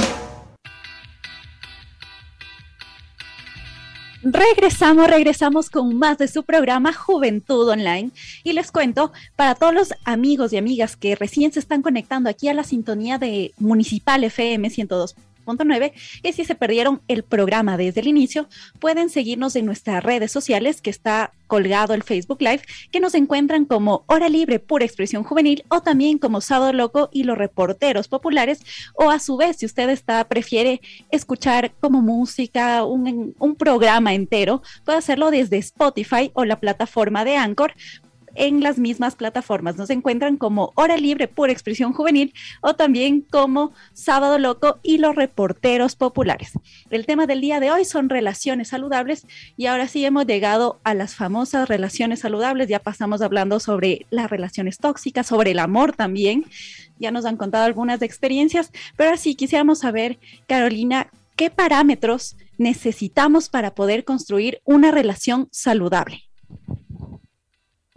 [4.24, 8.11] Regresamos, regresamos con más de su programa Juventud Online
[8.44, 12.49] y les cuento para todos los amigos y amigas que recién se están conectando aquí
[12.49, 15.15] a la sintonía de Municipal FM 102
[15.48, 15.94] 92.9
[16.24, 18.48] y si se perdieron el programa desde el inicio,
[18.80, 22.61] pueden seguirnos en nuestras redes sociales que está colgado el Facebook Live,
[22.91, 27.24] que nos encuentran como Hora Libre Pura Expresión Juvenil o también como Sábado Loco y
[27.24, 28.60] los reporteros populares
[28.95, 34.61] o a su vez si usted está prefiere escuchar como música un, un programa entero,
[34.84, 37.74] puede hacerlo desde Spotify o la plataforma de Anchor
[38.38, 39.76] en las mismas plataformas.
[39.76, 45.15] Nos encuentran como Hora Libre Pura Expresión Juvenil o también como Sábado Loco y los
[45.15, 46.53] reporteros populares.
[46.89, 49.26] El tema del día de hoy son relaciones saludables
[49.57, 52.69] y ahora sí hemos llegado a las famosas relaciones saludables.
[52.69, 56.45] Ya pasamos hablando sobre las relaciones tóxicas, sobre el amor también.
[56.99, 63.76] Ya nos han contado algunas experiencias, pero así quisiéramos saber, Carolina, ¿qué parámetros necesitamos para
[63.76, 66.27] poder construir una relación saludable?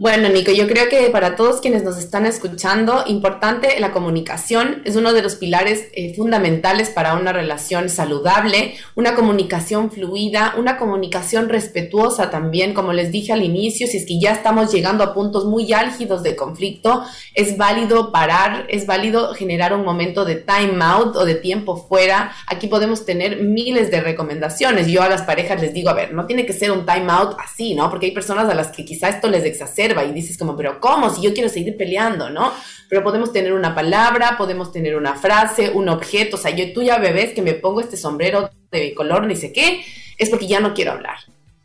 [0.01, 4.95] Bueno, Nico, yo creo que para todos quienes nos están escuchando, importante la comunicación es
[4.95, 11.49] uno de los pilares eh, fundamentales para una relación saludable, una comunicación fluida, una comunicación
[11.49, 15.45] respetuosa también, como les dije al inicio, si es que ya estamos llegando a puntos
[15.45, 17.03] muy álgidos de conflicto,
[17.35, 22.33] es válido parar, es válido generar un momento de time out o de tiempo fuera.
[22.47, 24.87] Aquí podemos tener miles de recomendaciones.
[24.87, 27.35] Yo a las parejas les digo, a ver, no tiene que ser un time out
[27.37, 27.91] así, ¿no?
[27.91, 31.09] Porque hay personas a las que quizá esto les exacerba y dices como, pero ¿cómo?
[31.09, 32.51] Si yo quiero seguir peleando, ¿no?
[32.89, 36.81] Pero podemos tener una palabra, podemos tener una frase, un objeto, o sea, yo tú
[36.81, 39.83] ya bebés que me pongo este sombrero de color, ni sé qué,
[40.17, 41.17] es porque ya no quiero hablar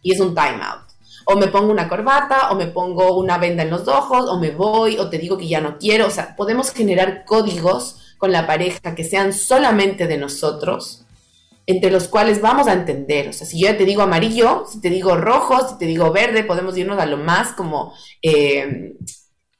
[0.02, 0.86] y es un time out.
[1.24, 4.52] O me pongo una corbata, o me pongo una venda en los ojos, o me
[4.52, 6.06] voy, o te digo que ya no quiero.
[6.06, 11.05] O sea, podemos generar códigos con la pareja que sean solamente de nosotros,
[11.66, 13.28] entre los cuales vamos a entender.
[13.28, 16.12] O sea, si yo ya te digo amarillo, si te digo rojo, si te digo
[16.12, 18.94] verde, podemos irnos a lo más como eh,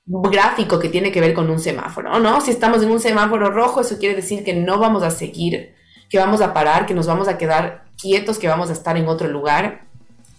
[0.07, 2.41] gráfico que tiene que ver con un semáforo, ¿no?
[2.41, 5.75] Si estamos en un semáforo rojo, eso quiere decir que no vamos a seguir,
[6.09, 9.09] que vamos a parar, que nos vamos a quedar quietos, que vamos a estar en
[9.09, 9.86] otro lugar.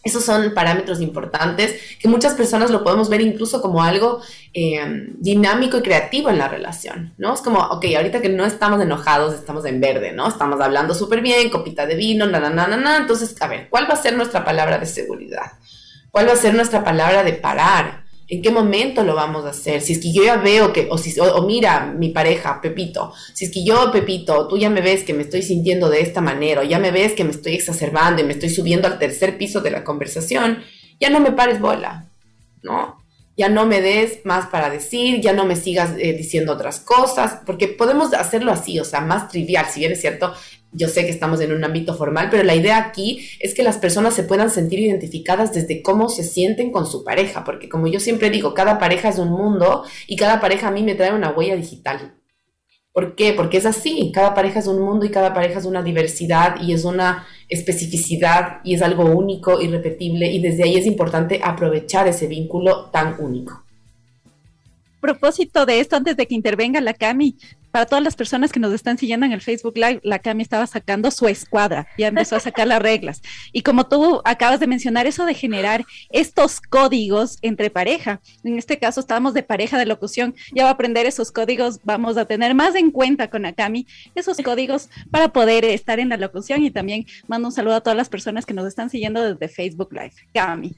[0.08, 4.22] Esos son parámetros importantes que muchas personas lo podemos ver incluso como algo
[4.54, 7.34] eh, dinámico y creativo en la relación, ¿no?
[7.34, 10.30] Es como, ok, ahorita que no estamos enojados, estamos en verde, ¿no?
[10.30, 13.96] Estamos hablando súper bien, copita de vino, na, na, na, Entonces, a ver, ¿cuál va
[13.96, 15.52] a ser nuestra palabra de seguridad?
[16.10, 18.07] ¿Cuál va a ser nuestra palabra de parar?
[18.30, 19.82] ¿En qué momento lo vamos a hacer?
[19.82, 23.46] Si es que yo ya veo que, o, si, o, mira, mi pareja, Pepito, si
[23.46, 26.62] es que yo, Pepito, tú ya me ves que me estoy sintiendo de esta manera,
[26.62, 29.62] o ya me ves que me estoy exacerbando y me estoy subiendo al tercer piso
[29.62, 30.62] de la conversación,
[31.00, 32.06] ya no me pares bola,
[32.64, 33.02] ¿no?
[33.38, 37.40] Ya no me des más para decir, ya no me sigas eh, diciendo otras cosas,
[37.46, 40.34] porque podemos hacerlo así, o sea, más trivial, si bien es cierto,
[40.78, 43.78] yo sé que estamos en un ámbito formal, pero la idea aquí es que las
[43.78, 48.00] personas se puedan sentir identificadas desde cómo se sienten con su pareja, porque como yo
[48.00, 51.32] siempre digo, cada pareja es un mundo y cada pareja a mí me trae una
[51.32, 52.14] huella digital.
[52.94, 53.34] ¿Por qué?
[53.34, 56.74] Porque es así, cada pareja es un mundo y cada pareja es una diversidad y
[56.74, 62.28] es una especificidad y es algo único, irrepetible y desde ahí es importante aprovechar ese
[62.28, 63.67] vínculo tan único
[65.00, 67.38] propósito de esto, antes de que intervenga la Cami,
[67.72, 70.66] para todas las personas que nos están siguiendo en el Facebook Live, la Cami estaba
[70.68, 73.22] sacando su escuadra, ya empezó a sacar las reglas.
[73.52, 78.80] Y como tú acabas de mencionar, eso de generar estos códigos entre pareja, en este
[78.80, 82.56] caso estamos de pareja de locución, ya va a aprender esos códigos, vamos a tener
[82.56, 86.72] más en cuenta con la Cami esos códigos para poder estar en la locución y
[86.72, 90.14] también mando un saludo a todas las personas que nos están siguiendo desde Facebook Live.
[90.34, 90.76] Cami.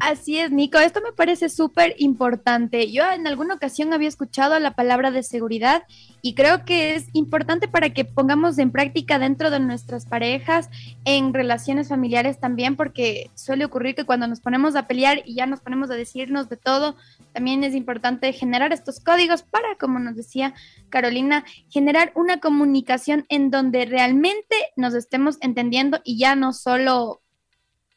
[0.00, 0.78] Así es, Nico.
[0.78, 2.90] Esto me parece súper importante.
[2.90, 5.84] Yo en alguna ocasión había escuchado la palabra de seguridad
[6.20, 10.68] y creo que es importante para que pongamos en práctica dentro de nuestras parejas,
[11.04, 15.46] en relaciones familiares también, porque suele ocurrir que cuando nos ponemos a pelear y ya
[15.46, 16.96] nos ponemos a decirnos de todo,
[17.32, 20.54] también es importante generar estos códigos para, como nos decía
[20.88, 27.20] Carolina, generar una comunicación en donde realmente nos estemos entendiendo y ya no solo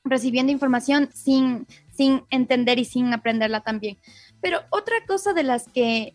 [0.09, 1.67] recibiendo información sin,
[1.97, 3.97] sin entender y sin aprenderla también.
[4.39, 6.13] Pero otra cosa de las que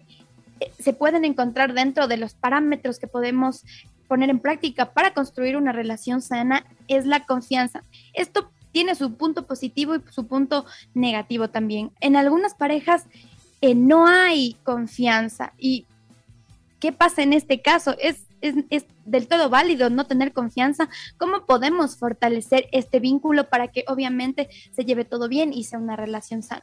[0.60, 3.64] eh, se pueden encontrar dentro de los parámetros que podemos
[4.06, 7.82] poner en práctica para construir una relación sana es la confianza.
[8.14, 10.64] Esto tiene su punto positivo y su punto
[10.94, 11.90] negativo también.
[12.00, 13.04] En algunas parejas
[13.60, 15.86] eh, no hay confianza y
[16.80, 17.96] ¿qué pasa en este caso?
[17.98, 20.88] Es es, del todo válido no tener confianza.
[21.16, 25.96] ¿Cómo podemos fortalecer este vínculo para que obviamente se lleve todo bien y sea una
[25.96, 26.62] relación sana?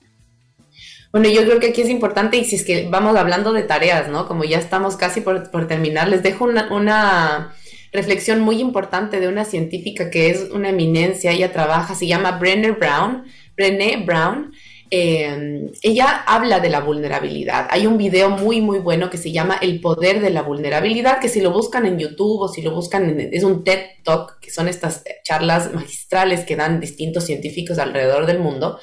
[1.11, 4.09] Bueno, yo creo que aquí es importante, y si es que vamos hablando de tareas,
[4.09, 4.27] ¿no?
[4.27, 7.55] Como ya estamos casi por, terminar, les dejo una, una,
[7.91, 12.71] reflexión muy importante de una científica que es una eminencia, ella trabaja, se llama Brené
[12.71, 13.25] Brown,
[13.57, 14.53] Brené Brown,
[14.91, 17.67] eh, ella habla de la vulnerabilidad.
[17.69, 21.29] Hay un video muy, muy bueno que se llama El poder de la vulnerabilidad, que
[21.29, 24.51] si lo buscan en YouTube o si lo buscan, en, es un TED Talk, que
[24.51, 28.79] son estas charlas magistrales que dan distintos científicos alrededor del mundo.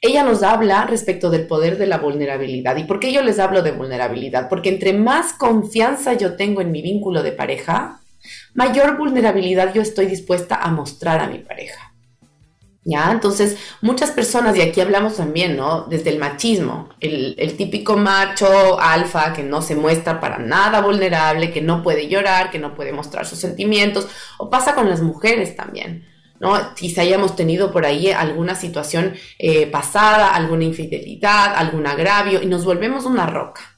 [0.00, 2.76] Ella nos habla respecto del poder de la vulnerabilidad.
[2.76, 4.48] ¿Y por qué yo les hablo de vulnerabilidad?
[4.48, 8.02] Porque entre más confianza yo tengo en mi vínculo de pareja,
[8.54, 11.95] mayor vulnerabilidad yo estoy dispuesta a mostrar a mi pareja.
[12.88, 13.10] ¿Ya?
[13.10, 15.86] Entonces, muchas personas, y aquí hablamos también, ¿no?
[15.88, 21.50] Desde el machismo, el, el, típico macho alfa que no se muestra para nada vulnerable,
[21.52, 24.06] que no puede llorar, que no puede mostrar sus sentimientos,
[24.38, 26.06] o pasa con las mujeres también,
[26.38, 26.76] ¿no?
[26.76, 32.64] Quizá hayamos tenido por ahí alguna situación eh, pasada, alguna infidelidad, algún agravio, y nos
[32.64, 33.75] volvemos una roca.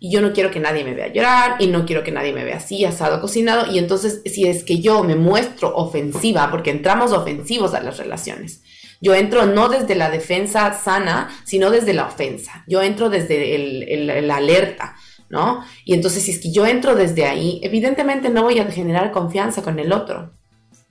[0.00, 2.44] Y yo no quiero que nadie me vea llorar, y no quiero que nadie me
[2.44, 3.70] vea así, asado, cocinado.
[3.70, 8.62] Y entonces, si es que yo me muestro ofensiva, porque entramos ofensivos a las relaciones,
[9.00, 12.64] yo entro no desde la defensa sana, sino desde la ofensa.
[12.66, 14.96] Yo entro desde el, el, alerta,
[15.28, 15.64] ¿no?
[15.84, 19.62] Y entonces, si es que yo entro desde ahí, evidentemente no voy a generar confianza
[19.62, 20.34] con el otro,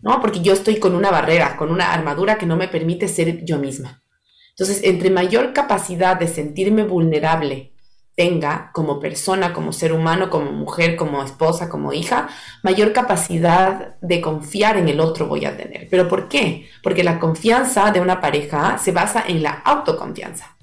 [0.01, 0.21] ¿no?
[0.21, 3.57] Porque yo estoy con una barrera, con una armadura que no me permite ser yo
[3.57, 4.03] misma.
[4.51, 7.73] Entonces, entre mayor capacidad de sentirme vulnerable,
[8.18, 12.30] tenga como persona, como ser humano, como mujer, como esposa, como hija,
[12.64, 15.88] mayor capacidad de confiar en el otro voy a tener.
[15.88, 16.68] ¿Pero por qué?
[16.81, 20.57] Porque la confianza de una pareja se basa en la autoconfianza.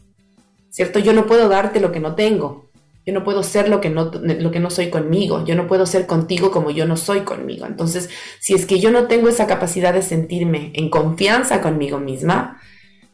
[0.68, 0.98] ¿Cierto?
[0.98, 2.70] Yo no puedo darte lo que no tengo.
[3.06, 5.44] Yo no puedo ser lo que no, lo que no soy conmigo.
[5.44, 7.66] Yo no puedo ser contigo como yo no soy conmigo.
[7.66, 8.10] Entonces,
[8.40, 12.60] si es que yo no tengo esa capacidad de sentirme en confianza conmigo misma,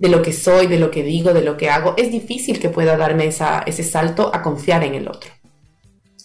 [0.01, 2.71] de lo que soy, de lo que digo, de lo que hago, es difícil que
[2.71, 5.31] pueda darme esa, ese salto a confiar en el otro.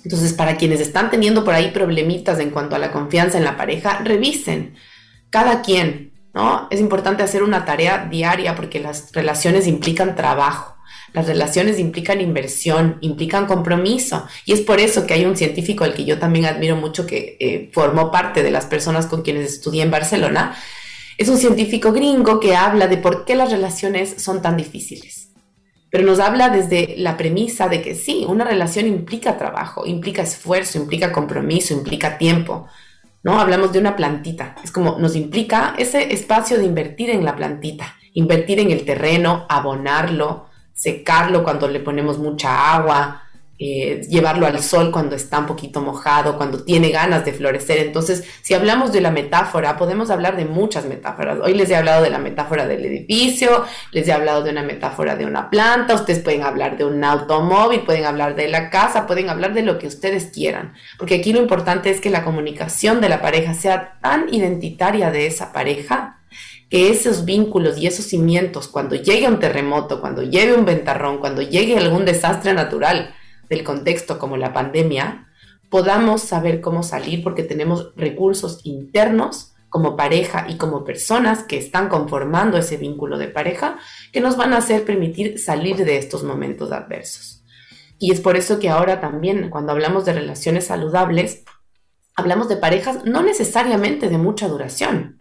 [0.05, 3.57] Entonces, para quienes están teniendo por ahí problemitas en cuanto a la confianza en la
[3.57, 4.75] pareja, revisen
[5.29, 6.67] cada quien, ¿no?
[6.71, 10.77] Es importante hacer una tarea diaria porque las relaciones implican trabajo.
[11.11, 14.25] Las relaciones implican inversión, implican compromiso.
[14.45, 17.35] Y es por eso que hay un científico al que yo también admiro mucho que
[17.41, 20.55] eh, formó parte de las personas con quienes estudié en Barcelona,
[21.17, 25.29] es un científico gringo que habla de por qué las relaciones son tan difíciles.
[25.89, 30.77] Pero nos habla desde la premisa de que sí, una relación implica trabajo, implica esfuerzo,
[30.77, 32.67] implica compromiso, implica tiempo.
[33.23, 33.39] ¿No?
[33.39, 34.55] Hablamos de una plantita.
[34.63, 39.45] Es como nos implica ese espacio de invertir en la plantita, invertir en el terreno,
[39.49, 43.23] abonarlo, secarlo cuando le ponemos mucha agua,
[43.57, 47.77] eh, llevarlo al sol cuando está un poquito mojado, cuando tiene ganas de florecer.
[47.77, 51.39] Entonces, si hablamos de la metáfora, podemos hablar de muchas metáforas.
[51.41, 55.15] Hoy les he hablado de la metáfora del edificio, les he hablado de una metáfora
[55.15, 59.29] de una planta, ustedes pueden hablar de un automóvil, pueden hablar de la casa, pueden
[59.29, 60.73] hablar de lo que ustedes quieran.
[60.97, 65.27] Porque aquí lo importante es que la comunicación de la pareja sea tan identitaria de
[65.27, 66.19] esa pareja
[66.69, 71.41] que esos vínculos y esos cimientos, cuando llegue un terremoto, cuando llegue un ventarrón, cuando
[71.41, 73.13] llegue algún desastre natural,
[73.49, 75.27] del contexto como la pandemia,
[75.69, 81.89] podamos saber cómo salir porque tenemos recursos internos como pareja y como personas que están
[81.89, 83.77] conformando ese vínculo de pareja
[84.13, 87.43] que nos van a hacer permitir salir de estos momentos adversos.
[87.99, 91.43] Y es por eso que ahora también cuando hablamos de relaciones saludables,
[92.15, 95.19] hablamos de parejas no necesariamente de mucha duración,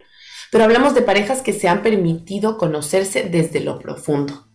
[0.51, 4.45] pero hablamos de parejas que se han permitido conocerse desde lo profundo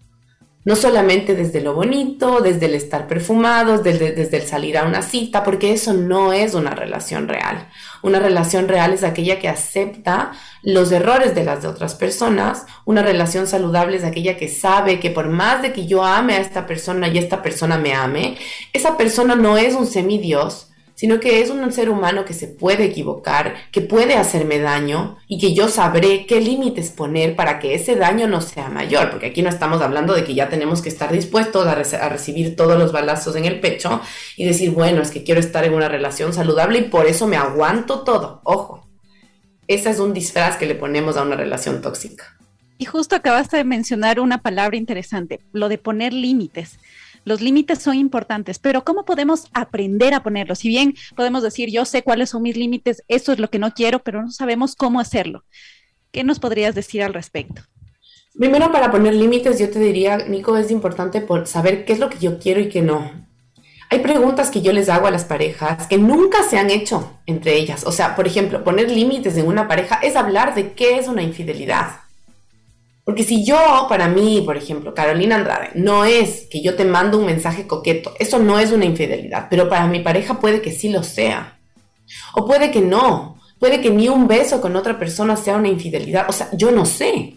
[0.64, 5.00] no solamente desde lo bonito, desde el estar perfumados, desde, desde, el salir a una
[5.00, 7.68] cita, porque eso no es una relación real.
[8.02, 10.32] Una relación real es aquella que acepta
[10.62, 12.66] los errores de las de otras personas.
[12.84, 16.40] Una relación saludable es aquella que sabe que por más de que yo ame a
[16.40, 18.36] esta persona y esta persona me ame,
[18.74, 20.69] esa persona no es un semidios,
[21.00, 25.38] sino que es un ser humano que se puede equivocar, que puede hacerme daño y
[25.38, 29.40] que yo sabré qué límites poner para que ese daño no sea mayor, porque aquí
[29.40, 31.74] no estamos hablando de que ya tenemos que estar dispuestos a,
[32.10, 34.02] recibir todos los balazos en el pecho
[34.36, 37.38] y decir, bueno, es que quiero estar en una relación saludable y por eso me
[37.38, 38.42] aguanto todo.
[38.44, 38.86] Ojo,
[39.68, 42.36] ese es un disfraz que le ponemos a una relación tóxica.
[42.76, 46.78] Y justo acabaste de mencionar una palabra interesante, lo de poner límites.
[47.24, 50.60] Los límites son importantes, pero ¿cómo podemos aprender a ponerlos?
[50.60, 53.72] Si bien podemos decir, yo sé cuáles son mis límites, eso es lo que no
[53.72, 55.44] quiero, pero no sabemos cómo hacerlo.
[56.12, 57.62] ¿Qué nos podrías decir al respecto?
[58.34, 62.08] Primero, para poner límites, yo te diría, Nico, es importante por saber qué es lo
[62.08, 63.10] que yo quiero y qué no.
[63.90, 67.56] Hay preguntas que yo les hago a las parejas que nunca se han hecho entre
[67.56, 67.84] ellas.
[67.84, 71.22] O sea, por ejemplo, poner límites en una pareja es hablar de qué es una
[71.22, 71.88] infidelidad.
[73.10, 73.58] Porque si yo,
[73.88, 78.14] para mí, por ejemplo, Carolina Andrade, no es que yo te mando un mensaje coqueto,
[78.20, 81.58] eso no es una infidelidad, pero para mi pareja puede que sí lo sea.
[82.36, 86.26] O puede que no, puede que ni un beso con otra persona sea una infidelidad,
[86.28, 87.36] o sea, yo no sé.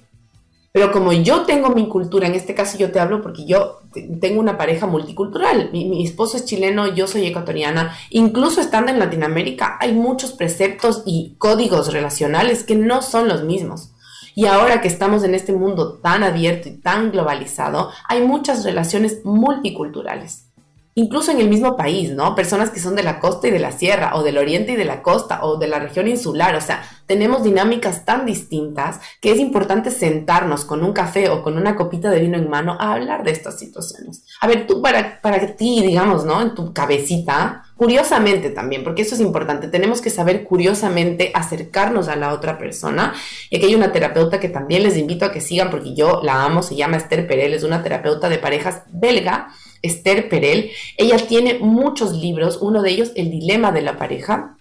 [0.72, 3.80] Pero como yo tengo mi cultura, en este caso yo te hablo porque yo
[4.22, 5.72] tengo una pareja multicultural.
[5.72, 7.98] Mi, esposo es chileno, yo soy ecuatoriana.
[8.12, 13.93] Incluso estando en Latinoamérica, hay muchos preceptos y códigos relacionales que no son los mismos.
[14.36, 19.24] Y ahora que estamos en este mundo tan abierto y tan globalizado, hay muchas relaciones
[19.24, 20.48] multiculturales
[20.96, 22.36] incluso en el mismo país, ¿no?
[22.36, 24.86] Personas que son de la costa y de la sierra, o del oriente y de
[24.86, 29.40] la costa, o de la región insular, o sea, tenemos dinámicas tan distintas que es
[29.40, 33.24] importante sentarnos con un café o con una copita de vino en mano a hablar
[33.24, 34.24] de estas situaciones.
[34.40, 36.42] A ver, tú para, para ti, digamos, ¿no?
[36.42, 42.16] En tu cabecita, curiosamente también, porque eso es importante, tenemos que saber curiosamente acercarnos a
[42.16, 43.14] la otra persona.
[43.50, 46.46] Y aquí hay una terapeuta que también les invito a que sigan, porque yo la
[46.46, 49.50] amo, se llama Esther Perel, es una terapeuta de parejas belga
[49.82, 50.72] Esther Perel.
[50.96, 54.56] Ella tiene muchos libros, uno de ellos, El Dilema de la Pareja,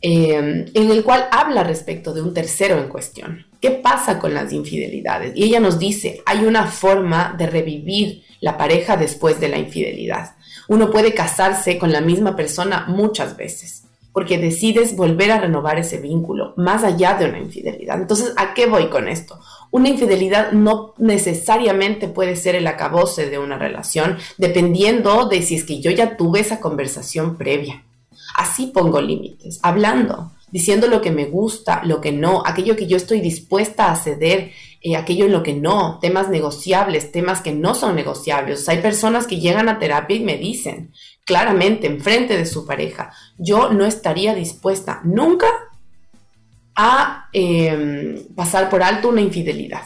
[0.00, 3.46] eh, en el cual habla respecto de un tercero en cuestión.
[3.60, 5.32] ¿Qué pasa con las infidelidades?
[5.34, 10.36] Y ella nos dice, hay una forma de revivir la pareja después de la infidelidad.
[10.72, 13.82] Uno puede casarse con la misma persona muchas veces
[14.14, 18.00] porque decides volver a renovar ese vínculo más allá de una infidelidad.
[18.00, 19.38] Entonces, ¿a qué voy con esto?
[19.70, 25.64] Una infidelidad no necesariamente puede ser el acabose de una relación, dependiendo de si es
[25.64, 27.84] que yo ya tuve esa conversación previa.
[28.34, 32.96] Así pongo límites, hablando, diciendo lo que me gusta, lo que no, aquello que yo
[32.96, 34.52] estoy dispuesta a ceder,
[34.84, 38.68] eh, aquello en lo que no, temas negociables, temas que no son negociables.
[38.68, 40.92] hay personas que llegan a terapia y me dicen
[41.24, 45.46] claramente enfrente de su pareja, yo no estaría dispuesta nunca
[46.74, 49.84] a em, pasar por alto una infidelidad.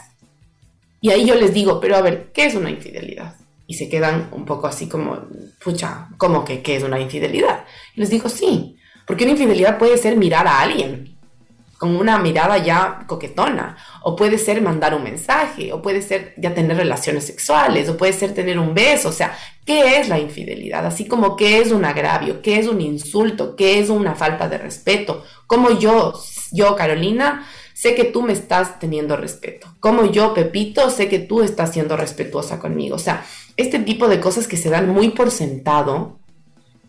[1.03, 3.35] Y ahí yo les digo, pero a ver, ¿qué es una infidelidad?
[3.67, 5.27] Y se quedan un poco así como,
[5.63, 7.65] pucha, ¿cómo que qué es una infidelidad?
[7.95, 11.16] Y les digo, sí, porque una infidelidad puede ser mirar a alguien
[11.79, 16.55] con una mirada ya coquetona, o puede ser mandar un mensaje, o puede ser ya
[16.55, 20.87] tener relaciones sexuales, o puede ser tener un beso, o sea, ¿qué es la infidelidad?
[20.87, 24.59] Así como qué es un agravio, qué es un insulto, qué es una falta de
[24.59, 26.15] respeto, como yo,
[26.53, 31.43] yo Carolina, sé que tú me estás teniendo respeto, como yo Pepito, sé que tú
[31.43, 33.25] estás siendo respetuosa conmigo, o sea,
[33.57, 36.21] este tipo de cosas que se dan muy por sentado,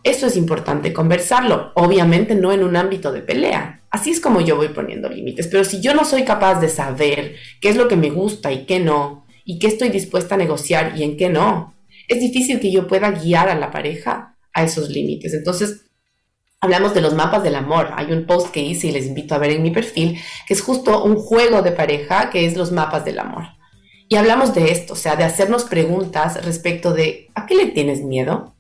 [0.10, 3.82] eso es importante conversarlo, obviamente no en un ámbito de pelea.
[3.90, 7.36] Así es como yo voy poniendo límites, pero si yo no soy capaz de saber
[7.62, 10.94] qué es lo que me gusta y qué no, y qué estoy dispuesta a negociar
[10.98, 11.74] y en qué no,
[12.08, 15.34] es difícil que yo pueda guiar a la pareja a esos límites.
[15.34, 15.86] Entonces,
[16.60, 17.92] hablamos de los mapas del amor.
[17.96, 20.62] Hay un post que hice y les invito a ver en mi perfil, que es
[20.62, 23.44] justo un juego de pareja que es los mapas del amor.
[24.10, 28.02] Y hablamos de esto, o sea, de hacernos preguntas respecto de, ¿a qué le tienes
[28.02, 28.57] miedo?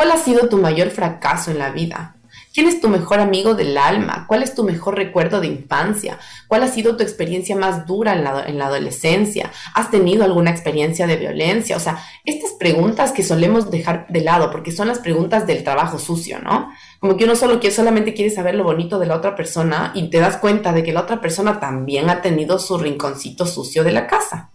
[0.00, 2.16] ¿Cuál ha sido tu mayor fracaso en la vida?
[2.54, 4.24] ¿Quién es tu mejor amigo del alma?
[4.26, 6.18] ¿Cuál es tu mejor recuerdo de infancia?
[6.48, 9.52] ¿Cuál ha sido tu experiencia más dura en la, en la, adolescencia?
[9.74, 11.76] ¿Has tenido alguna experiencia de violencia?
[11.76, 15.98] O sea, estas preguntas que solemos dejar de lado, porque son las preguntas del trabajo
[15.98, 16.72] sucio, ¿no?
[16.98, 20.08] Como que uno solo quiere, solamente quiere saber lo bonito de la otra persona y
[20.08, 23.92] te das cuenta de que la otra persona también ha tenido su rinconcito sucio de
[23.92, 24.48] la casa,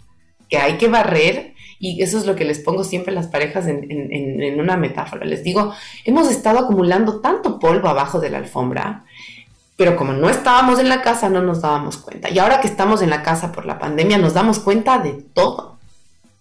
[0.50, 3.68] que hay que barrer y eso es lo que les pongo siempre a las parejas
[3.68, 5.26] en, una metáfora.
[5.26, 5.74] Les digo,
[6.04, 9.06] hemos estado acumulando tanto polvo abajo de la alfombra,
[9.76, 12.30] pero como no estábamos en la casa no nos dábamos cuenta.
[12.30, 15.78] Y ahora que estamos en la casa por la pandemia nos damos cuenta de todo.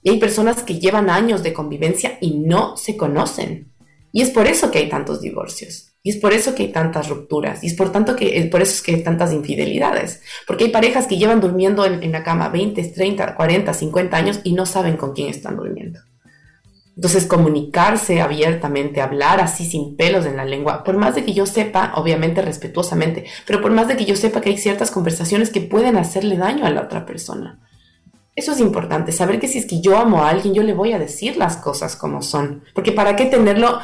[0.03, 3.73] Y hay personas que llevan años de convivencia y no se conocen.
[4.13, 5.94] Y es por eso que hay tantos divorcios.
[6.07, 7.65] Y es por eso que hay tantas rupturas.
[7.65, 10.21] Y es por, tanto que, por eso es que hay tantas infidelidades.
[10.47, 14.53] Porque hay parejas que llevan durmiendo en, la cama 20, 30, 40, 50 años y
[14.53, 16.01] no saben con quién están durmiendo.
[16.95, 21.47] Entonces, comunicarse abiertamente, hablar así sin pelos en la lengua, por más de que yo
[21.47, 25.63] sepa, obviamente respetuosamente, pero por más de que yo sepa que hay ciertas conversaciones que
[25.63, 27.61] pueden hacerle daño a la otra persona.
[28.37, 30.93] Eso es importante, saber que si es que yo amo a alguien, yo le voy
[30.93, 32.63] a decir las cosas como son.
[32.75, 33.81] Porque ¿para qué tenerlo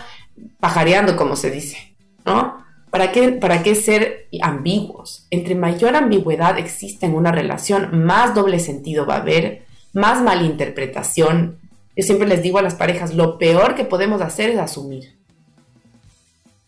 [0.61, 1.90] pajareando, como se dice?
[2.25, 2.65] ¿No?
[2.91, 5.27] ¿Para qué, ¿Para qué ser ambiguos?
[5.31, 11.59] Entre mayor ambigüedad existe en una relación, más doble sentido va a haber, más malinterpretación.
[11.97, 15.19] Yo siempre les digo a las parejas, lo peor que podemos hacer es asumir.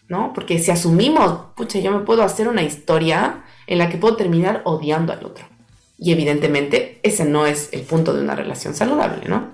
[0.09, 0.33] ¿No?
[0.35, 4.61] Porque si asumimos, pucha, yo me puedo hacer una historia en la que puedo terminar
[4.65, 5.47] odiando al otro.
[5.99, 9.51] Y evidentemente ese no es el punto de una relación saludable, ¿no?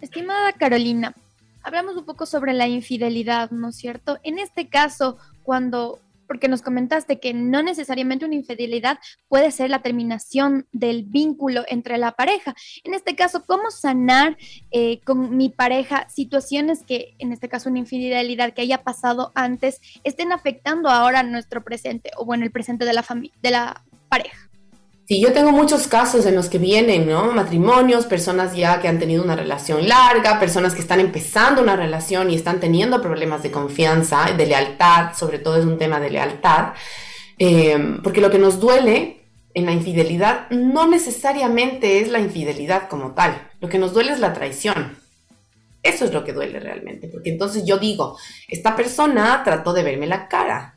[0.00, 1.14] Estimada Carolina,
[1.62, 4.18] hablamos un poco sobre la infidelidad, ¿no es cierto?
[4.22, 8.98] En este caso, cuando, porque nos comentaste que no necesariamente una infidelidad
[9.28, 12.54] puede ser la terminación del vínculo entre la pareja.
[12.84, 14.36] En este caso, ¿cómo sanar
[14.70, 19.80] eh, con mi pareja situaciones que, en este caso, una infidelidad que haya pasado antes,
[20.04, 23.04] estén afectando ahora nuestro presente o bueno, el presente de la,
[23.42, 24.51] de la pareja?
[25.08, 27.32] Sí, yo tengo muchos casos en los que vienen, ¿no?
[27.32, 32.30] Matrimonios, personas ya que han tenido una relación larga, personas que están empezando una relación
[32.30, 36.74] y están teniendo problemas de confianza, de lealtad, sobre todo es un tema de lealtad,
[37.38, 39.24] eh, porque lo que nos duele
[39.54, 44.20] en la infidelidad no necesariamente es la infidelidad como tal, lo que nos duele es
[44.20, 44.96] la traición.
[45.82, 48.16] Eso es lo que duele realmente, porque entonces yo digo,
[48.46, 50.74] esta persona trató de verme la cara,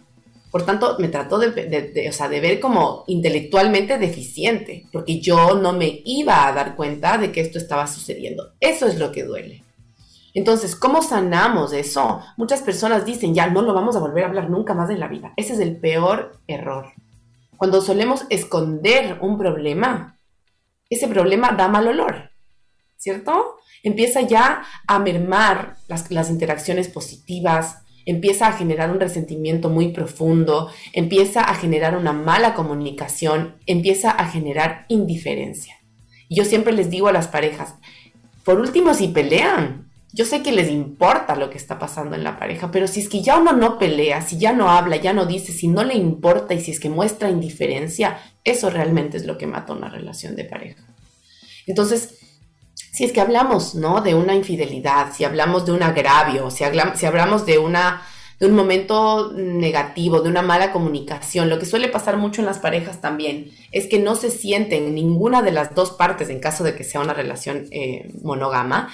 [0.55, 6.47] por tanto, me trató de, de, ver como intelectualmente deficiente, porque yo no me iba
[6.47, 8.53] a dar cuenta de que esto estaba sucediendo.
[8.61, 9.65] Eso es lo que duele.
[10.33, 12.21] Entonces, ¿cómo sanamos eso?
[12.37, 15.09] Muchas personas dicen, ya no lo vamos a volver a hablar nunca más en la
[15.09, 15.33] vida.
[15.35, 16.93] Ese es el peor error.
[17.57, 20.17] Cuando solemos esconder un problema,
[20.89, 22.31] ese problema da mal olor,
[22.95, 23.57] ¿cierto?
[23.83, 30.69] Empieza ya a mermar las, las interacciones positivas, empieza a generar un resentimiento muy profundo,
[30.93, 35.75] empieza a generar una mala comunicación, empieza a generar indiferencia.
[36.27, 37.75] Y yo siempre les digo a las parejas,
[38.43, 42.39] por último, si pelean, yo sé que les importa lo que está pasando en la
[42.39, 45.25] pareja, pero si es que ya uno no pelea, si ya no habla, ya no
[45.25, 49.37] dice, si no le importa y si es que muestra indiferencia, eso realmente es lo
[49.37, 50.85] que mata una relación de pareja.
[51.65, 52.19] Entonces,
[52.95, 53.99] si es que hablamos, ¿no?
[53.99, 56.63] De una infidelidad, si hablamos de un agravio, si,
[56.95, 58.01] si hablamos de una
[58.39, 61.49] de un momento negativo, de una mala comunicación.
[61.49, 65.41] Lo que suele pasar mucho en las parejas también es que no se sienten ninguna
[65.41, 68.93] de las dos partes, en caso de que sea una relación eh, monógama,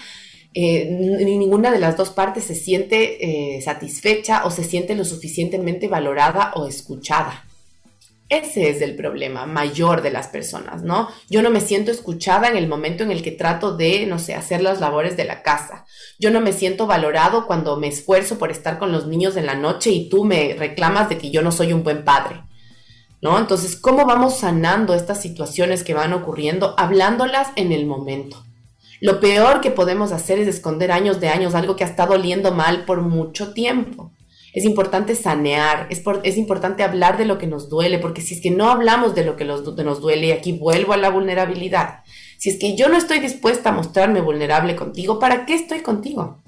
[0.53, 5.87] eh, ninguna de las dos partes se siente eh, satisfecha o se siente lo suficientemente
[5.87, 7.45] valorada o escuchada.
[8.31, 11.09] Ese es el problema mayor de las personas, ¿no?
[11.29, 14.35] Yo no me siento escuchada en el momento en el que trato de, no sé,
[14.35, 15.83] hacer las labores de la casa.
[16.17, 19.55] Yo no me siento valorado cuando me esfuerzo por estar con los niños en la
[19.55, 22.41] noche y tú me reclamas de que yo no soy un buen padre,
[23.21, 23.37] ¿no?
[23.37, 26.73] Entonces, ¿cómo vamos sanando estas situaciones que van ocurriendo?
[26.77, 28.45] Hablándolas en el momento.
[29.01, 32.53] Lo peor que podemos hacer es esconder años de años algo que ha estado oliendo
[32.53, 34.13] mal por mucho tiempo
[34.53, 38.41] es importante sanear, es, es importante hablar de lo que nos duele, porque si es
[38.41, 42.03] que no hablamos de lo que nos duele, aquí vuelvo a la vulnerabilidad,
[42.37, 46.39] si es que yo no estoy dispuesta a mostrarme vulnerable contigo, ¿para qué estoy contigo?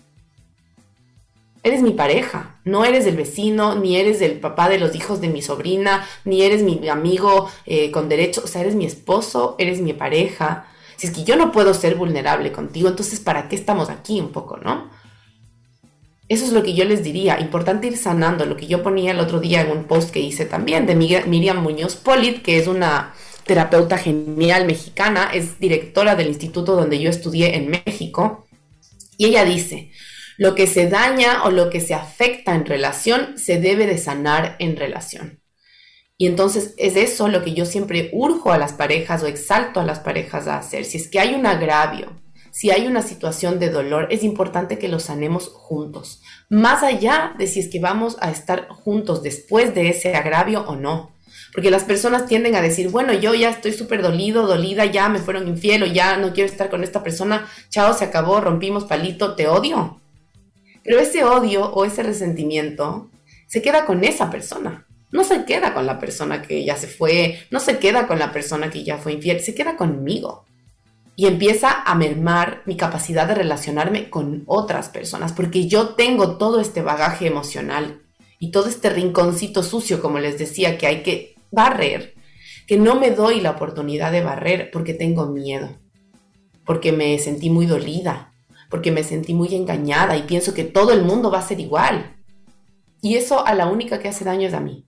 [1.62, 5.30] Eres mi pareja, no eres el vecino, ni eres el papá de los hijos de
[5.30, 9.80] mi sobrina, ni eres mi amigo eh, con derecho, o sea, eres mi esposo, eres
[9.80, 10.66] mi pareja.
[10.98, 14.34] Si es que yo no puedo ser vulnerable contigo, entonces ¿para qué estamos aquí un
[14.34, 14.90] poco, no?
[16.34, 19.20] Eso es lo que yo les diría, importante ir sanando, lo que yo ponía el
[19.20, 23.14] otro día en un post que hice también de Miriam Muñoz Polit, que es una
[23.46, 28.48] terapeuta genial mexicana, es directora del instituto donde yo estudié en México,
[29.16, 29.92] y ella dice,
[30.38, 34.56] lo que se daña o lo que se afecta en relación se debe de sanar
[34.58, 35.40] en relación.
[36.18, 39.86] Y entonces es eso lo que yo siempre urjo a las parejas o exalto a
[39.86, 40.84] las parejas a hacer.
[40.84, 42.23] Si es que hay un agravio,
[42.54, 47.48] si hay una situación de dolor, es importante que lo sanemos juntos, más allá de
[47.48, 51.12] si es que vamos a estar juntos después de ese agravio o no.
[51.52, 55.18] Porque las personas tienden a decir, bueno, yo ya estoy súper dolido, dolida, ya me
[55.18, 59.34] fueron infiel o ya no quiero estar con esta persona, chao, se acabó, rompimos palito,
[59.34, 60.00] te odio.
[60.84, 63.10] Pero ese odio o ese resentimiento
[63.48, 64.86] se queda con esa persona.
[65.12, 68.32] No se queda con la persona que ya se fue, no se queda con la
[68.32, 70.46] persona que ya fue infiel, se queda conmigo
[71.16, 76.60] y empieza a mermar mi capacidad de relacionarme con otras personas, porque yo tengo todo
[76.60, 78.02] este bagaje emocional
[78.40, 82.16] y todo este rinconcito sucio, como les decía, que hay que barrer,
[82.68, 85.70] que no me doy la oportunidad de barrer porque tengo miedo,
[86.66, 88.34] porque me sentí muy dolida,
[88.70, 92.16] porque me sentí muy engañada y pienso que todo el mundo va a ser igual.
[93.02, 94.88] Y eso a la única que hace daño es a mí.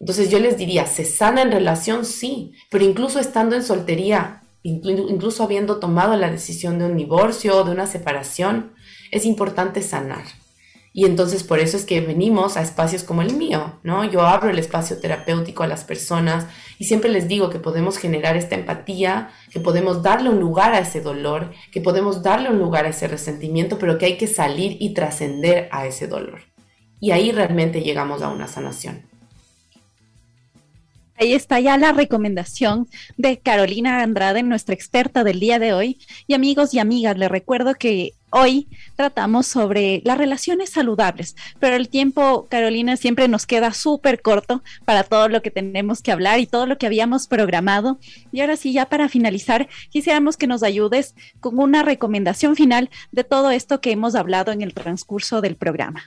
[0.00, 2.04] Entonces yo les diría, ¿se sana en relación?
[2.04, 7.64] Sí, pero incluso estando en soltería, incluso habiendo tomado la decisión de un divorcio o
[7.64, 8.72] de una separación,
[9.10, 10.24] es importante sanar.
[10.92, 14.04] Y entonces por eso es que venimos a espacios como el mío, ¿no?
[14.04, 16.46] Yo abro el espacio terapéutico a las personas
[16.78, 20.80] y siempre les digo que podemos generar esta empatía, que podemos darle un lugar a
[20.80, 24.76] ese dolor, que podemos darle un lugar a ese resentimiento, pero que hay que salir
[24.80, 26.40] y trascender a ese dolor.
[26.98, 29.09] Y ahí realmente llegamos a una sanación.
[31.20, 32.88] Ahí está ya la recomendación
[33.18, 35.98] de Carolina Andrade, nuestra experta del día de hoy.
[36.26, 41.90] Y amigos y amigas, les recuerdo que hoy tratamos sobre las relaciones saludables, pero el
[41.90, 46.46] tiempo, Carolina, siempre nos queda súper corto para todo lo que tenemos que hablar y
[46.46, 47.98] todo lo que habíamos programado.
[48.32, 53.24] Y ahora sí, ya para finalizar, quisiéramos que nos ayudes con una recomendación final de
[53.24, 56.04] todo esto que hemos hablado en el transcurso del programa.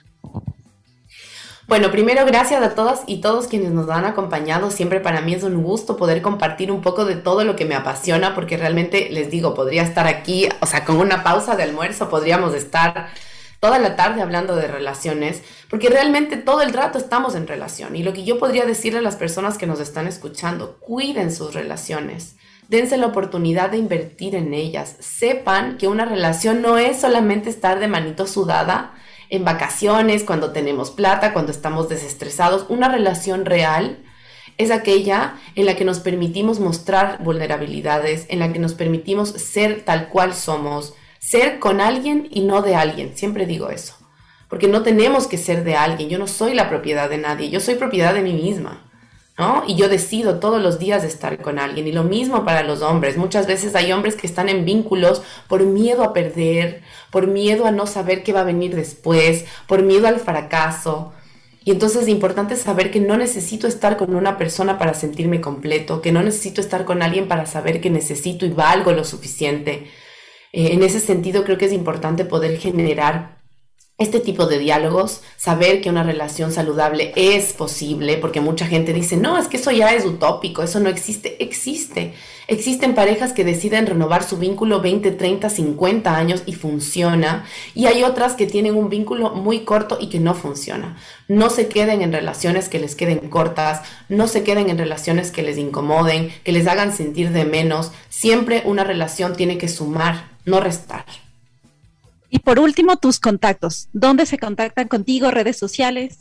[1.66, 4.70] Bueno, primero gracias a todas y todos quienes nos han acompañado.
[4.70, 7.74] Siempre para mí es un gusto poder compartir un poco de todo lo que me
[7.74, 12.10] apasiona, porque realmente les digo, podría estar aquí, o sea, con una pausa de almuerzo
[12.10, 13.08] podríamos estar
[13.60, 17.96] toda la tarde hablando de relaciones, porque realmente todo el rato estamos en relación.
[17.96, 21.54] Y lo que yo podría decirle a las personas que nos están escuchando, cuiden sus
[21.54, 22.36] relaciones.
[22.68, 24.96] Dense la oportunidad de invertir en ellas.
[25.00, 28.92] Sepan que una relación no es solamente estar de manito sudada
[29.34, 32.66] en vacaciones, cuando tenemos plata, cuando estamos desestresados.
[32.68, 33.98] Una relación real
[34.58, 39.84] es aquella en la que nos permitimos mostrar vulnerabilidades, en la que nos permitimos ser
[39.84, 43.16] tal cual somos, ser con alguien y no de alguien.
[43.16, 43.96] Siempre digo eso,
[44.48, 46.08] porque no tenemos que ser de alguien.
[46.08, 48.88] Yo no soy la propiedad de nadie, yo soy propiedad de mí misma.
[49.66, 51.88] Y yo decido todos los días estar con alguien.
[51.88, 53.16] Y lo mismo para los hombres.
[53.16, 57.72] Muchas veces hay hombres que están en vínculos por miedo a perder, por miedo a
[57.72, 61.12] no saber qué va a venir después, por miedo al fracaso.
[61.64, 66.02] Y entonces es importante saber que no necesito estar con una persona para sentirme completo,
[66.02, 69.90] que no necesito estar con alguien para saber que necesito y valgo lo suficiente.
[70.52, 73.33] Eh, en ese sentido creo que es importante poder generar
[73.96, 79.16] este tipo de diálogos, saber que una relación saludable es posible, porque mucha gente dice,
[79.16, 82.12] no, es que eso ya es utópico, eso no existe, existe.
[82.48, 88.02] Existen parejas que deciden renovar su vínculo 20, 30, 50 años y funciona, y hay
[88.02, 90.96] otras que tienen un vínculo muy corto y que no funciona.
[91.28, 95.44] No se queden en relaciones que les queden cortas, no se queden en relaciones que
[95.44, 97.92] les incomoden, que les hagan sentir de menos.
[98.08, 101.04] Siempre una relación tiene que sumar, no restar.
[102.34, 103.88] Y por último, tus contactos.
[103.92, 105.30] ¿Dónde se contactan contigo?
[105.30, 106.18] ¿Redes sociales?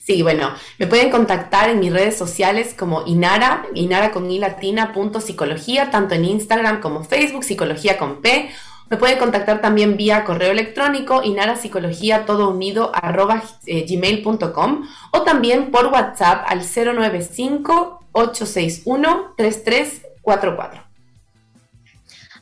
[0.00, 0.50] Sí, bueno,
[0.80, 5.92] me pueden contactar en mis redes sociales como Inara, Inara con i latina, punto psicología,
[5.92, 8.50] tanto en Instagram como Facebook, psicología con P.
[8.90, 15.22] Me pueden contactar también vía correo electrónico, Inara Psicología, todo unido, arroba eh, gmail.com o
[15.22, 20.89] también por WhatsApp al 095 861 3344.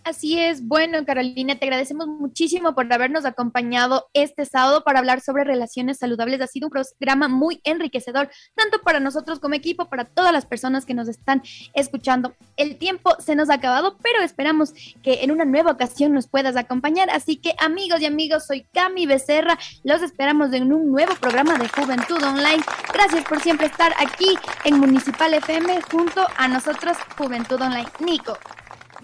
[0.08, 0.66] Así es.
[0.66, 6.40] Bueno, Carolina, te agradecemos muchísimo por habernos acompañado este sábado para hablar sobre relaciones saludables.
[6.40, 10.86] Ha sido un programa muy enriquecedor, tanto para nosotros como equipo, para todas las personas
[10.86, 11.42] que nos están
[11.74, 12.34] escuchando.
[12.56, 14.72] El tiempo se nos ha acabado, pero esperamos
[15.02, 17.10] que en una nueva ocasión nos puedas acompañar.
[17.10, 19.58] Así que, amigos y amigos, soy Cami Becerra.
[19.84, 22.64] Los esperamos en un nuevo programa de Juventud Online.
[22.94, 27.88] Gracias por siempre estar aquí en Municipal FM junto a nosotros, Juventud Online.
[28.00, 28.38] Nico.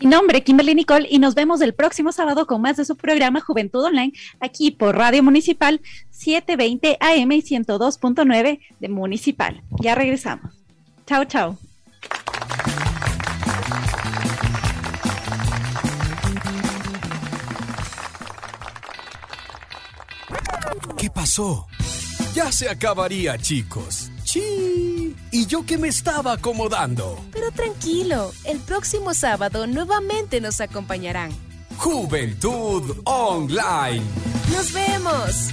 [0.01, 2.97] Mi nombre es Kimberly Nicole y nos vemos el próximo sábado con más de su
[2.97, 5.81] programa Juventud Online aquí por Radio Municipal
[6.11, 9.63] 720 AM y 102.9 de Municipal.
[9.81, 10.53] Ya regresamos.
[11.07, 11.59] Chao, chao.
[20.97, 21.67] ¿Qué pasó?
[22.35, 24.11] Ya se acabaría, chicos.
[24.35, 25.15] ¡Sí!
[25.31, 27.25] Y yo que me estaba acomodando.
[27.31, 31.31] Pero tranquilo, el próximo sábado nuevamente nos acompañarán.
[31.77, 34.03] Juventud Online.
[34.51, 35.51] Nos vemos.